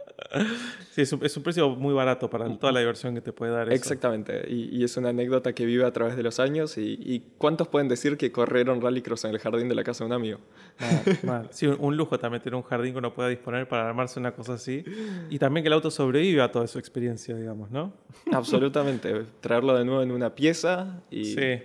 Sí, 0.90 1.02
es 1.02 1.12
un, 1.12 1.24
es 1.24 1.36
un 1.36 1.42
precio 1.42 1.70
muy 1.70 1.92
barato 1.92 2.30
para 2.30 2.48
toda 2.56 2.72
la 2.72 2.80
diversión 2.80 3.14
que 3.14 3.20
te 3.20 3.32
puede 3.32 3.52
dar 3.52 3.66
eso. 3.68 3.74
exactamente. 3.74 4.44
Y, 4.48 4.76
y 4.76 4.84
es 4.84 4.96
una 4.96 5.08
anécdota 5.08 5.52
que 5.52 5.66
vive 5.66 5.84
a 5.84 5.92
través 5.92 6.16
de 6.16 6.22
los 6.22 6.38
años. 6.40 6.78
Y, 6.78 6.98
y 7.02 7.32
¿cuántos 7.38 7.68
pueden 7.68 7.88
decir 7.88 8.16
que 8.16 8.30
corrieron 8.30 8.80
rallycross 8.80 9.24
en 9.24 9.32
el 9.32 9.38
jardín 9.38 9.68
de 9.68 9.74
la 9.74 9.82
casa 9.82 10.04
de 10.04 10.06
un 10.06 10.12
amigo? 10.12 10.38
Mal, 10.78 11.18
mal. 11.24 11.48
Sí, 11.50 11.66
un, 11.66 11.76
un 11.80 11.96
lujo 11.96 12.18
también 12.18 12.42
tener 12.42 12.54
un 12.54 12.62
jardín 12.62 12.92
que 12.92 12.98
uno 12.98 13.12
pueda 13.12 13.28
disponer 13.28 13.66
para 13.66 13.88
armarse 13.88 14.20
una 14.20 14.32
cosa 14.32 14.54
así. 14.54 14.84
Y 15.30 15.38
también 15.38 15.64
que 15.64 15.68
el 15.68 15.72
auto 15.74 15.90
sobrevive 15.90 16.42
a 16.42 16.52
toda 16.52 16.66
su 16.66 16.78
experiencia, 16.78 17.34
digamos, 17.36 17.70
¿no? 17.70 17.92
Absolutamente. 18.32 19.24
Traerlo 19.40 19.76
de 19.76 19.84
nuevo 19.84 20.02
en 20.02 20.12
una 20.12 20.34
pieza 20.34 21.02
y... 21.10 21.24
Sí. 21.24 21.62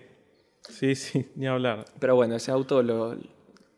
Sí, 0.68 0.94
sí, 0.96 1.26
ni 1.36 1.48
hablar. 1.48 1.86
Pero 2.00 2.16
bueno, 2.16 2.36
ese 2.36 2.52
auto, 2.52 2.84
lo, 2.84 3.18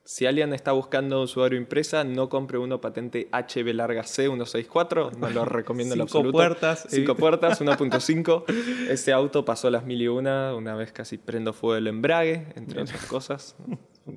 si 0.03 0.25
alguien 0.25 0.53
está 0.53 0.71
buscando 0.71 1.21
un 1.21 1.27
Subaru 1.27 1.55
impresa, 1.55 2.03
no 2.03 2.27
compre 2.27 2.57
uno 2.57 2.81
patente 2.81 3.29
HB 3.31 3.73
larga 3.73 4.01
C164, 4.01 5.13
no 5.17 5.29
lo 5.29 5.45
recomiendo 5.45 5.93
en 5.93 5.99
lo 5.99 6.05
Cinco 6.07 6.17
absoluto. 6.19 6.37
puertas, 6.37 6.87
Cinco 6.89 7.15
puertas, 7.15 7.61
1.5. 7.61 8.43
Ese 8.89 9.13
auto 9.13 9.45
pasó 9.45 9.69
las 9.69 9.85
mil 9.85 10.01
y 10.01 10.07
una, 10.07 10.55
una 10.55 10.75
vez 10.75 10.91
casi 10.91 11.17
prendo 11.17 11.53
fuego 11.53 11.77
el 11.77 11.87
embrague, 11.87 12.47
entre 12.55 12.81
otras 12.81 13.05
cosas. 13.05 13.55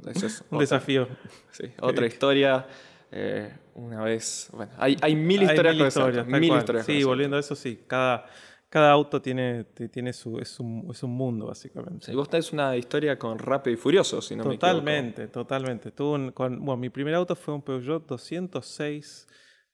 Es 0.07 0.43
Un 0.51 0.59
desafío. 0.59 1.07
sí, 1.51 1.67
otra 1.81 2.07
historia. 2.07 2.67
Eh, 3.13 3.53
una 3.75 4.03
vez, 4.03 4.49
bueno, 4.53 4.73
hay, 4.79 4.97
hay 5.01 5.15
mil 5.15 5.41
Hay 5.41 5.47
historias 5.49 5.75
mil 5.75 5.79
con 5.81 5.89
ese 5.89 6.01
auto, 6.01 6.11
historias, 6.11 6.41
mil 6.41 6.57
historias 6.59 6.87
con 6.87 6.95
Sí, 6.95 7.05
volviendo 7.05 7.37
a 7.37 7.41
eso, 7.41 7.55
sí. 7.55 7.81
Cada, 7.87 8.27
cada 8.75 8.91
auto 8.91 9.23
tiene, 9.23 9.63
tiene 9.93 10.13
su, 10.13 10.37
es, 10.41 10.59
un, 10.59 10.89
es 10.91 11.01
un 11.05 11.13
mundo, 11.13 11.47
básicamente. 11.47 12.07
Sí, 12.07 12.13
vos 12.17 12.29
tenés 12.29 12.53
una 12.53 12.77
historia 12.77 13.17
con 13.17 13.39
Rápido 13.39 13.73
y 13.73 13.77
Furioso, 13.77 14.21
si 14.21 14.35
no 14.35 14.43
me 14.43 14.57
equivoco. 14.57 14.73
totalmente, 14.73 15.29
totalmente. 15.29 15.93
Bueno, 15.97 16.77
mi 16.77 16.91
primer 16.91 17.15
auto 17.15 17.37
fue 17.37 17.55
un 17.55 17.63
Peugeot 17.63 18.05
206, 18.05 19.29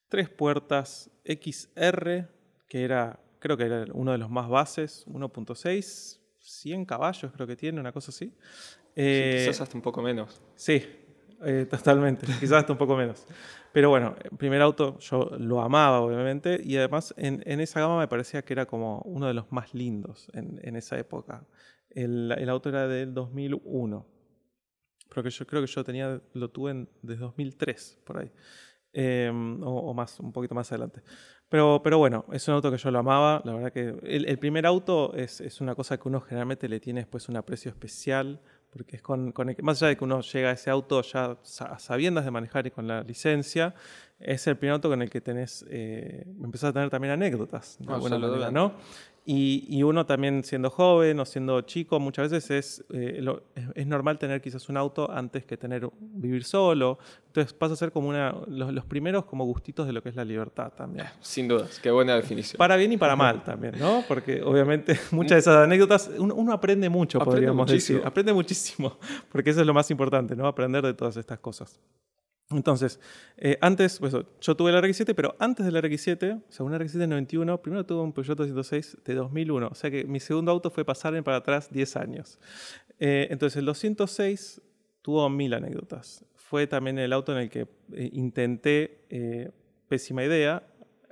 tres 0.06 0.28
puertas 0.28 1.10
XR, 1.24 2.28
que 2.68 2.84
era, 2.84 3.18
creo 3.38 3.56
que 3.56 3.64
era 3.64 3.86
uno 3.94 4.12
de 4.12 4.18
los 4.18 4.28
más 4.28 4.50
bases, 4.50 5.06
1.6, 5.06 6.20
100 6.38 6.84
caballos 6.84 7.32
creo 7.32 7.46
que 7.46 7.56
tiene, 7.56 7.80
una 7.80 7.92
cosa 7.92 8.10
así. 8.10 8.26
Sí, 8.26 8.34
Eh, 8.96 9.36
quizás 9.38 9.62
hasta 9.62 9.78
un 9.78 9.82
poco 9.82 10.02
menos. 10.02 10.42
Sí, 10.56 10.84
eh, 11.42 11.66
totalmente. 11.70 12.26
Quizás 12.38 12.52
hasta 12.58 12.72
un 12.72 12.78
poco 12.78 12.94
menos. 12.96 13.24
Pero 13.72 13.88
bueno, 13.90 14.16
el 14.22 14.36
primer 14.36 14.62
auto 14.62 14.98
yo 14.98 15.30
lo 15.38 15.60
amaba, 15.60 16.00
obviamente, 16.00 16.60
y 16.62 16.76
además 16.76 17.14
en, 17.16 17.42
esa 17.60 17.80
gama 17.80 17.98
me 17.98 18.08
parecía 18.08 18.42
que 18.42 18.52
era 18.52 18.66
como 18.66 19.00
uno 19.02 19.28
de 19.28 19.34
los 19.34 19.52
más 19.52 19.74
lindos 19.74 20.28
en, 20.32 20.76
esa 20.76 20.98
época. 20.98 21.46
El, 21.88 22.48
auto 22.48 22.68
era 22.68 22.88
del 22.88 23.14
2001, 23.14 24.06
pero 25.08 25.22
que 25.22 25.30
yo 25.30 25.46
creo 25.46 25.62
que 25.62 25.68
yo 25.68 25.84
tenía, 25.84 26.20
lo 26.32 26.50
tuve 26.50 26.88
desde 27.02 27.20
2003, 27.20 28.00
por 28.04 28.18
ahí. 28.18 28.32
O, 29.62 29.90
o 29.90 29.94
más, 29.94 30.18
un 30.18 30.32
poquito 30.32 30.54
más 30.54 30.70
adelante. 30.72 31.02
Pero, 31.48 31.80
pero 31.82 31.98
bueno, 31.98 32.24
es 32.32 32.46
un 32.48 32.54
auto 32.54 32.70
que 32.70 32.78
yo 32.78 32.90
lo 32.90 32.98
amaba. 33.00 33.42
La 33.44 33.52
verdad 33.52 33.72
que 33.72 33.96
el, 34.04 34.26
el 34.26 34.38
primer 34.38 34.66
auto 34.66 35.14
es, 35.14 35.40
es 35.40 35.60
una 35.60 35.74
cosa 35.74 35.98
que 35.98 36.08
uno 36.08 36.20
generalmente 36.20 36.68
le 36.68 36.80
tiene 36.80 37.00
después 37.00 37.28
un 37.28 37.36
aprecio 37.36 37.70
especial, 37.70 38.40
porque 38.70 38.96
es 38.96 39.02
con, 39.02 39.32
con 39.32 39.48
el 39.50 39.56
más 39.62 39.82
allá 39.82 39.88
de 39.90 39.96
que 39.96 40.04
uno 40.04 40.20
llega 40.20 40.50
a 40.50 40.52
ese 40.52 40.70
auto 40.70 41.02
ya 41.02 41.36
sa- 41.42 41.78
sabiendas 41.78 42.24
de 42.24 42.30
manejar 42.30 42.66
y 42.66 42.70
con 42.70 42.86
la 42.86 43.02
licencia, 43.02 43.74
es 44.20 44.46
el 44.46 44.56
primer 44.56 44.74
auto 44.74 44.88
con 44.88 45.00
el 45.02 45.10
que 45.10 45.20
tenés, 45.20 45.64
eh, 45.70 46.24
empezás 46.42 46.70
a 46.70 46.72
tener 46.72 46.90
también 46.90 47.12
anécdotas, 47.14 47.78
de 47.80 47.86
alguna 47.94 48.16
manera. 48.28 48.50
¿no? 48.52 48.72
Y, 49.26 49.66
y 49.68 49.82
uno 49.82 50.06
también 50.06 50.42
siendo 50.44 50.70
joven 50.70 51.20
o 51.20 51.24
siendo 51.26 51.60
chico, 51.60 52.00
muchas 52.00 52.30
veces 52.32 52.50
es, 52.50 52.84
eh, 52.90 53.18
lo- 53.20 53.42
es, 53.54 53.64
es 53.74 53.86
normal 53.86 54.18
tener 54.18 54.40
quizás 54.40 54.68
un 54.70 54.76
auto 54.78 55.10
antes 55.10 55.44
que 55.44 55.56
tener 55.56 55.88
vivir 56.00 56.42
solo. 56.42 56.98
Entonces 57.26 57.52
pasa 57.52 57.74
a 57.74 57.76
ser 57.76 57.92
como 57.92 58.08
una, 58.08 58.34
los, 58.48 58.72
los 58.72 58.84
primeros 58.86 59.26
como 59.26 59.44
gustitos 59.44 59.86
de 59.86 59.92
lo 59.92 60.02
que 60.02 60.08
es 60.08 60.16
la 60.16 60.24
libertad 60.24 60.72
también. 60.72 61.06
Sin 61.20 61.46
dudas, 61.48 61.78
qué 61.80 61.90
buena 61.90 62.16
definición. 62.16 62.56
Para 62.58 62.76
bien 62.76 62.92
y 62.92 62.96
para 62.96 63.14
mal 63.14 63.44
también, 63.44 63.74
¿no? 63.78 64.04
Porque 64.08 64.42
obviamente 64.42 64.98
muchas 65.12 65.32
de 65.36 65.38
esas 65.40 65.56
anécdotas 65.64 66.10
uno, 66.18 66.34
uno 66.34 66.52
aprende 66.52 66.88
mucho, 66.88 67.18
Aprende 67.18 67.34
podríamos 67.36 67.68
muchísimo. 67.68 67.98
decir. 67.98 68.08
Aprende 68.08 68.32
muchísimo, 68.32 68.96
porque 69.30 69.50
eso 69.50 69.60
es 69.60 69.66
lo 69.66 69.74
más 69.74 69.90
importante, 69.90 70.34
¿no? 70.34 70.46
Aprender 70.46 70.82
de 70.84 70.94
todas 70.94 71.16
estas 71.18 71.38
cosas. 71.38 71.78
Entonces, 72.52 72.98
eh, 73.36 73.58
antes, 73.60 74.00
pues, 74.00 74.12
yo 74.40 74.56
tuve 74.56 74.72
el 74.72 74.76
RX7, 74.82 75.14
pero 75.14 75.36
antes 75.38 75.64
del 75.64 75.76
RX7, 75.76 76.42
o 76.48 76.52
sea, 76.52 76.66
un 76.66 76.72
RX7 76.72 77.06
91, 77.06 77.62
primero 77.62 77.86
tuve 77.86 78.02
un 78.02 78.12
Peugeot 78.12 78.36
206 78.36 78.98
de 79.04 79.14
2001. 79.14 79.68
O 79.68 79.74
sea 79.74 79.90
que 79.90 80.04
mi 80.04 80.18
segundo 80.18 80.50
auto 80.50 80.70
fue 80.70 80.84
pasarme 80.84 81.22
para 81.22 81.36
atrás 81.38 81.70
10 81.70 81.96
años. 81.96 82.40
Eh, 82.98 83.28
entonces, 83.30 83.56
el 83.56 83.66
206 83.66 84.62
tuvo 85.00 85.28
mil 85.30 85.54
anécdotas. 85.54 86.24
Fue 86.34 86.66
también 86.66 86.98
el 86.98 87.12
auto 87.12 87.32
en 87.32 87.38
el 87.38 87.50
que 87.50 87.68
eh, 87.92 88.10
intenté, 88.12 89.52
pésima 89.88 90.24
idea, 90.24 90.64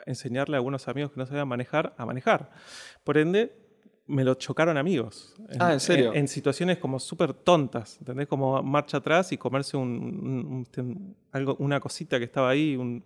enseñarle 0.07 0.57
a 0.57 0.59
algunos 0.59 0.89
amigos 0.89 1.13
que 1.13 1.21
no 1.21 1.27
sabían 1.27 1.47
manejar 1.47 1.95
a 1.97 2.05
manejar. 2.05 2.51
Por 3.05 3.17
ende, 3.17 3.53
me 4.09 4.25
lo 4.25 4.35
chocaron 4.35 4.77
amigos. 4.77 5.35
Ah, 5.61 5.73
¿en 5.75 5.81
serio? 5.81 6.13
En, 6.15 6.27
situaciones 6.29 6.79
como 6.79 6.99
súper 6.99 7.33
tontas, 7.35 7.99
¿entendés? 8.01 8.27
Como 8.27 8.63
marcha 8.63 8.97
atrás 8.97 9.31
y 9.33 9.39
comerse 9.39 9.77
un, 9.77 9.89
un- 9.89 10.67
un- 10.85 11.17
algo, 11.33 11.57
una 11.61 11.79
cosita 11.79 12.19
que 12.19 12.25
estaba 12.25 12.49
ahí, 12.51 12.75
un, 12.77 13.05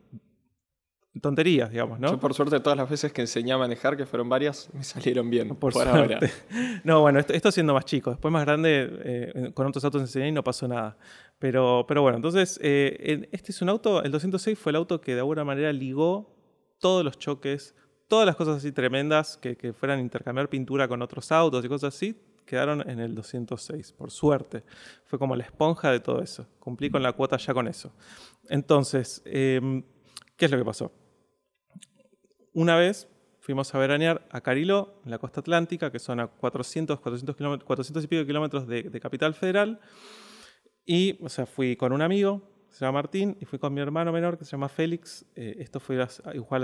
tonterías, 1.21 1.71
digamos, 1.71 2.01
¿no? 2.01 2.11
Yo 2.11 2.19
por 2.19 2.33
suerte 2.33 2.59
todas 2.61 2.77
las 2.77 2.89
veces 2.89 3.13
que 3.13 3.21
enseñé 3.21 3.53
a 3.53 3.59
manejar, 3.59 3.97
que 3.99 4.07
fueron 4.07 4.29
varias, 4.31 4.71
me 4.73 4.83
salieron 4.83 5.29
bien. 5.29 5.49
Por, 5.49 5.59
Por, 5.59 5.73
suerte. 5.75 5.91
ahora. 6.15 6.21
No, 6.85 7.01
bueno, 7.03 7.19
esto, 7.21 7.33
esto 7.35 7.53
siendo 7.53 7.75
más 7.75 7.85
chico. 7.85 8.11
Después 8.11 8.33
más 8.33 8.45
grande, 8.47 8.89
eh, 9.05 9.51
con 9.55 9.67
otros 9.67 9.85
autos 9.85 10.01
enseñé 10.01 10.29
y 10.29 10.33
no 10.33 10.43
pasó 10.43 10.67
nada. 10.67 10.97
Pero, 11.39 11.85
pero 11.87 12.01
bueno, 12.03 12.17
entonces, 12.17 12.59
eh, 12.63 12.97
en- 13.01 13.29
este 13.33 13.53
es 13.53 13.61
un 13.61 13.69
auto, 13.69 14.03
el 14.03 14.11
206 14.11 14.59
fue 14.59 14.71
el 14.71 14.77
auto 14.77 15.01
que 15.01 15.13
de 15.15 15.19
alguna 15.21 15.45
manera 15.45 15.71
ligó 15.73 16.35
todos 16.79 17.05
los 17.05 17.19
choques, 17.19 17.75
todas 18.13 18.27
las 18.27 18.37
cosas 18.37 18.59
así 18.59 18.73
tremendas 18.73 19.39
que, 19.39 19.57
que 19.57 19.73
fueran 19.73 19.99
intercambiar 19.99 20.51
pintura 20.51 20.87
con 20.87 21.01
otros 21.01 21.33
autos 21.33 21.65
y 21.65 21.69
cosas 21.69 21.95
así, 21.95 22.15
quedaron 22.45 22.87
en 22.87 23.01
el 23.01 23.15
206, 23.15 23.93
por 23.93 24.11
suerte. 24.11 24.65
Fue 25.07 25.19
como 25.19 25.35
la 25.35 25.45
esponja 25.45 25.91
de 25.91 25.99
todo 25.99 26.21
eso. 26.21 26.47
Cumplí 26.59 26.91
con 26.91 27.03
la 27.03 27.15
cuota 27.15 27.39
ya 27.39 27.55
con 27.55 27.67
eso. 27.69 27.91
Entonces, 28.51 29.23
em, 29.25 29.83
¿qué 30.37 30.45
es 30.45 30.51
lo 30.51 30.59
que 30.59 30.65
pasó? 30.67 30.93
Una 32.53 32.77
vez 32.77 33.09
fuimos 33.41 33.75
a 33.75 33.79
veranear 33.79 34.29
a 34.31 34.43
Cariló, 34.43 35.01
en 35.07 35.11
la 35.11 35.17
costa 35.17 35.41
atlántica, 35.41 35.91
que 35.91 35.99
son 35.99 36.21
a 36.21 36.27
400, 36.27 37.01
400, 37.01 37.35
kilómetros- 37.35 37.65
400 37.65 38.05
y 38.05 38.09
pico 38.09 38.27
kilómetros 38.27 38.67
de, 38.67 38.83
de 38.83 39.01
Capital 39.01 39.33
Federal. 39.33 39.81
Y, 40.85 41.19
o 41.25 41.31
sea, 41.31 41.47
fui 41.47 41.77
con 41.77 41.95
un 41.95 42.03
amigo, 42.03 42.43
se 42.73 42.87
llama 42.87 43.01
Martín, 43.01 43.37
y 43.39 43.45
fui 43.45 43.59
con 43.59 43.75
mi 43.75 43.83
hermano 43.83 44.13
menor, 44.13 44.39
que 44.39 44.47
se 44.47 44.53
llama 44.53 44.69
Félix. 44.69 45.27
Eh, 45.37 45.57
esto 45.59 45.79
fue 45.79 46.03
igual, 46.33 46.63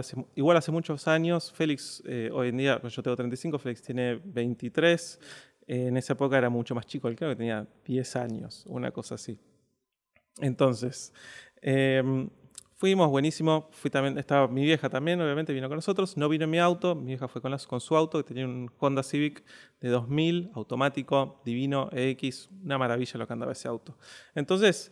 hace, 0.56 0.72
muchos 0.72 1.06
años. 1.06 1.52
Félix, 1.52 2.02
eh, 2.06 2.30
hoy 2.32 2.48
en 2.48 2.56
día, 2.56 2.80
pues 2.80 2.94
yo 2.94 3.02
tengo 3.02 3.14
35, 3.14 3.58
Félix 3.58 3.82
tiene 3.82 4.18
23. 4.24 5.20
Eh, 5.66 5.88
en 5.88 5.98
esa 5.98 6.14
época 6.14 6.38
era 6.38 6.48
mucho 6.48 6.74
más 6.74 6.86
chico, 6.86 7.08
él 7.08 7.14
creo 7.14 7.28
que 7.30 7.36
tenía 7.36 7.68
10 7.84 8.16
años, 8.16 8.64
una 8.66 8.90
cosa 8.90 9.16
así. 9.16 9.38
Entonces, 10.40 11.12
em, 11.60 12.30
fuimos, 12.76 13.10
buenísimo. 13.10 13.68
Fui 13.72 13.90
también, 13.90 14.16
estaba 14.16 14.48
mi 14.48 14.64
vieja 14.64 14.88
también, 14.88 15.20
obviamente 15.20 15.52
vino 15.52 15.68
con 15.68 15.76
nosotros. 15.76 16.16
No 16.16 16.30
vino 16.30 16.44
en 16.44 16.50
mi 16.50 16.58
auto, 16.58 16.94
mi 16.94 17.08
vieja 17.08 17.28
fue 17.28 17.42
con 17.42 17.80
su 17.80 17.96
auto, 17.96 18.16
que 18.16 18.24
tenía 18.24 18.46
un 18.46 18.70
Honda 18.78 19.02
Civic 19.02 19.44
de 19.82 19.90
2000, 19.90 20.52
automático, 20.54 21.42
divino, 21.44 21.90
EX, 21.92 22.48
una 22.64 22.78
maravilla 22.78 23.18
lo 23.18 23.26
que 23.26 23.32
andaba 23.34 23.52
ese 23.52 23.68
auto. 23.68 23.98
Entonces, 24.34 24.90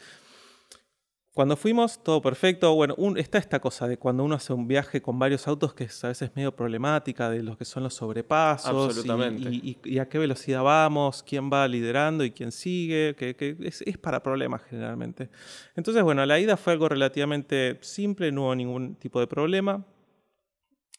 cuando 1.36 1.54
fuimos, 1.54 2.02
todo 2.02 2.22
perfecto. 2.22 2.74
Bueno, 2.74 2.94
un- 2.96 3.18
está 3.18 3.36
esta 3.36 3.60
cosa 3.60 3.86
de 3.86 3.98
cuando 3.98 4.24
uno 4.24 4.36
hace 4.36 4.54
un 4.54 4.66
viaje 4.66 5.02
con 5.02 5.18
varios 5.18 5.46
autos 5.46 5.74
que 5.74 5.84
es 5.84 6.02
a 6.02 6.08
veces 6.08 6.30
medio 6.34 6.56
problemática, 6.56 7.28
de 7.28 7.42
los 7.42 7.58
que 7.58 7.66
son 7.66 7.82
los 7.82 7.92
sobrepasos 7.92 8.72
y- 8.72 8.98
Absolutamente. 8.98 9.50
y, 9.50 9.78
y- 9.84 9.94
y 9.94 9.98
a 9.98 10.08
qué 10.08 10.18
velocidad 10.18 10.62
vamos, 10.62 11.22
quién 11.22 11.50
va 11.52 11.68
liderando 11.68 12.24
y 12.24 12.30
quién 12.30 12.50
sigue, 12.52 13.14
que, 13.18 13.36
que 13.36 13.54
es, 13.60 13.82
es 13.82 13.98
para 13.98 14.22
problemas 14.22 14.62
generalmente. 14.62 15.28
Entonces, 15.74 16.02
bueno, 16.02 16.24
la 16.24 16.40
ida 16.40 16.56
fue 16.56 16.72
algo 16.72 16.88
relativamente 16.88 17.76
simple, 17.82 18.32
no 18.32 18.44
hubo 18.44 18.54
ningún 18.54 18.94
tipo 18.94 19.20
de 19.20 19.26
problema. 19.26 19.84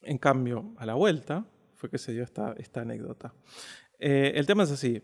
En 0.03 0.19
cambio, 0.19 0.73
a 0.77 0.85
la 0.85 0.93
vuelta 0.93 1.45
fue 1.73 1.89
que 1.89 1.97
se 1.97 2.11
dio 2.13 2.23
esta, 2.23 2.53
esta 2.59 2.81
anécdota. 2.81 3.33
Eh, 3.99 4.33
el 4.35 4.45
tema 4.45 4.63
es 4.63 4.71
así. 4.71 5.01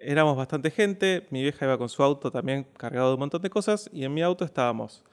Éramos 0.00 0.36
bastante 0.36 0.70
gente, 0.70 1.26
mi 1.30 1.42
vieja 1.42 1.64
iba 1.64 1.78
con 1.78 1.88
su 1.88 2.02
auto 2.02 2.30
también 2.30 2.64
cargado 2.76 3.08
de 3.08 3.14
un 3.14 3.20
montón 3.20 3.42
de 3.42 3.50
cosas 3.50 3.88
y 3.92 4.04
en 4.04 4.14
mi 4.14 4.22
auto 4.22 4.44
estábamos 4.44 5.04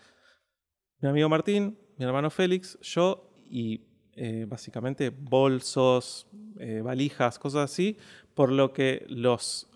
mi 0.99 1.09
amigo 1.09 1.29
Martín, 1.29 1.77
mi 1.97 2.05
hermano 2.05 2.31
Félix, 2.31 2.77
yo 2.81 3.29
y 3.49 3.81
eh, 4.15 4.45
básicamente 4.47 5.11
bolsos, 5.11 6.27
eh, 6.59 6.81
valijas, 6.83 7.37
cosas 7.37 7.71
así, 7.71 7.97
por 8.33 8.51
lo 8.51 8.73
que 8.73 9.05
los 9.07 9.69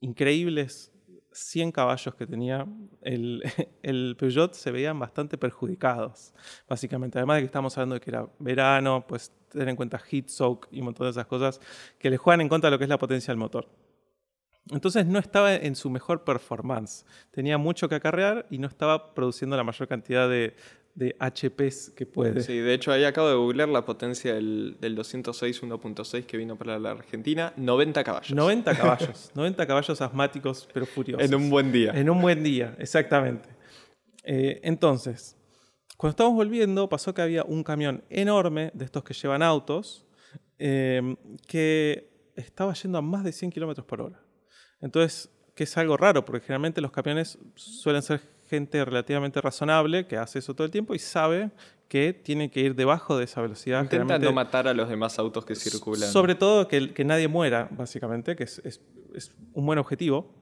increíbles 0.00 0.92
100 1.32 1.72
caballos 1.72 2.14
que 2.14 2.26
tenía 2.26 2.66
el, 3.00 3.42
el, 3.82 4.16
Peugeot 4.18 4.52
se 4.52 4.70
veían 4.70 4.98
bastante 4.98 5.38
perjudicados, 5.38 6.34
básicamente. 6.68 7.18
Además 7.18 7.36
de 7.36 7.42
que 7.42 7.46
estamos 7.46 7.76
hablando 7.78 7.94
de 7.94 8.00
que 8.02 8.10
era 8.10 8.28
verano, 8.38 9.06
pues 9.08 9.32
tener 9.50 9.70
en 9.70 9.76
cuenta 9.76 9.98
heat 9.98 10.28
soak 10.28 10.68
y 10.70 10.80
un 10.80 10.86
montón 10.86 11.06
de 11.06 11.12
esas 11.12 11.26
cosas 11.26 11.58
que 11.98 12.10
le 12.10 12.18
juegan 12.18 12.42
en 12.42 12.50
contra 12.50 12.68
lo 12.68 12.76
que 12.76 12.84
es 12.84 12.90
la 12.90 12.98
potencia 12.98 13.32
del 13.32 13.38
motor. 13.38 13.66
Entonces 14.70 15.06
no 15.06 15.18
estaba 15.18 15.54
en 15.54 15.76
su 15.76 15.90
mejor 15.90 16.24
performance. 16.24 17.04
Tenía 17.30 17.56
mucho 17.58 17.88
que 17.88 17.94
acarrear 17.94 18.46
y 18.50 18.58
no 18.58 18.66
estaba 18.66 19.14
produciendo 19.14 19.56
la 19.56 19.62
mayor 19.62 19.86
cantidad 19.86 20.28
de, 20.28 20.54
de 20.96 21.14
HPs 21.20 21.90
que 21.90 22.06
puede. 22.06 22.42
Sí, 22.42 22.58
de 22.58 22.74
hecho 22.74 22.90
ahí 22.90 23.04
acabo 23.04 23.28
de 23.28 23.36
googlear 23.36 23.68
la 23.68 23.84
potencia 23.84 24.34
del, 24.34 24.76
del 24.80 24.96
206 24.96 25.62
1.6 25.62 26.24
que 26.24 26.36
vino 26.36 26.56
para 26.56 26.78
la 26.78 26.92
Argentina, 26.92 27.52
90 27.56 28.02
caballos. 28.02 28.34
90 28.34 28.74
caballos, 28.76 29.30
90 29.34 29.66
caballos 29.66 30.00
asmáticos 30.00 30.66
pero 30.72 30.86
furiosos. 30.86 31.24
En 31.24 31.34
un 31.34 31.50
buen 31.50 31.70
día. 31.70 31.92
En 31.94 32.10
un 32.10 32.20
buen 32.20 32.42
día, 32.42 32.74
exactamente. 32.78 33.48
Eh, 34.24 34.60
entonces, 34.64 35.36
cuando 35.96 36.10
estábamos 36.10 36.36
volviendo 36.36 36.88
pasó 36.88 37.14
que 37.14 37.22
había 37.22 37.44
un 37.44 37.62
camión 37.62 38.02
enorme 38.08 38.70
de 38.74 38.86
estos 38.86 39.04
que 39.04 39.14
llevan 39.14 39.42
autos 39.42 40.06
eh, 40.58 41.14
que 41.46 42.32
estaba 42.34 42.72
yendo 42.72 42.98
a 42.98 43.02
más 43.02 43.22
de 43.22 43.32
100 43.32 43.50
kilómetros 43.50 43.86
por 43.86 44.00
hora. 44.00 44.25
Entonces, 44.80 45.30
que 45.54 45.64
es 45.64 45.76
algo 45.78 45.96
raro, 45.96 46.24
porque 46.24 46.40
generalmente 46.40 46.80
los 46.80 46.90
camiones 46.90 47.38
suelen 47.54 48.02
ser 48.02 48.20
gente 48.48 48.84
relativamente 48.84 49.40
razonable 49.40 50.06
que 50.06 50.16
hace 50.16 50.38
eso 50.38 50.54
todo 50.54 50.64
el 50.64 50.70
tiempo 50.70 50.94
y 50.94 50.98
sabe 50.98 51.50
que 51.88 52.12
tiene 52.12 52.50
que 52.50 52.60
ir 52.60 52.74
debajo 52.74 53.16
de 53.16 53.24
esa 53.24 53.40
velocidad. 53.40 53.82
Intenta 53.82 54.18
no 54.18 54.32
matar 54.32 54.66
a 54.68 54.74
los 54.74 54.88
demás 54.88 55.18
autos 55.18 55.44
que 55.44 55.54
circulan. 55.54 56.10
Sobre 56.10 56.34
todo 56.34 56.66
que, 56.66 56.92
que 56.92 57.04
nadie 57.04 57.28
muera, 57.28 57.68
básicamente, 57.70 58.34
que 58.34 58.44
es, 58.44 58.60
es, 58.64 58.80
es, 59.14 59.32
un 59.54 59.66
buen 59.66 59.78
objetivo. 59.78 60.34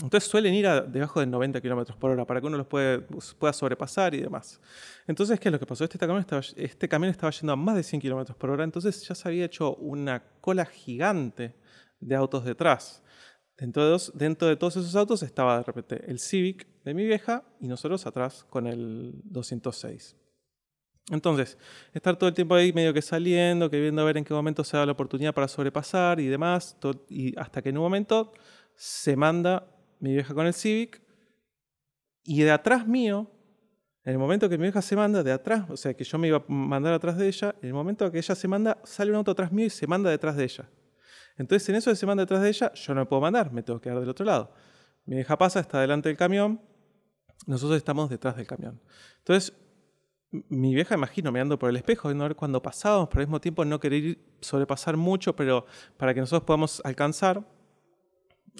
Entonces 0.00 0.30
suelen 0.30 0.54
ir 0.54 0.66
a 0.68 0.80
debajo 0.80 1.18
de 1.18 1.26
90 1.26 1.60
km 1.60 1.96
por 1.96 2.12
hora 2.12 2.24
para 2.24 2.40
que 2.40 2.46
uno 2.46 2.56
los 2.56 2.68
puede, 2.68 3.00
pueda 3.38 3.52
sobrepasar 3.52 4.14
y 4.14 4.20
demás. 4.20 4.60
Entonces, 5.08 5.40
¿qué 5.40 5.48
es 5.48 5.52
lo 5.52 5.58
que 5.58 5.66
pasó? 5.66 5.82
Este 5.82 5.98
camión, 5.98 6.20
estaba, 6.20 6.40
este 6.56 6.88
camión 6.88 7.10
estaba 7.10 7.32
yendo 7.32 7.52
a 7.52 7.56
más 7.56 7.74
de 7.74 7.82
100 7.82 8.00
km 8.00 8.34
por 8.34 8.50
hora, 8.50 8.62
entonces 8.62 9.06
ya 9.06 9.16
se 9.16 9.28
había 9.28 9.44
hecho 9.44 9.74
una 9.74 10.22
cola 10.40 10.64
gigante 10.64 11.56
de 11.98 12.14
autos 12.14 12.44
detrás. 12.44 13.02
Dentro 13.58 13.98
de, 14.14 14.56
todos 14.56 14.76
esos 14.76 14.94
autos 14.94 15.24
estaba 15.24 15.58
de 15.58 15.64
repente 15.64 16.04
el 16.06 16.20
Civic 16.20 16.68
de 16.84 16.94
mi 16.94 17.04
vieja 17.04 17.42
y 17.60 17.66
nosotros 17.66 18.06
atrás 18.06 18.44
con 18.48 18.68
el 18.68 19.12
206. 19.24 20.14
Entonces, 21.10 21.58
estar 21.92 22.16
todo 22.16 22.28
el 22.28 22.34
tiempo 22.36 22.54
ahí 22.54 22.72
medio 22.72 22.94
que 22.94 23.02
saliendo, 23.02 23.68
que 23.68 23.80
viendo 23.80 24.00
a 24.02 24.04
ver 24.04 24.16
en 24.16 24.24
qué 24.24 24.32
momento 24.32 24.62
se 24.62 24.76
da 24.76 24.86
la 24.86 24.92
oportunidad 24.92 25.34
para 25.34 25.48
sobrepasar 25.48 26.20
y 26.20 26.26
demás, 26.26 26.76
y 27.08 27.36
hasta 27.36 27.60
que 27.60 27.70
en 27.70 27.78
un 27.78 27.82
momento 27.82 28.32
se 28.76 29.16
manda 29.16 29.66
mi 29.98 30.12
vieja 30.12 30.34
con 30.34 30.46
el 30.46 30.54
Civic 30.54 31.02
y 32.22 32.42
de 32.42 32.52
atrás 32.52 32.86
mío, 32.86 33.28
en 34.04 34.12
el 34.12 34.18
momento 34.18 34.48
que 34.48 34.56
mi 34.56 34.62
vieja 34.62 34.82
se 34.82 34.94
manda 34.94 35.24
de 35.24 35.32
atrás, 35.32 35.68
o 35.68 35.76
sea 35.76 35.94
que 35.94 36.04
yo 36.04 36.16
me 36.16 36.28
iba 36.28 36.38
a 36.38 36.44
mandar 36.46 36.92
atrás 36.92 37.18
de 37.18 37.26
ella, 37.26 37.56
en 37.60 37.68
el 37.68 37.74
momento 37.74 38.08
que 38.12 38.18
ella 38.18 38.36
se 38.36 38.46
manda, 38.46 38.78
sale 38.84 39.10
un 39.10 39.16
auto 39.16 39.32
atrás 39.32 39.50
mío 39.50 39.66
y 39.66 39.70
se 39.70 39.86
manda 39.88 40.10
detrás 40.10 40.36
de 40.36 40.44
ella. 40.44 40.68
Entonces, 41.38 41.68
en 41.68 41.76
eso 41.76 41.94
se 41.94 42.06
manda 42.06 42.24
detrás 42.24 42.42
de 42.42 42.48
ella, 42.48 42.72
yo 42.74 42.94
no 42.94 43.08
puedo 43.08 43.22
mandar, 43.22 43.52
me 43.52 43.62
tengo 43.62 43.80
que 43.80 43.84
quedar 43.84 44.00
del 44.00 44.08
otro 44.08 44.26
lado. 44.26 44.52
Mi 45.06 45.14
vieja 45.14 45.38
pasa, 45.38 45.60
está 45.60 45.80
delante 45.80 46.08
del 46.08 46.18
camión, 46.18 46.60
nosotros 47.46 47.76
estamos 47.76 48.10
detrás 48.10 48.36
del 48.36 48.46
camión. 48.46 48.80
Entonces, 49.18 49.54
mi 50.30 50.74
vieja, 50.74 50.94
imagino, 50.94 51.32
mirando 51.32 51.58
por 51.58 51.70
el 51.70 51.76
espejo, 51.76 52.08
a 52.08 52.12
ver 52.12 52.36
cuándo 52.36 52.60
pasábamos, 52.60 53.08
pero 53.08 53.20
al 53.20 53.26
mismo 53.28 53.40
tiempo 53.40 53.64
no 53.64 53.80
querer 53.80 54.18
sobrepasar 54.40 54.96
mucho, 54.96 55.34
pero 55.34 55.64
para 55.96 56.12
que 56.12 56.20
nosotros 56.20 56.44
podamos 56.44 56.82
alcanzar. 56.84 57.42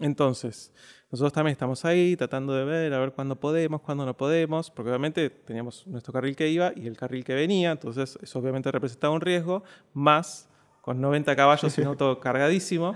Entonces, 0.00 0.72
nosotros 1.10 1.32
también 1.32 1.52
estamos 1.52 1.84
ahí 1.84 2.16
tratando 2.16 2.54
de 2.54 2.64
ver, 2.64 2.94
a 2.94 3.00
ver 3.00 3.12
cuándo 3.12 3.38
podemos, 3.38 3.80
cuándo 3.80 4.06
no 4.06 4.16
podemos, 4.16 4.70
porque 4.70 4.90
obviamente 4.90 5.28
teníamos 5.28 5.86
nuestro 5.86 6.12
carril 6.12 6.36
que 6.36 6.48
iba 6.48 6.72
y 6.76 6.86
el 6.86 6.96
carril 6.96 7.24
que 7.24 7.34
venía, 7.34 7.72
entonces 7.72 8.16
eso 8.22 8.38
obviamente 8.38 8.70
representaba 8.70 9.12
un 9.12 9.20
riesgo, 9.20 9.64
más 9.92 10.48
con 10.88 11.02
90 11.02 11.36
caballos 11.36 11.76
y 11.76 11.82
un 11.82 11.88
auto 11.88 12.18
cargadísimo. 12.26 12.94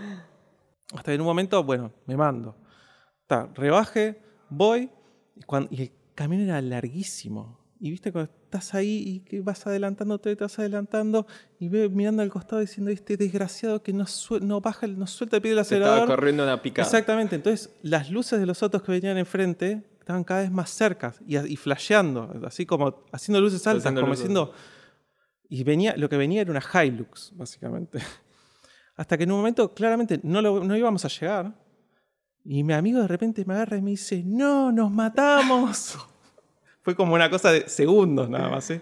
Hasta 0.94 1.10
que 1.10 1.14
en 1.14 1.20
un 1.20 1.26
momento, 1.26 1.62
bueno, 1.62 1.92
me 2.06 2.16
mando. 2.16 2.56
Está, 3.20 3.50
rebaje, 3.54 4.18
voy, 4.48 4.88
y, 5.68 5.82
el 5.82 5.92
camino 6.14 6.42
era 6.42 6.62
larguísimo. 6.62 7.60
Y 7.78 7.90
viste, 7.90 8.10
cuando 8.10 8.32
estás 8.44 8.72
ahí 8.72 9.02
y 9.06 9.20
que 9.20 9.42
vas 9.42 9.66
adelantando, 9.66 10.18
te 10.18 10.32
estás 10.32 10.58
adelantando, 10.58 11.26
y 11.58 11.68
ve 11.68 11.90
mirando 11.90 12.22
al 12.22 12.30
costado 12.30 12.62
diciendo, 12.62 12.90
este 12.90 13.18
desgraciado 13.18 13.82
que 13.82 13.92
no, 13.92 14.06
no 14.40 14.62
baja, 14.62 14.86
no 14.86 15.06
suelta 15.06 15.36
el 15.36 15.42
pie 15.42 15.50
del 15.50 15.58
acelerador. 15.58 15.98
Estaba 15.98 16.16
corriendo 16.16 16.44
una 16.44 16.62
picada. 16.62 16.88
Exactamente. 16.88 17.36
Entonces, 17.36 17.74
las 17.82 18.10
luces 18.10 18.40
de 18.40 18.46
los 18.46 18.62
autos 18.62 18.82
que 18.82 18.92
venían 18.92 19.18
enfrente 19.18 19.82
estaban 20.00 20.24
cada 20.24 20.40
vez 20.40 20.50
más 20.50 20.70
cerca 20.70 21.12
y, 21.26 21.36
y 21.36 21.56
flasheando, 21.56 22.40
así 22.46 22.64
como 22.64 23.04
haciendo 23.12 23.38
luces 23.42 23.66
altas, 23.66 23.92
como 23.92 24.12
diciendo 24.12 24.54
y 25.52 25.64
venía, 25.64 25.94
lo 25.98 26.08
que 26.08 26.16
venía 26.16 26.40
era 26.40 26.50
una 26.50 26.62
Hilux, 26.82 27.30
básicamente. 27.34 27.98
Hasta 28.96 29.18
que 29.18 29.24
en 29.24 29.32
un 29.32 29.36
momento 29.36 29.74
claramente 29.74 30.18
no, 30.22 30.40
no 30.40 30.76
íbamos 30.78 31.04
a 31.04 31.08
llegar. 31.08 31.52
Y 32.42 32.64
mi 32.64 32.72
amigo 32.72 33.02
de 33.02 33.06
repente 33.06 33.44
me 33.44 33.52
agarra 33.52 33.76
y 33.76 33.82
me 33.82 33.90
dice, 33.90 34.22
no, 34.24 34.72
nos 34.72 34.90
matamos. 34.90 35.98
Fue 36.80 36.96
como 36.96 37.12
una 37.12 37.28
cosa 37.28 37.52
de 37.52 37.68
segundos 37.68 38.30
nada 38.30 38.48
más. 38.48 38.70
¿eh? 38.70 38.80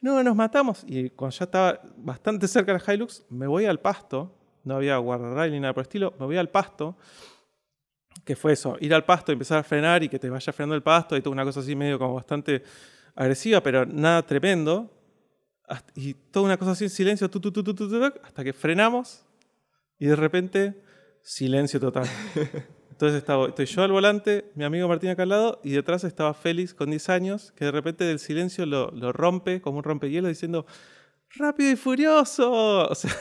No, 0.00 0.22
nos 0.22 0.36
matamos. 0.36 0.84
Y 0.86 1.10
cuando 1.10 1.36
ya 1.36 1.44
estaba 1.44 1.80
bastante 1.96 2.46
cerca 2.46 2.72
de 2.72 2.78
la 2.78 2.94
Hilux, 2.94 3.26
me 3.28 3.48
voy 3.48 3.64
al 3.64 3.80
pasto. 3.80 4.32
No 4.62 4.76
había 4.76 4.98
guardarrail 4.98 5.50
ni 5.50 5.58
nada 5.58 5.74
por 5.74 5.80
el 5.80 5.86
estilo. 5.86 6.14
Me 6.20 6.26
voy 6.26 6.36
al 6.36 6.50
pasto. 6.50 6.96
Que 8.24 8.36
fue 8.36 8.52
eso, 8.52 8.76
ir 8.78 8.94
al 8.94 9.04
pasto, 9.04 9.32
empezar 9.32 9.58
a 9.58 9.64
frenar 9.64 10.04
y 10.04 10.08
que 10.08 10.20
te 10.20 10.30
vaya 10.30 10.52
frenando 10.52 10.76
el 10.76 10.84
pasto. 10.84 11.16
Y 11.16 11.20
toda 11.20 11.32
una 11.32 11.44
cosa 11.44 11.58
así 11.58 11.74
medio 11.74 11.98
como 11.98 12.14
bastante 12.14 12.62
agresiva, 13.16 13.60
pero 13.60 13.84
nada 13.84 14.22
tremendo 14.22 15.01
y 15.94 16.14
toda 16.14 16.46
una 16.46 16.56
cosa 16.56 16.72
así 16.72 16.84
en 16.84 16.90
silencio, 16.90 17.30
hasta 18.22 18.44
que 18.44 18.52
frenamos 18.52 19.24
y 19.98 20.06
de 20.06 20.16
repente 20.16 20.82
silencio 21.22 21.80
total. 21.80 22.06
Entonces 22.90 23.18
estaba, 23.18 23.48
estoy 23.48 23.66
yo 23.66 23.82
al 23.82 23.90
volante, 23.90 24.52
mi 24.54 24.64
amigo 24.64 24.86
Martín 24.86 25.10
acá 25.10 25.24
al 25.24 25.30
lado, 25.30 25.60
y 25.64 25.70
detrás 25.70 26.04
estaba 26.04 26.34
Félix 26.34 26.72
con 26.72 26.90
10 26.90 27.08
años, 27.08 27.52
que 27.56 27.64
de 27.64 27.72
repente 27.72 28.04
del 28.04 28.18
silencio 28.18 28.64
lo, 28.64 28.90
lo 28.92 29.12
rompe 29.12 29.60
como 29.60 29.78
un 29.78 29.84
rompehielo 29.84 30.28
diciendo, 30.28 30.66
rápido 31.36 31.70
y 31.70 31.76
furioso. 31.76 32.52
O 32.90 32.94
sea, 32.94 33.12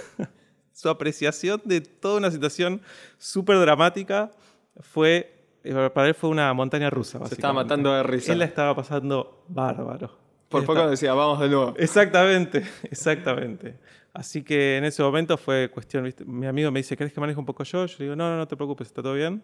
su 0.73 0.89
apreciación 0.89 1.61
de 1.65 1.81
toda 1.81 2.17
una 2.17 2.31
situación 2.31 2.81
súper 3.17 3.59
dramática 3.59 4.31
fue, 4.79 5.59
eh, 5.63 5.89
para 5.93 6.07
él 6.07 6.15
fue 6.15 6.29
una 6.29 6.53
montaña 6.53 6.89
rusa. 6.89 7.23
Se 7.27 7.35
estaba 7.35 7.53
matando 7.53 7.93
de 7.93 8.03
risa. 8.03 8.33
Él 8.33 8.39
la 8.39 8.45
estaba 8.45 8.75
pasando 8.75 9.45
bárbaro. 9.47 10.20
Por 10.51 10.65
poco 10.65 10.89
decía, 10.89 11.13
vamos 11.13 11.39
de 11.39 11.49
nuevo. 11.49 11.73
Exactamente, 11.77 12.63
exactamente. 12.83 13.79
Así 14.13 14.43
que 14.43 14.77
en 14.77 14.83
ese 14.83 15.01
momento 15.01 15.37
fue 15.37 15.71
cuestión, 15.71 16.13
mi 16.25 16.45
amigo 16.45 16.69
me 16.69 16.79
dice, 16.81 16.97
¿querés 16.97 17.13
que 17.13 17.21
maneje 17.21 17.39
un 17.39 17.45
poco 17.45 17.63
yo? 17.63 17.85
Yo 17.85 17.95
le 17.97 18.05
digo, 18.05 18.15
no, 18.15 18.29
no, 18.29 18.37
no 18.37 18.47
te 18.47 18.57
preocupes, 18.57 18.87
está 18.87 19.01
todo 19.01 19.13
bien. 19.13 19.43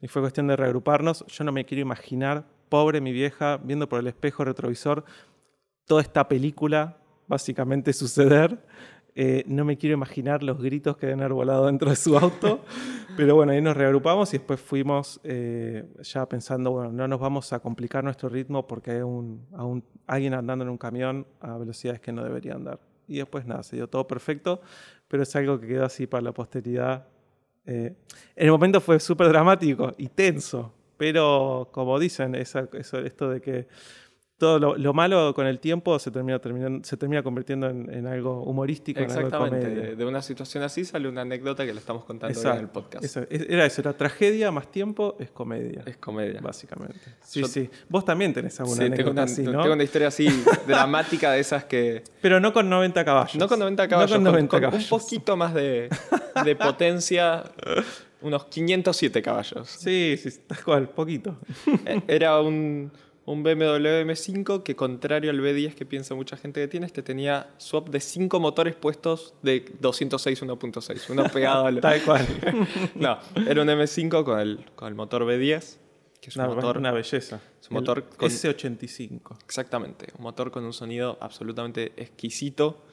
Y 0.00 0.08
fue 0.08 0.22
cuestión 0.22 0.46
de 0.46 0.56
reagruparnos. 0.56 1.24
Yo 1.26 1.44
no 1.44 1.52
me 1.52 1.64
quiero 1.66 1.82
imaginar, 1.82 2.44
pobre 2.68 3.00
mi 3.00 3.12
vieja, 3.12 3.58
viendo 3.62 3.88
por 3.88 4.00
el 4.00 4.06
espejo 4.06 4.44
retrovisor 4.44 5.04
toda 5.84 6.02
esta 6.02 6.26
película 6.28 6.96
básicamente 7.28 7.92
suceder. 7.92 8.58
Eh, 9.18 9.44
no 9.46 9.64
me 9.64 9.78
quiero 9.78 9.94
imaginar 9.94 10.42
los 10.42 10.60
gritos 10.60 10.98
que 10.98 11.06
deben 11.06 11.20
haber 11.20 11.32
volado 11.32 11.66
dentro 11.66 11.88
de 11.88 11.96
su 11.96 12.18
auto. 12.18 12.60
Pero 13.16 13.34
bueno, 13.34 13.52
ahí 13.52 13.62
nos 13.62 13.74
reagrupamos 13.74 14.34
y 14.34 14.36
después 14.36 14.60
fuimos 14.60 15.18
eh, 15.24 15.84
ya 16.02 16.28
pensando, 16.28 16.70
bueno, 16.70 16.92
no 16.92 17.08
nos 17.08 17.18
vamos 17.18 17.50
a 17.54 17.60
complicar 17.60 18.04
nuestro 18.04 18.28
ritmo 18.28 18.66
porque 18.66 18.90
hay 18.90 19.00
un, 19.00 19.82
alguien 20.06 20.34
andando 20.34 20.64
en 20.66 20.68
un 20.68 20.76
camión 20.76 21.26
a 21.40 21.56
velocidades 21.56 21.98
que 22.02 22.12
no 22.12 22.22
debería 22.22 22.56
andar. 22.56 22.78
Y 23.08 23.16
después 23.16 23.46
nada, 23.46 23.62
se 23.62 23.76
dio 23.76 23.88
todo 23.88 24.06
perfecto, 24.06 24.60
pero 25.08 25.22
es 25.22 25.34
algo 25.34 25.58
que 25.58 25.66
quedó 25.66 25.86
así 25.86 26.06
para 26.06 26.22
la 26.22 26.32
posteridad. 26.32 27.06
Eh, 27.64 27.94
en 28.36 28.44
el 28.44 28.50
momento 28.50 28.82
fue 28.82 29.00
súper 29.00 29.28
dramático 29.28 29.94
y 29.96 30.08
tenso, 30.08 30.74
pero 30.98 31.70
como 31.72 31.98
dicen, 31.98 32.34
eso, 32.34 32.68
esto 32.70 33.30
de 33.30 33.40
que 33.40 33.66
todo 34.38 34.76
lo, 34.76 34.92
malo 34.92 35.32
con 35.34 35.46
el 35.46 35.60
tiempo 35.60 35.98
se 35.98 36.10
termina, 36.10 36.38
se 36.82 36.96
termina 36.96 37.22
convirtiendo 37.22 37.68
en, 37.68 38.06
algo 38.06 38.42
humorístico. 38.42 39.00
Exactamente. 39.00 39.66
En 39.66 39.72
algo 39.72 39.80
de, 39.80 39.96
de, 39.96 40.04
una 40.04 40.20
situación 40.20 40.62
así 40.62 40.84
sale 40.84 41.08
una 41.08 41.22
anécdota 41.22 41.64
que 41.64 41.72
le 41.72 41.80
estamos 41.80 42.04
contando 42.04 42.38
en 42.40 42.58
el 42.58 42.68
podcast. 42.68 43.16
era 43.30 43.64
eso, 43.64 43.80
era 43.80 43.94
tragedia 43.94 44.50
más 44.50 44.70
tiempo 44.70 45.16
es 45.18 45.30
comedia. 45.30 45.82
Es 45.86 45.96
comedia. 45.96 46.40
Básicamente. 46.40 47.00
Sí, 47.22 47.44
sí. 47.44 47.70
Vos 47.88 48.04
también 48.04 48.34
tenés 48.34 48.58
alguna 48.60 48.84
anécdota 48.84 48.96
tengo 48.96 49.10
una, 49.12 49.22
así, 49.22 49.42
¿no? 49.42 49.62
Tengo 49.62 49.74
una 49.74 49.84
historia 49.84 50.08
así 50.08 50.28
dramática 50.66 51.32
de 51.32 51.40
esas 51.40 51.64
que... 51.64 52.04
Pero 52.20 52.38
no 52.38 52.52
con 52.52 52.68
90 52.68 53.04
caballos. 53.04 53.36
No 53.36 53.48
con 53.48 53.58
90 53.58 53.88
caballos, 53.88 54.18
con, 54.18 54.74
un 54.74 54.84
poquito 54.88 55.36
más 55.36 55.54
de, 55.54 55.88
de 56.44 56.56
potencia 56.56 57.44
unos 58.20 58.46
507 58.46 59.22
caballos. 59.22 59.68
Sí, 59.68 60.16
sí, 60.18 60.30
tal 60.46 60.64
cual, 60.64 60.88
poquito. 60.88 61.36
Eh, 61.86 62.02
Era 62.08 62.40
un, 62.40 62.90
un 63.26 63.42
BMW 63.42 64.04
M5 64.04 64.62
que, 64.62 64.74
contrario 64.76 65.30
al 65.30 65.40
B10 65.40 65.74
que 65.74 65.84
piensa 65.84 66.14
mucha 66.14 66.36
gente 66.36 66.60
que 66.60 66.68
tiene, 66.68 66.86
este 66.86 67.02
tenía 67.02 67.50
swap 67.58 67.88
de 67.90 68.00
5 68.00 68.38
motores 68.40 68.74
puestos 68.76 69.34
de 69.42 69.64
206 69.80 70.42
1.6, 70.42 71.10
uno 71.10 71.24
pegado 71.32 71.66
al. 71.66 71.80
Tal 71.80 72.02
cual. 72.02 72.26
No, 72.94 73.18
era 73.46 73.62
un 73.62 73.68
M5 73.68 74.24
con 74.24 74.38
el, 74.40 74.64
con 74.76 74.88
el 74.88 74.94
motor 74.94 75.24
B10, 75.24 75.76
que 76.20 76.30
es 76.30 76.36
un 76.36 76.44
Una, 76.44 76.54
motor. 76.54 76.78
una 76.78 76.92
belleza. 76.92 77.40
es 77.60 77.68
un 77.68 77.74
motor 77.74 77.98
El 77.98 78.16
con- 78.16 78.28
S85. 78.30 79.38
Exactamente, 79.44 80.06
un 80.16 80.22
motor 80.22 80.50
con 80.50 80.64
un 80.64 80.72
sonido 80.72 81.18
absolutamente 81.20 81.92
exquisito, 81.96 82.84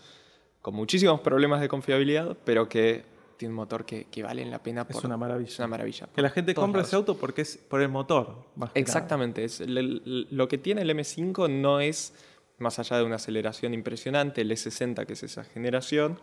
con 0.61 0.73
muchísimos 0.75 1.19
problemas 1.21 1.61
de 1.61 1.67
confiabilidad, 1.67 2.38
pero 2.43 2.67
que 2.67 3.03
tiene 3.43 3.51
un 3.51 3.57
motor 3.57 3.85
que, 3.85 4.05
que 4.05 4.23
vale 4.23 4.45
la 4.45 4.63
pena 4.63 4.87
por. 4.87 4.95
Es 4.95 5.03
una 5.03 5.17
maravilla. 5.17 5.49
Es 5.49 5.59
una 5.59 5.67
maravilla. 5.67 6.07
Que 6.15 6.21
la 6.21 6.29
gente 6.29 6.55
compra 6.55 6.81
ese 6.81 6.95
auto 6.95 7.17
porque 7.17 7.41
es 7.41 7.57
por 7.57 7.81
el 7.81 7.89
motor. 7.89 8.45
más. 8.55 8.71
Exactamente. 8.73 9.43
Es 9.43 9.61
lo 9.67 10.47
que 10.47 10.57
tiene 10.57 10.83
el 10.83 10.89
M5 10.91 11.49
no 11.49 11.81
es, 11.81 12.13
más 12.57 12.79
allá 12.79 12.99
de 12.99 13.03
una 13.03 13.15
aceleración 13.15 13.73
impresionante, 13.73 14.39
el 14.39 14.51
E60, 14.51 15.05
que 15.05 15.11
es 15.11 15.23
esa 15.23 15.43
generación, 15.43 16.17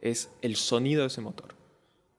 es 0.00 0.32
el 0.42 0.56
sonido 0.56 1.02
de 1.02 1.06
ese 1.06 1.20
motor. 1.20 1.54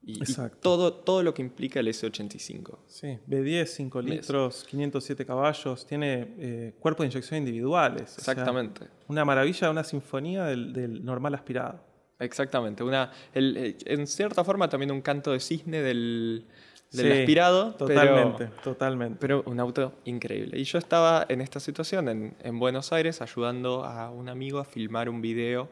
Y, 0.02 0.20
y 0.20 0.22
Exacto. 0.22 0.58
todo, 0.62 0.94
todo 0.94 1.22
lo 1.22 1.34
que 1.34 1.42
implica 1.42 1.82
el 1.82 1.88
S85. 1.90 2.78
Sí, 2.88 3.20
B10, 3.28 3.66
5 3.66 3.98
¿Ves? 4.04 4.06
litros, 4.10 4.64
507 4.70 5.26
caballos, 5.26 5.86
tiene 5.86 6.34
eh, 6.40 6.74
cuerpos 6.80 7.04
de 7.04 7.08
inyección 7.08 7.40
individuales. 7.40 8.18
o 8.18 8.22
sea, 8.22 8.32
Exactamente. 8.32 8.88
una 9.10 9.26
maravilla, 9.26 9.70
una 9.70 9.84
sinfonía 9.84 10.46
del, 10.46 10.72
del 10.72 11.04
normal 11.04 11.36
aspirado. 11.36 11.92
Exactamente. 12.24 12.84
Una, 12.84 13.12
el- 13.34 13.58
el- 13.58 13.78
en 13.86 14.08
cierta 14.08 14.44
forma 14.44 14.70
también 14.70 14.92
un 14.92 15.02
canto 15.02 15.32
de 15.32 15.40
cisne 15.40 15.82
del, 15.82 16.46
del 16.92 17.12
Sí, 17.14 17.20
aspirado. 17.20 17.76
pero- 17.78 17.88
Totalmente, 17.88 18.50
totalmente. 18.64 19.18
Pero 19.20 19.44
un 19.46 19.60
auto 19.60 19.94
increíble. 20.06 20.60
Y 20.60 20.64
yo 20.64 20.78
estaba 20.78 21.26
en 21.30 21.42
esta 21.42 21.60
situación 21.60 22.08
en, 22.10 22.36
en 22.44 22.60
Buenos 22.60 22.94
Aires 22.94 23.22
ayudando 23.22 23.84
a 23.84 24.10
un 24.12 24.30
amigo 24.30 24.60
a 24.60 24.66
filmar 24.66 25.10
un 25.10 25.22
video 25.22 25.70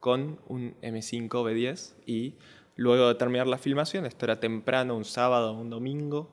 con 0.00 0.38
un 0.48 0.74
M5 0.82 1.28
B10 1.28 1.94
y 2.06 2.34
luego 2.76 3.08
de 3.08 3.14
terminar 3.14 3.46
la 3.46 3.58
filmación, 3.58 4.04
esto 4.06 4.26
era 4.26 4.38
temprano, 4.38 4.94
un 4.96 5.04
sábado, 5.06 5.52
un 5.54 5.70
domingo, 5.70 6.30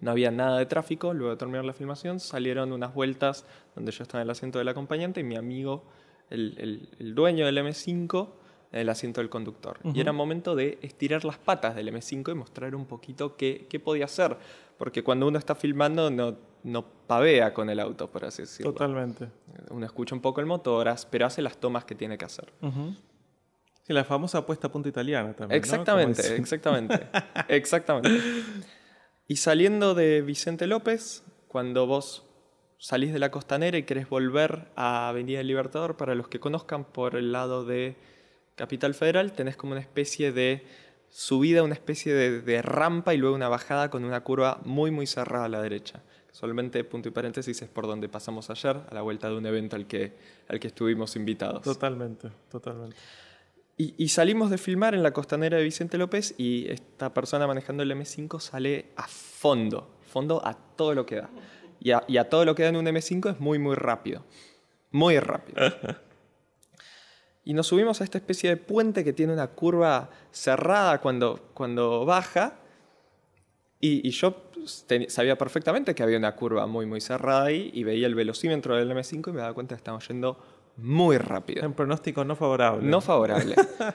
no 0.00 0.10
había 0.10 0.30
nada 0.30 0.58
de 0.58 0.66
tráfico, 0.66 1.14
luego 1.14 1.30
de 1.32 1.38
terminar 1.38 1.64
la 1.64 1.72
filmación 1.72 2.20
salieron 2.20 2.72
unas 2.72 2.92
vueltas 2.92 3.46
donde 3.74 3.92
yo 3.92 4.02
estaba 4.02 4.20
en 4.20 4.26
el 4.26 4.30
asiento 4.30 4.58
del 4.58 4.68
acompañante 4.68 5.20
y 5.20 5.24
mi 5.24 5.36
amigo, 5.36 5.84
el, 6.30 6.54
el- 6.58 6.88
el 6.98 7.14
dueño 7.14 7.46
del 7.46 7.58
M5, 7.58 8.28
en 8.72 8.80
el 8.80 8.88
asiento 8.88 9.20
del 9.20 9.30
conductor. 9.30 9.78
Y 9.94 10.00
era 10.00 10.12
momento 10.12 10.54
de 10.56 10.78
estirar 10.82 11.24
las 11.24 11.38
patas 11.38 11.74
del 11.76 11.88
M5 11.88 12.32
y 12.32 12.34
mostrar 12.34 12.74
un 12.74 12.84
poquito 12.86 13.36
qué, 13.36 13.66
qué 13.70 13.78
podía 13.80 14.06
hacer, 14.06 14.36
porque 14.76 15.02
cuando 15.04 15.26
uno 15.28 15.38
está 15.38 15.54
filmando 15.54 16.10
no, 16.10 16.36
no 16.64 16.84
pavea 17.06 17.54
con 17.54 17.70
el 17.70 17.78
auto, 17.80 18.10
por 18.10 18.24
así 18.24 18.42
decirlo. 18.42 18.72
Totalmente. 18.72 19.28
Uno 19.70 19.86
escucha 19.86 20.14
un 20.14 20.20
poco 20.20 20.40
el 20.40 20.46
motor, 20.46 20.92
pero 21.10 21.26
hace 21.26 21.40
las 21.42 21.58
tomas 21.58 21.84
que 21.84 21.94
tiene 21.94 22.18
que 22.18 22.24
hacer. 22.24 22.52
Sí, 23.84 23.92
la 23.92 24.02
famosa 24.04 24.44
puesta 24.44 24.66
a 24.66 24.72
punta 24.72 24.88
italiana 24.88 25.32
también. 25.32 25.56
Exactamente, 25.56 26.36
exactamente. 26.36 27.06
exactamente. 27.48 28.10
Y 29.28 29.36
saliendo 29.36 29.94
de 29.94 30.22
Vicente 30.22 30.66
López, 30.68 31.24
cuando 31.48 31.86
vos 31.86 32.25
salís 32.78 33.12
de 33.12 33.18
la 33.18 33.30
costanera 33.30 33.78
y 33.78 33.84
querés 33.84 34.08
volver 34.08 34.68
a 34.76 35.08
Avenida 35.08 35.38
del 35.38 35.48
Libertador, 35.48 35.96
para 35.96 36.14
los 36.14 36.28
que 36.28 36.40
conozcan 36.40 36.84
por 36.84 37.16
el 37.16 37.32
lado 37.32 37.64
de 37.64 37.96
Capital 38.54 38.94
Federal, 38.94 39.32
tenés 39.32 39.56
como 39.56 39.72
una 39.72 39.80
especie 39.80 40.32
de 40.32 40.64
subida, 41.10 41.62
una 41.62 41.74
especie 41.74 42.14
de, 42.14 42.40
de 42.40 42.62
rampa 42.62 43.14
y 43.14 43.18
luego 43.18 43.36
una 43.36 43.48
bajada 43.48 43.90
con 43.90 44.04
una 44.04 44.22
curva 44.22 44.60
muy, 44.64 44.90
muy 44.90 45.06
cerrada 45.06 45.44
a 45.44 45.48
la 45.48 45.60
derecha. 45.60 46.02
Solamente, 46.32 46.84
punto 46.84 47.08
y 47.08 47.12
paréntesis, 47.12 47.62
es 47.62 47.68
por 47.68 47.86
donde 47.86 48.10
pasamos 48.10 48.50
ayer, 48.50 48.76
a 48.90 48.94
la 48.94 49.00
vuelta 49.00 49.28
de 49.28 49.36
un 49.36 49.46
evento 49.46 49.74
al 49.74 49.86
que, 49.86 50.12
al 50.48 50.60
que 50.60 50.66
estuvimos 50.66 51.16
invitados. 51.16 51.62
Totalmente, 51.62 52.28
totalmente. 52.50 52.96
Y, 53.78 53.94
y 53.96 54.08
salimos 54.08 54.50
de 54.50 54.58
filmar 54.58 54.94
en 54.94 55.02
la 55.02 55.12
costanera 55.12 55.56
de 55.56 55.64
Vicente 55.64 55.96
López 55.96 56.34
y 56.36 56.70
esta 56.70 57.14
persona 57.14 57.46
manejando 57.46 57.82
el 57.82 57.90
M5 57.92 58.40
sale 58.40 58.86
a 58.96 59.06
fondo, 59.06 59.88
fondo 60.06 60.42
a 60.46 60.54
todo 60.54 60.94
lo 60.94 61.06
que 61.06 61.16
da. 61.16 61.30
Y 61.86 61.92
a, 61.92 62.02
y 62.08 62.16
a 62.16 62.28
todo 62.28 62.44
lo 62.44 62.56
que 62.56 62.64
da 62.64 62.70
en 62.70 62.76
un 62.76 62.84
M5 62.84 63.30
es 63.30 63.38
muy, 63.38 63.60
muy 63.60 63.76
rápido. 63.76 64.24
Muy 64.90 65.20
rápido. 65.20 65.56
Y 67.44 67.54
nos 67.54 67.68
subimos 67.68 68.00
a 68.00 68.04
esta 68.04 68.18
especie 68.18 68.50
de 68.50 68.56
puente 68.56 69.04
que 69.04 69.12
tiene 69.12 69.32
una 69.32 69.46
curva 69.46 70.10
cerrada 70.32 71.00
cuando, 71.00 71.48
cuando 71.54 72.04
baja. 72.04 72.54
Y, 73.78 74.04
y 74.04 74.10
yo 74.10 74.50
sabía 75.06 75.38
perfectamente 75.38 75.94
que 75.94 76.02
había 76.02 76.18
una 76.18 76.34
curva 76.34 76.66
muy, 76.66 76.86
muy 76.86 77.00
cerrada 77.00 77.44
ahí 77.44 77.70
y 77.72 77.84
veía 77.84 78.08
el 78.08 78.16
velocímetro 78.16 78.74
del 78.74 78.90
M5 78.90 79.28
y 79.28 79.32
me 79.32 79.42
daba 79.42 79.54
cuenta 79.54 79.76
que 79.76 79.78
estamos 79.78 80.08
yendo 80.08 80.42
muy 80.78 81.16
rápido. 81.18 81.66
Un 81.66 81.72
pronóstico 81.72 82.24
no 82.24 82.36
favorable. 82.36 82.86
No 82.86 83.00
favorable. 83.00 83.54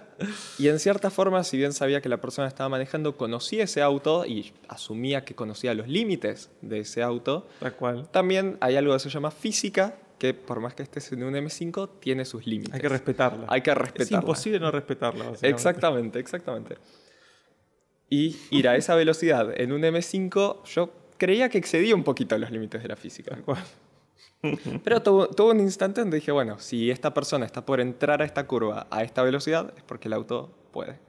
y 0.57 0.67
en 0.67 0.79
cierta 0.79 1.09
forma, 1.09 1.43
si 1.43 1.57
bien 1.57 1.73
sabía 1.73 2.01
que 2.01 2.09
la 2.09 2.19
persona 2.19 2.47
estaba 2.47 2.69
manejando, 2.69 3.17
conocía 3.17 3.63
ese 3.65 3.81
auto 3.81 4.25
y 4.25 4.51
asumía 4.67 5.23
que 5.23 5.35
conocía 5.35 5.73
los 5.73 5.87
límites 5.87 6.49
de 6.61 6.79
ese 6.79 7.03
auto, 7.03 7.47
Tal 7.59 7.73
cual. 7.75 8.09
también 8.11 8.57
hay 8.61 8.77
algo 8.77 8.93
que 8.93 8.99
se 8.99 9.09
llama 9.09 9.29
física, 9.31 9.95
que 10.17 10.33
por 10.33 10.59
más 10.59 10.73
que 10.73 10.83
estés 10.83 11.11
en 11.11 11.23
un 11.23 11.33
M5, 11.35 11.89
tiene 11.99 12.25
sus 12.25 12.45
límites. 12.47 12.73
Hay 12.73 12.81
que 12.81 12.89
respetarla. 12.89 13.45
Hay 13.49 13.61
que 13.61 13.71
Es 13.71 13.77
respetarla. 13.77 14.17
imposible 14.19 14.59
no 14.59 14.71
respetarla. 14.71 15.25
Exactamente, 15.41 16.19
exactamente. 16.19 16.77
Y 18.09 18.35
ir 18.49 18.67
a 18.67 18.75
esa 18.75 18.95
velocidad 18.95 19.49
en 19.59 19.71
un 19.71 19.81
M5, 19.83 20.63
yo 20.65 20.91
creía 21.17 21.49
que 21.49 21.57
excedía 21.57 21.95
un 21.95 22.03
poquito 22.03 22.37
los 22.37 22.51
límites 22.51 22.81
de 22.81 22.87
la 22.89 22.95
física. 22.95 23.31
Tal 23.31 23.43
cual. 23.43 23.63
Pero 24.83 25.01
tuvo, 25.01 25.27
tuvo 25.27 25.51
un 25.51 25.59
instante 25.59 26.01
donde 26.01 26.17
dije, 26.17 26.31
bueno, 26.31 26.59
si 26.59 26.89
esta 26.89 27.13
persona 27.13 27.45
está 27.45 27.65
por 27.65 27.79
entrar 27.79 28.21
a 28.21 28.25
esta 28.25 28.47
curva 28.47 28.87
a 28.89 29.03
esta 29.03 29.23
velocidad, 29.23 29.73
es 29.77 29.83
porque 29.83 30.07
el 30.07 30.13
auto 30.13 30.51
puede. 30.71 30.99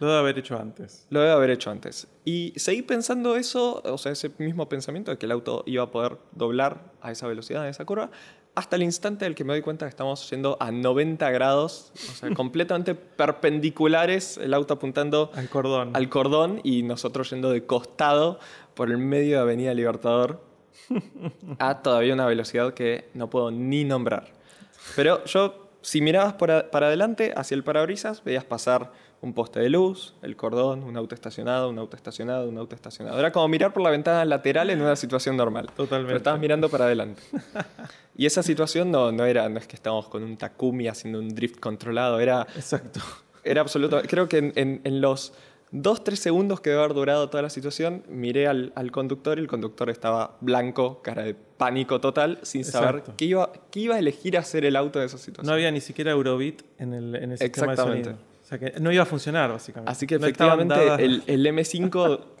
Lo 0.00 0.08
debe 0.08 0.18
haber 0.18 0.38
hecho 0.38 0.58
antes. 0.58 1.06
Lo 1.10 1.20
debe 1.20 1.32
haber 1.32 1.50
hecho 1.50 1.70
antes. 1.70 2.08
Y 2.24 2.52
seguí 2.56 2.82
pensando 2.82 3.36
eso, 3.36 3.80
o 3.84 3.98
sea, 3.98 4.12
ese 4.12 4.32
mismo 4.38 4.68
pensamiento 4.68 5.10
de 5.10 5.18
que 5.18 5.26
el 5.26 5.32
auto 5.32 5.62
iba 5.66 5.84
a 5.84 5.90
poder 5.90 6.18
doblar 6.32 6.92
a 7.00 7.12
esa 7.12 7.28
velocidad, 7.28 7.64
en 7.64 7.70
esa 7.70 7.84
curva, 7.84 8.10
hasta 8.56 8.76
el 8.76 8.82
instante 8.82 9.24
en 9.24 9.30
el 9.30 9.34
que 9.34 9.44
me 9.44 9.52
doy 9.52 9.62
cuenta 9.62 9.86
que 9.86 9.90
estamos 9.90 10.28
yendo 10.30 10.56
a 10.60 10.70
90 10.70 11.30
grados, 11.30 11.92
o 11.94 12.12
sea, 12.12 12.30
completamente 12.34 12.94
perpendiculares, 12.94 14.36
el 14.38 14.54
auto 14.54 14.74
apuntando 14.74 15.30
Al 15.34 15.48
cordón. 15.48 15.94
al 15.94 16.08
cordón 16.08 16.60
y 16.64 16.82
nosotros 16.82 17.30
yendo 17.30 17.50
de 17.50 17.64
costado 17.66 18.38
por 18.74 18.90
el 18.90 18.98
medio 18.98 19.36
de 19.36 19.42
Avenida 19.42 19.74
Libertador 19.74 20.40
a 21.58 21.82
todavía 21.82 22.14
una 22.14 22.26
velocidad 22.26 22.74
que 22.74 23.08
no 23.14 23.30
puedo 23.30 23.50
ni 23.50 23.84
nombrar. 23.84 24.28
Pero 24.96 25.24
yo, 25.24 25.68
si 25.82 26.00
mirabas 26.00 26.34
por 26.34 26.50
a- 26.50 26.70
para 26.70 26.86
adelante, 26.88 27.32
hacia 27.36 27.54
el 27.54 27.64
parabrisas, 27.64 28.22
veías 28.24 28.44
pasar 28.44 28.92
un 29.20 29.32
poste 29.32 29.58
de 29.60 29.70
luz, 29.70 30.14
el 30.20 30.36
cordón, 30.36 30.82
un 30.82 30.96
auto 30.98 31.14
estacionado, 31.14 31.70
un 31.70 31.78
auto 31.78 31.96
estacionado, 31.96 32.46
un 32.48 32.58
auto 32.58 32.74
estacionado. 32.74 33.18
Era 33.18 33.32
como 33.32 33.48
mirar 33.48 33.72
por 33.72 33.82
la 33.82 33.88
ventana 33.88 34.22
lateral 34.26 34.68
en 34.68 34.82
una 34.82 34.96
situación 34.96 35.36
normal. 35.36 35.70
Totalmente. 35.74 36.08
Pero 36.08 36.16
estabas 36.18 36.40
mirando 36.40 36.68
para 36.68 36.84
adelante. 36.86 37.22
Y 38.16 38.26
esa 38.26 38.44
situación 38.44 38.92
no, 38.92 39.10
no 39.10 39.24
era, 39.24 39.48
no 39.48 39.58
es 39.58 39.66
que 39.66 39.74
estábamos 39.74 40.06
con 40.08 40.22
un 40.22 40.36
Takumi 40.36 40.86
haciendo 40.86 41.18
un 41.18 41.34
drift 41.34 41.58
controlado, 41.58 42.20
era 42.20 42.46
Exacto. 42.54 43.00
era 43.42 43.60
absoluto. 43.60 44.00
Creo 44.06 44.28
que 44.28 44.38
en, 44.38 44.52
en- 44.54 44.80
en 44.84 45.00
los 45.00 45.32
dos, 45.74 46.04
tres 46.04 46.20
segundos 46.20 46.60
que 46.60 46.70
debe 46.70 46.82
haber 46.82 46.94
durado 46.94 47.28
toda 47.28 47.42
la 47.42 47.50
situación, 47.50 48.04
miré 48.08 48.46
al, 48.46 48.72
al 48.76 48.92
conductor 48.92 49.38
y 49.38 49.42
el 49.42 49.48
conductor 49.48 49.90
estaba 49.90 50.36
blanco, 50.40 51.02
cara 51.02 51.24
de 51.24 51.34
pánico 51.34 52.00
total, 52.00 52.38
sin 52.42 52.64
saber 52.64 53.02
qué 53.16 53.24
iba, 53.24 53.52
qué 53.72 53.80
iba 53.80 53.96
a 53.96 53.98
elegir 53.98 54.38
hacer 54.38 54.64
el 54.64 54.76
auto 54.76 55.00
de 55.00 55.06
esa 55.06 55.18
situación. 55.18 55.46
No 55.46 55.52
había 55.52 55.70
ni 55.72 55.80
siquiera 55.80 56.12
Eurobeat 56.12 56.62
en 56.78 56.94
el, 56.94 57.14
en 57.16 57.32
el 57.32 57.38
sistema 57.38 57.66
de 57.66 57.72
Exactamente. 57.72 58.04
sonido. 58.10 58.24
O 58.42 58.46
sea 58.46 58.58
que 58.58 58.78
no 58.78 58.92
iba 58.92 59.02
a 59.02 59.06
funcionar, 59.06 59.50
básicamente. 59.50 59.90
Así 59.90 60.06
que 60.06 60.18
No 60.18 60.26
efectivamente 60.26 60.74
el 61.02 61.46
M5, 61.46 61.96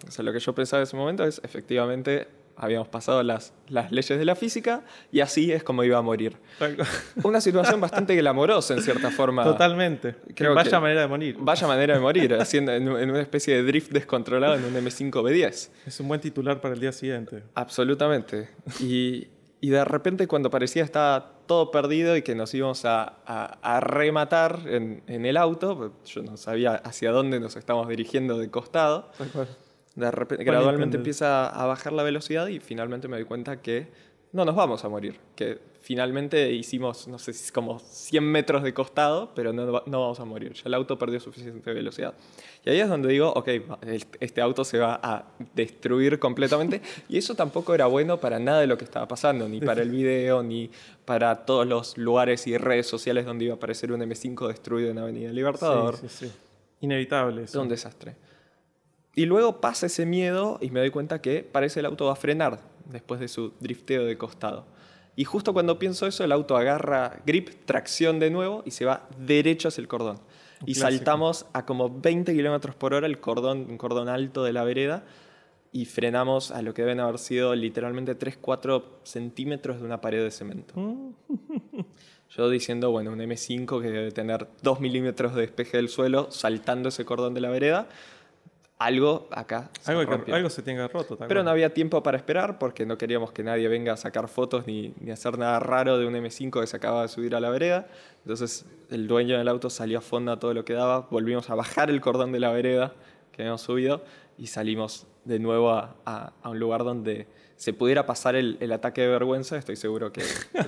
o 0.06 0.10
sea, 0.10 0.24
lo 0.24 0.32
que 0.32 0.38
yo 0.38 0.54
pensaba 0.54 0.80
en 0.80 0.84
ese 0.84 0.96
momento 0.96 1.24
es, 1.24 1.40
efectivamente, 1.42 2.28
habíamos 2.56 2.88
pasado 2.88 3.22
las, 3.22 3.52
las 3.68 3.90
leyes 3.92 4.18
de 4.18 4.24
la 4.24 4.34
física 4.36 4.82
y 5.10 5.20
así 5.20 5.50
es 5.52 5.62
como 5.64 5.82
iba 5.84 5.98
a 5.98 6.02
morir. 6.02 6.36
Una 7.24 7.40
situación 7.40 7.80
bastante 7.80 8.14
glamorosa 8.16 8.74
en 8.74 8.82
cierta 8.82 9.10
forma. 9.10 9.42
Totalmente. 9.44 10.16
Creo 10.34 10.54
Vaya 10.54 10.70
que- 10.70 10.78
manera 10.80 11.00
de 11.02 11.06
morir. 11.08 11.36
Vaya 11.40 11.66
manera 11.66 11.94
de 11.94 12.00
morir, 12.00 12.34
haciendo 12.34 12.72
en, 12.72 12.86
en 12.88 13.10
una 13.10 13.20
especie 13.20 13.56
de 13.56 13.62
drift 13.64 13.90
descontrolado 13.92 14.54
en 14.54 14.64
un 14.64 14.74
M5 14.74 15.10
B10. 15.10 15.68
Es 15.86 16.00
un 16.00 16.08
buen 16.08 16.20
titular 16.20 16.60
para 16.60 16.74
el 16.74 16.80
día 16.80 16.92
siguiente. 16.92 17.42
Absolutamente. 17.54 18.48
Y, 18.80 19.28
y 19.60 19.70
de 19.70 19.84
repente 19.84 20.26
cuando 20.26 20.50
parecía 20.50 20.84
estaba 20.84 21.32
todo 21.46 21.70
perdido 21.70 22.16
y 22.16 22.22
que 22.22 22.34
nos 22.34 22.54
íbamos 22.54 22.84
a, 22.86 23.16
a- 23.26 23.58
a 23.62 23.80
rematar 23.80 24.60
en, 24.66 25.02
en 25.06 25.26
el 25.26 25.36
auto, 25.36 25.92
yo 26.06 26.22
no 26.22 26.36
sabía 26.38 26.76
hacia 26.76 27.10
dónde 27.10 27.38
nos 27.40 27.56
estábamos 27.56 27.88
dirigiendo 27.88 28.38
de 28.38 28.50
costado. 28.50 29.10
De 29.94 30.10
repente 30.10 30.44
gradualmente 30.44 30.96
empieza 30.96 31.48
a 31.48 31.66
bajar 31.66 31.92
la 31.92 32.02
velocidad 32.02 32.48
y 32.48 32.60
finalmente 32.60 33.08
me 33.08 33.16
doy 33.16 33.24
cuenta 33.24 33.62
que 33.62 33.88
no 34.32 34.44
nos 34.44 34.56
vamos 34.56 34.84
a 34.84 34.88
morir, 34.88 35.20
que 35.36 35.60
finalmente 35.80 36.50
hicimos, 36.50 37.06
no 37.06 37.20
sé 37.20 37.32
si 37.32 37.44
es 37.44 37.52
como 37.52 37.78
100 37.78 38.24
metros 38.24 38.64
de 38.64 38.74
costado, 38.74 39.30
pero 39.32 39.52
no, 39.52 39.64
no 39.64 40.00
vamos 40.00 40.18
a 40.18 40.24
morir, 40.24 40.54
ya 40.54 40.62
el 40.64 40.74
auto 40.74 40.98
perdió 40.98 41.20
suficiente 41.20 41.72
velocidad. 41.72 42.14
Y 42.64 42.70
ahí 42.70 42.80
es 42.80 42.88
donde 42.88 43.10
digo, 43.10 43.32
ok, 43.32 43.48
este 44.18 44.40
auto 44.40 44.64
se 44.64 44.78
va 44.78 44.98
a 45.00 45.26
destruir 45.54 46.18
completamente, 46.18 46.82
y 47.08 47.16
eso 47.16 47.36
tampoco 47.36 47.74
era 47.74 47.86
bueno 47.86 48.18
para 48.18 48.40
nada 48.40 48.60
de 48.60 48.66
lo 48.66 48.76
que 48.76 48.84
estaba 48.84 49.06
pasando, 49.06 49.48
ni 49.48 49.60
para 49.60 49.82
el 49.82 49.90
video, 49.90 50.42
ni 50.42 50.68
para 51.04 51.44
todos 51.44 51.64
los 51.64 51.96
lugares 51.96 52.46
y 52.48 52.58
redes 52.58 52.88
sociales 52.88 53.26
donde 53.26 53.44
iba 53.44 53.54
a 53.54 53.56
aparecer 53.56 53.92
un 53.92 54.00
M5 54.00 54.48
destruido 54.48 54.90
en 54.90 54.98
Avenida 54.98 55.30
Libertador. 55.30 55.96
Sí, 55.96 56.08
sí, 56.08 56.26
sí. 56.26 56.32
Inevitable. 56.80 57.44
Eso. 57.44 57.62
Un 57.62 57.68
desastre. 57.68 58.16
Y 59.14 59.26
luego 59.26 59.60
pasa 59.60 59.86
ese 59.86 60.06
miedo 60.06 60.58
y 60.60 60.70
me 60.70 60.80
doy 60.80 60.90
cuenta 60.90 61.20
que 61.20 61.42
parece 61.42 61.80
el 61.80 61.86
auto 61.86 62.06
va 62.06 62.12
a 62.12 62.16
frenar 62.16 62.60
después 62.86 63.20
de 63.20 63.28
su 63.28 63.52
drifteo 63.60 64.04
de 64.04 64.18
costado. 64.18 64.66
Y 65.16 65.24
justo 65.24 65.52
cuando 65.52 65.78
pienso 65.78 66.06
eso, 66.06 66.24
el 66.24 66.32
auto 66.32 66.56
agarra 66.56 67.20
grip, 67.24 67.64
tracción 67.64 68.18
de 68.18 68.30
nuevo 68.30 68.62
y 68.66 68.72
se 68.72 68.84
va 68.84 69.08
derecho 69.18 69.68
hacia 69.68 69.80
el 69.80 69.88
cordón. 69.88 70.18
y 70.66 70.74
saltamos 70.74 71.46
a 71.52 71.66
como 71.66 72.00
20 72.00 72.32
kilómetros 72.32 72.74
por 72.74 72.94
hora 72.94 73.06
el 73.06 73.20
cordón, 73.20 73.66
un 73.68 73.78
cordón 73.78 74.08
alto 74.08 74.42
de 74.42 74.52
la 74.52 74.64
vereda 74.64 75.04
y 75.72 75.84
frenamos 75.84 76.50
a 76.52 76.62
lo 76.62 76.72
que 76.72 76.82
deben 76.82 77.00
haber 77.00 77.18
sido 77.18 77.54
literalmente 77.54 78.18
3-4 78.18 78.82
centímetros 79.02 79.80
de 79.80 79.84
una 79.84 80.00
pared 80.00 80.22
de 80.22 80.30
cemento. 80.30 80.74
Yo 82.30 82.48
diciendo, 82.48 82.90
bueno, 82.90 83.12
un 83.12 83.18
M5 83.18 83.82
que 83.82 83.90
debe 83.90 84.10
tener 84.10 84.48
2 84.62 84.80
milímetros 84.80 85.34
de 85.34 85.42
despeje 85.42 85.76
del 85.76 85.88
suelo, 85.88 86.30
saltando 86.30 86.88
ese 86.88 87.04
cordón 87.04 87.34
de 87.34 87.40
la 87.40 87.50
vereda 87.50 87.88
algo 88.84 89.28
acá 89.30 89.70
se 89.80 89.92
algo, 89.92 90.12
algo 90.32 90.50
se 90.50 90.62
tenga 90.62 90.88
roto. 90.88 91.16
Pero 91.16 91.42
no 91.42 91.50
había 91.50 91.72
tiempo 91.72 92.02
para 92.02 92.16
esperar 92.16 92.58
porque 92.58 92.84
no 92.86 92.98
queríamos 92.98 93.32
que 93.32 93.42
nadie 93.42 93.68
venga 93.68 93.92
a 93.94 93.96
sacar 93.96 94.28
fotos 94.28 94.66
ni, 94.66 94.94
ni, 95.00 95.10
hacer 95.10 95.38
nada 95.38 95.58
raro 95.60 95.98
de 95.98 96.06
un 96.06 96.14
M5 96.14 96.60
que 96.60 96.66
se 96.66 96.76
acaba 96.76 97.02
de 97.02 97.08
subir 97.08 97.34
a 97.34 97.40
la 97.40 97.50
vereda. 97.50 97.86
Entonces 98.22 98.66
el 98.90 99.06
dueño 99.06 99.38
del 99.38 99.48
auto 99.48 99.70
salió 99.70 99.98
a 99.98 100.02
fondo 100.02 100.32
a 100.32 100.38
todo 100.38 100.54
lo 100.54 100.64
que 100.64 100.74
daba. 100.74 101.06
Volvimos 101.10 101.50
a 101.50 101.54
bajar 101.54 101.90
el 101.90 102.00
cordón 102.00 102.32
de 102.32 102.40
la 102.40 102.50
vereda 102.52 102.92
que 103.32 103.42
habíamos 103.42 103.62
subido 103.62 104.04
y 104.38 104.48
salimos 104.48 105.06
de 105.24 105.38
nuevo 105.38 105.70
a, 105.70 105.96
a 106.04 106.50
un 106.50 106.58
lugar 106.58 106.84
donde 106.84 107.26
se 107.56 107.72
pudiera 107.72 108.04
pasar 108.04 108.34
el, 108.34 108.56
el, 108.60 108.72
ataque 108.72 109.02
de 109.02 109.08
vergüenza, 109.08 109.56
estoy 109.56 109.76
seguro 109.76 110.12
que, 110.12 110.22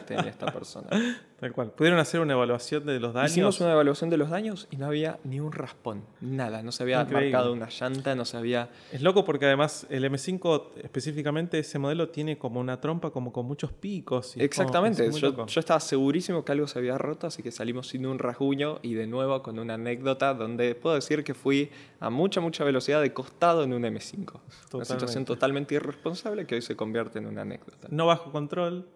tenía 0.07 0.31
esta 0.31 0.47
persona. 0.47 0.89
Tal 1.41 1.53
cual. 1.53 1.71
¿Pudieron 1.73 1.99
hacer 1.99 2.21
una 2.21 2.33
evaluación 2.33 2.87
de 2.87 2.99
los 2.99 3.13
daños? 3.13 3.33
Hicimos 3.33 3.61
una 3.61 3.73
evaluación 3.73 4.09
de 4.09 4.17
los 4.17 4.31
daños 4.31 4.69
y 4.71 4.77
no 4.77 4.87
había 4.87 5.19
ni 5.25 5.39
un 5.39 5.53
raspón, 5.53 6.03
nada. 6.23 6.63
No 6.63 6.73
se 6.73 6.83
había 6.83 7.05
marcado 7.05 7.53
una 7.53 7.69
llanta, 7.69 8.15
no 8.15 8.25
se 8.25 8.39
había... 8.39 8.71
Es 8.91 9.03
loco 9.03 9.25
porque 9.25 9.45
además 9.45 9.87
el 9.91 10.05
M5 10.05 10.69
específicamente 10.83 11.59
ese 11.59 11.79
modelo 11.79 12.09
tiene 12.09 12.39
como 12.39 12.59
una 12.59 12.81
trompa 12.81 13.11
como 13.11 13.33
con 13.33 13.45
muchos 13.45 13.71
picos. 13.71 14.35
Exactamente. 14.39 15.11
yo, 15.13 15.47
yo, 15.47 15.61
estaba 15.61 15.79
segurísimo 15.81 16.43
que 16.43 16.53
algo 16.53 16.67
se 16.67 16.79
había 16.79 16.97
roto, 16.97 17.27
así 17.27 17.43
que 17.43 17.53
salimos 17.53 17.89
sin 17.89 18.07
un 18.07 18.19
rasguño 18.19 18.79
y 18.83 18.95
de 18.95 19.07
nuevo 19.07 19.43
con 19.43 19.59
una 19.59 19.75
anécdota 19.75 20.33
donde 20.33 20.75
puedo 20.75 20.95
decir 20.95 21.23
que 21.23 21.35
fui 21.35 21.71
a 22.01 22.09
mucha, 22.09 22.41
mucha 22.41 22.65
velocidad 22.65 23.03
de 23.03 23.13
costado 23.13 23.63
en 23.63 23.75
un 23.75 23.83
M5. 23.83 24.41
Una 24.73 24.85
situación 24.87 25.27
totalmente 25.27 25.75
irresponsable 25.75 26.47
que 26.47 26.55
hoy 26.55 26.63
se 26.63 26.77
convierte 26.77 27.19
en 27.19 27.27
una 27.27 27.43
anécdota. 27.43 27.89
No 27.91 28.07
bajo 28.07 28.33
control, 28.33 28.89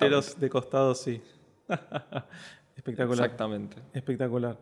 pero 0.00 0.20
de 0.22 0.50
costado 0.50 0.96
sí. 0.96 1.22
Espectacular. 2.76 3.24
Exactamente. 3.24 3.76
Espectacular. 3.92 4.58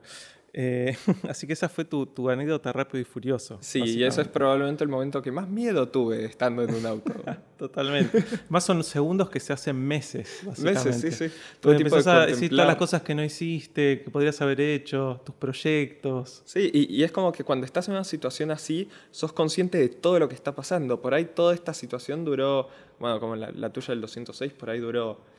Eh, 0.54 0.94
así 1.30 1.46
que 1.46 1.54
esa 1.54 1.68
fue 1.68 1.84
tu, 1.84 2.04
tu, 2.04 2.28
anécdota 2.28 2.72
rápido 2.72 3.00
y 3.00 3.04
furioso. 3.04 3.58
Sí, 3.60 3.82
y 3.82 4.04
ese 4.04 4.22
es 4.22 4.28
probablemente 4.28 4.84
el 4.84 4.90
momento 4.90 5.22
que 5.22 5.32
más 5.32 5.48
miedo 5.48 5.88
tuve 5.88 6.24
estando 6.26 6.62
en 6.62 6.74
un 6.74 6.84
auto. 6.84 7.12
Totalmente. 7.56 8.22
más 8.48 8.64
son 8.64 8.82
segundos 8.84 9.30
que 9.30 9.40
se 9.40 9.52
hacen 9.52 9.76
meses. 9.76 10.42
Meses, 10.58 11.00
sí, 11.00 11.10
sí. 11.10 11.32
Todo 11.60 11.72
empezás 11.72 12.06
a 12.06 12.26
decir 12.26 12.50
todas 12.50 12.66
las 12.66 12.76
cosas 12.76 13.02
que 13.02 13.14
no 13.14 13.24
hiciste, 13.24 14.02
que 14.02 14.10
podrías 14.10 14.40
haber 14.42 14.60
hecho, 14.60 15.22
tus 15.24 15.34
proyectos. 15.34 16.42
Sí, 16.44 16.70
y, 16.72 16.94
y, 16.94 17.02
es 17.02 17.12
como 17.12 17.32
que 17.32 17.44
cuando 17.44 17.64
estás 17.64 17.88
en 17.88 17.94
una 17.94 18.04
situación 18.04 18.50
así, 18.50 18.88
sos 19.10 19.32
consciente 19.32 19.78
de 19.78 19.88
todo 19.88 20.18
lo 20.18 20.28
que 20.28 20.34
está 20.34 20.54
pasando. 20.54 21.00
Por 21.00 21.14
ahí 21.14 21.26
toda 21.26 21.54
esta 21.54 21.72
situación 21.72 22.24
duró, 22.24 22.68
bueno, 22.98 23.20
como 23.20 23.36
la, 23.36 23.50
la 23.52 23.72
tuya 23.72 23.88
del 23.88 24.00
206, 24.02 24.52
por 24.52 24.68
ahí 24.68 24.80
duró 24.80 25.31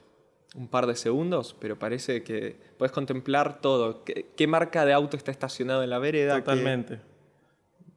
un 0.54 0.68
par 0.68 0.86
de 0.86 0.96
segundos, 0.96 1.56
pero 1.60 1.78
parece 1.78 2.24
que 2.24 2.58
puedes 2.78 2.92
contemplar 2.92 3.60
todo. 3.60 4.04
¿Qué, 4.04 4.48
marca 4.48 4.86
de 4.86 4.94
auto 4.94 5.18
está 5.18 5.32
estacionado 5.32 5.84
en 5.84 5.90
la 5.90 6.00
vereda? 6.00 6.38
Totalmente. 6.38 7.00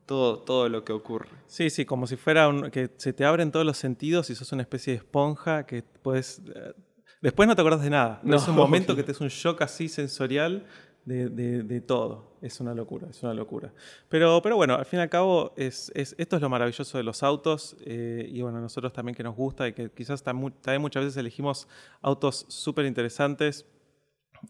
todo, 0.06 0.38
todo 0.38 0.68
lo 0.68 0.84
que 0.84 0.92
ocurre. 0.92 1.28
Sí, 1.46 1.70
sí, 1.70 1.84
como 1.84 2.06
si 2.06 2.16
fuera 2.16 2.48
un, 2.48 2.70
que 2.70 2.90
se 2.96 3.12
te 3.12 3.24
abren 3.24 3.50
todos 3.50 3.66
los 3.66 3.76
sentidos 3.76 4.30
y 4.30 4.34
sos 4.34 4.52
una 4.52 4.62
especie 4.62 4.92
de 4.92 4.98
esponja 4.98 5.66
que 5.66 5.82
puedes... 5.82 6.40
Eh, 6.54 6.72
después 7.20 7.46
no 7.46 7.54
te 7.54 7.60
acuerdas 7.60 7.82
de 7.82 7.90
nada. 7.90 8.20
No, 8.22 8.36
es 8.36 8.48
un 8.48 8.56
momento 8.56 8.96
que 8.96 9.02
te 9.02 9.12
es 9.12 9.20
un 9.20 9.28
shock 9.28 9.62
así 9.62 9.88
sensorial 9.88 10.66
de, 11.06 11.80
todo. 11.86 12.36
Es 12.42 12.60
una 12.60 12.74
locura, 12.74 13.08
es 13.08 13.22
una 13.22 13.32
locura. 13.32 13.72
Pero, 14.08 14.40
pero 14.42 14.56
bueno, 14.56 14.74
al 14.74 14.84
fin 14.84 14.98
y 14.98 15.02
al 15.02 15.08
cabo, 15.08 15.52
es, 15.56 15.90
esto 15.94 16.36
es 16.36 16.42
lo 16.42 16.48
maravilloso 16.48 16.98
de 16.98 17.04
los 17.04 17.22
autos. 17.22 17.76
Eh, 17.84 18.28
y 18.30 18.42
bueno, 18.42 18.60
nosotros 18.60 18.92
también 18.92 19.14
que 19.14 19.22
nos 19.22 19.34
gusta 19.34 19.68
y 19.68 19.72
que 19.72 19.90
quizás 19.90 20.22
también 20.22 20.52
muchas 20.80 21.04
veces 21.04 21.16
elegimos 21.16 21.68
autos 22.02 22.44
súper 22.48 22.84
interesantes, 22.86 23.66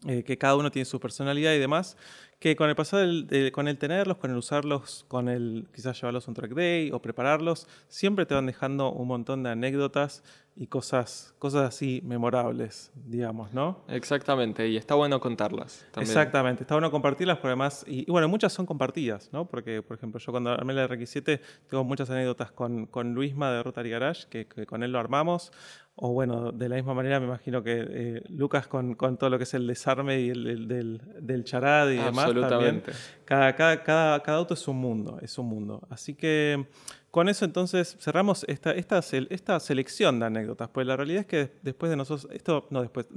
eh, 0.05 0.23
que 0.23 0.37
cada 0.37 0.55
uno 0.55 0.71
tiene 0.71 0.85
su 0.85 0.99
personalidad 0.99 1.53
y 1.53 1.59
demás, 1.59 1.97
que 2.39 2.55
con 2.55 2.69
el 2.69 2.75
pasar 2.75 3.07
con 3.51 3.67
el 3.67 3.77
tenerlos, 3.77 4.17
con 4.17 4.31
el 4.31 4.37
usarlos, 4.37 5.05
con 5.07 5.27
el 5.27 5.67
quizás 5.73 5.99
llevarlos 5.99 6.27
a 6.27 6.31
un 6.31 6.35
track 6.35 6.53
day 6.53 6.91
o 6.91 7.01
prepararlos, 7.01 7.67
siempre 7.87 8.25
te 8.25 8.35
van 8.35 8.45
dejando 8.45 8.91
un 8.91 9.07
montón 9.07 9.41
de 9.41 9.49
anécdotas 9.49 10.23
y 10.55 10.67
cosas, 10.67 11.35
cosas 11.37 11.67
así 11.67 12.01
memorables, 12.03 12.91
digamos, 12.95 13.53
¿no? 13.53 13.83
Exactamente, 13.87 14.67
y 14.67 14.77
está 14.77 14.95
bueno 14.95 15.19
contarlas. 15.19 15.85
Exactamente, 15.97 16.63
está 16.63 16.75
bueno 16.75 16.89
compartirlas, 16.89 17.37
porque 17.37 17.49
además, 17.49 17.85
y, 17.87 18.09
bueno, 18.09 18.27
muchas 18.27 18.53
son 18.53 18.65
compartidas, 18.65 19.29
¿no? 19.31 19.45
Porque, 19.45 19.83
por 19.83 19.97
ejemplo, 19.97 20.19
yo 20.19 20.31
cuando 20.31 20.51
armé 20.51 20.73
la 20.73 20.87
RX7 20.87 21.39
tengo 21.67 21.83
muchas 21.83 22.09
anécdotas 22.09 22.51
con, 22.51 22.87
con 22.87 23.13
Luisma 23.13 23.51
de 23.51 23.63
Rotary 23.63 23.91
Garage, 23.91 24.27
que, 24.29 24.47
que 24.47 24.65
con 24.65 24.81
él 24.81 24.91
lo 24.91 24.99
armamos, 24.99 25.51
o 25.99 26.13
bueno, 26.13 26.51
de 26.51 26.69
la 26.69 26.75
misma 26.75 26.93
manera 26.93 27.19
me 27.19 27.25
imagino 27.25 27.63
que 27.63 27.85
eh, 27.89 28.23
Lucas 28.29 28.67
con, 28.67 28.93
con, 28.93 29.17
todo 29.17 29.31
lo 29.31 29.37
que 29.39 29.45
es 29.45 29.53
el 29.55 29.65
desarme 29.65 30.21
y 30.21 30.29
el, 30.29 30.67
del, 30.67 31.01
del, 31.19 31.43
charad 31.43 31.89
y 31.89 31.95
demás. 31.95 32.25
Absolutamente. 32.25 32.91
Cada, 33.25 33.55
cada, 33.55 33.83
cada, 33.83 34.21
cada, 34.21 34.37
auto 34.37 34.53
es 34.53 34.67
un 34.67 34.77
mundo, 34.77 35.17
es 35.23 35.39
un 35.39 35.47
mundo. 35.47 35.81
Así 35.89 36.13
que 36.13 36.67
con 37.11 37.29
eso 37.29 37.45
entonces 37.45 37.97
cerramos 37.99 38.43
esta, 38.47 38.71
esta, 38.71 39.59
selección 39.59 40.19
de 40.19 40.25
anécdotas, 40.25 40.69
pues 40.69 40.85
la 40.85 40.97
realidad 40.97 41.21
es 41.21 41.25
que 41.27 41.51
después 41.61 41.89
de 41.89 41.95
nosotros, 41.95 42.31
esto 42.33 42.67
no 42.69 42.81
después, 42.81 43.07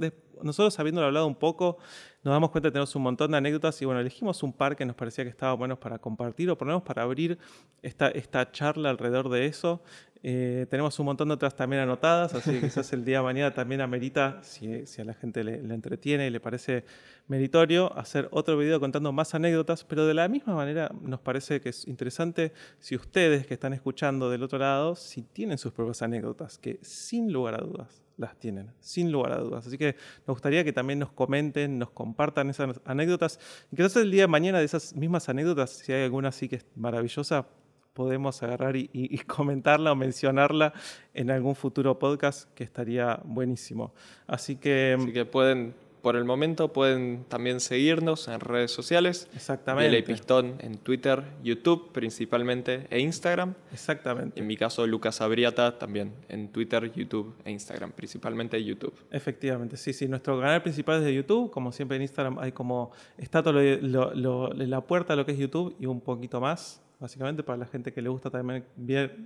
nosotros 0.41 0.79
habiéndolo 0.79 1.07
hablado 1.07 1.27
un 1.27 1.35
poco, 1.35 1.77
nos 2.23 2.31
damos 2.31 2.51
cuenta 2.51 2.69
que 2.69 2.73
tenemos 2.73 2.95
un 2.95 3.03
montón 3.03 3.31
de 3.31 3.37
anécdotas 3.37 3.81
y 3.81 3.85
bueno, 3.85 3.99
elegimos 3.99 4.43
un 4.43 4.53
par 4.53 4.75
que 4.75 4.85
nos 4.85 4.95
parecía 4.95 5.23
que 5.23 5.29
estaba 5.29 5.53
bueno 5.53 5.79
para 5.79 5.99
compartir 5.99 6.49
o 6.49 6.57
por 6.57 6.67
lo 6.67 6.73
menos 6.73 6.83
para 6.83 7.03
abrir 7.03 7.37
esta, 7.81 8.09
esta 8.09 8.51
charla 8.51 8.89
alrededor 8.89 9.29
de 9.29 9.45
eso. 9.45 9.81
Eh, 10.23 10.67
tenemos 10.69 10.99
un 10.99 11.07
montón 11.07 11.29
de 11.29 11.33
otras 11.33 11.55
también 11.55 11.81
anotadas, 11.81 12.35
así 12.35 12.51
que 12.51 12.61
quizás 12.61 12.93
el 12.93 13.03
día 13.03 13.17
de 13.17 13.23
mañana 13.23 13.53
también 13.53 13.81
amerita, 13.81 14.39
si 14.43 14.85
a 14.99 15.03
la 15.03 15.15
gente 15.15 15.43
le, 15.43 15.55
entretiene 15.55 16.27
y 16.27 16.29
le 16.29 16.39
parece 16.39 16.85
meritorio, 17.31 17.97
hacer 17.97 18.27
otro 18.31 18.57
video 18.57 18.81
contando 18.81 19.13
más 19.13 19.33
anécdotas, 19.33 19.85
pero 19.85 20.05
de 20.05 20.13
la 20.13 20.27
misma 20.27 20.53
manera 20.53 20.91
nos 21.01 21.21
parece 21.21 21.61
que 21.61 21.69
es 21.69 21.87
interesante 21.87 22.51
si 22.77 22.93
ustedes 22.97 23.47
que 23.47 23.53
están 23.53 23.71
escuchando 23.71 24.29
del 24.29 24.43
otro 24.43 24.59
lado, 24.59 24.95
si 24.95 25.21
tienen 25.21 25.57
sus 25.57 25.71
propias 25.71 26.01
anécdotas, 26.01 26.57
que 26.57 26.77
sin 26.81 27.31
lugar 27.31 27.55
a 27.55 27.63
dudas 27.63 28.03
las 28.17 28.37
tienen, 28.37 28.73
sin 28.81 29.13
lugar 29.13 29.31
a 29.31 29.37
dudas. 29.37 29.65
Así 29.65 29.77
que 29.77 29.95
nos 30.27 30.35
gustaría 30.35 30.65
que 30.65 30.73
también 30.73 30.99
nos 30.99 31.13
comenten, 31.13 31.79
nos 31.79 31.91
compartan 31.91 32.49
esas 32.49 32.81
anécdotas, 32.83 33.39
y 33.71 33.77
quizás 33.77 33.95
el 33.95 34.11
día 34.11 34.23
de 34.23 34.27
mañana 34.27 34.59
de 34.59 34.65
esas 34.65 34.93
mismas 34.93 35.29
anécdotas, 35.29 35.69
si 35.69 35.93
hay 35.93 36.03
alguna 36.03 36.27
así 36.27 36.49
que 36.49 36.57
es 36.57 36.65
maravillosa, 36.75 37.47
podemos 37.93 38.43
agarrar 38.43 38.75
y, 38.75 39.17
comentarla 39.19 39.93
o 39.93 39.95
mencionarla 39.95 40.73
en 41.13 41.31
algún 41.31 41.55
futuro 41.55 41.97
podcast 41.97 42.53
que 42.55 42.65
estaría 42.65 43.21
buenísimo. 43.23 43.93
Así 44.27 44.57
que... 44.57 44.97
Así 44.99 45.13
que 45.13 45.23
pueden, 45.23 45.73
por 46.01 46.15
el 46.15 46.25
momento, 46.25 46.73
pueden 46.73 47.25
también 47.27 47.59
seguirnos 47.59 48.27
en 48.27 48.39
redes 48.39 48.71
sociales. 48.71 49.29
Exactamente. 49.35 49.97
El 49.97 50.03
Pistón 50.03 50.55
en 50.59 50.77
Twitter, 50.77 51.23
YouTube 51.43 51.91
principalmente 51.91 52.87
e 52.89 52.99
Instagram. 52.99 53.53
Exactamente. 53.71 54.39
En 54.39 54.47
mi 54.47 54.57
caso, 54.57 54.85
Lucas 54.87 55.21
Abriata 55.21 55.77
también 55.77 56.13
en 56.29 56.49
Twitter, 56.49 56.91
YouTube 56.91 57.35
e 57.45 57.51
Instagram, 57.51 57.91
principalmente 57.91 58.63
YouTube. 58.63 58.93
Efectivamente, 59.11 59.77
sí, 59.77 59.93
sí. 59.93 60.07
Nuestro 60.07 60.39
canal 60.39 60.61
principal 60.61 60.99
es 60.99 61.05
de 61.05 61.13
YouTube. 61.13 61.51
Como 61.51 61.71
siempre 61.71 61.97
en 61.97 62.03
Instagram 62.03 62.39
hay 62.39 62.51
como... 62.51 62.91
Está 63.17 63.43
todo 63.43 63.53
lo, 63.53 64.53
la 64.53 64.81
puerta 64.81 65.13
a 65.13 65.15
lo 65.15 65.25
que 65.25 65.33
es 65.33 65.37
YouTube 65.37 65.75
y 65.79 65.85
un 65.85 66.01
poquito 66.01 66.41
más 66.41 66.81
básicamente 66.99 67.41
para 67.41 67.57
la 67.57 67.65
gente 67.65 67.91
que 67.91 67.99
le 67.99 68.09
gusta 68.09 68.29
también, 68.29 68.63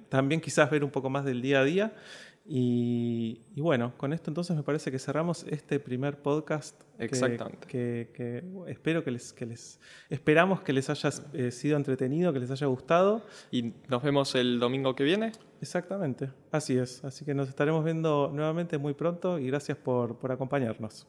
también 0.07 0.39
quizás 0.39 0.71
ver 0.71 0.81
un 0.85 0.89
poco 0.89 1.09
más 1.09 1.25
del 1.25 1.41
día 1.41 1.59
a 1.59 1.63
día. 1.65 1.93
Y, 2.47 3.41
bueno, 3.57 3.93
con 3.97 4.13
esto 4.13 4.29
entonces 4.29 4.55
me 4.55 4.61
parece 4.61 4.91
que 4.91 4.99
cerramos 4.99 5.45
este 5.49 5.79
primer 5.79 6.21
podcast. 6.21 6.79
Exactamente. 6.99 7.67
Que, 7.67 8.43
espero 8.67 9.03
que 9.03 9.11
les, 9.11 9.33
que 9.33 9.47
les, 9.47 9.79
esperamos 10.09 10.61
que 10.61 10.71
les 10.71 10.89
haya 10.89 11.09
eh, 11.33 11.49
sido 11.49 11.75
entretenido, 11.75 12.31
que 12.33 12.39
les 12.39 12.51
haya 12.51 12.67
gustado. 12.67 13.23
Y 13.49 13.73
nos 13.87 14.03
vemos 14.03 14.35
el 14.35 14.59
domingo 14.59 14.93
que 14.95 15.03
viene. 15.03 15.31
Exactamente, 15.59 16.29
así 16.51 16.77
es. 16.77 17.03
Así 17.03 17.25
que 17.25 17.33
nos 17.33 17.49
estaremos 17.49 17.83
viendo 17.83 18.31
nuevamente 18.31 18.77
muy 18.77 18.93
pronto 18.93 19.39
y 19.39 19.47
gracias 19.47 19.77
por, 19.77 20.19
por 20.19 20.31
acompañarnos. 20.31 21.07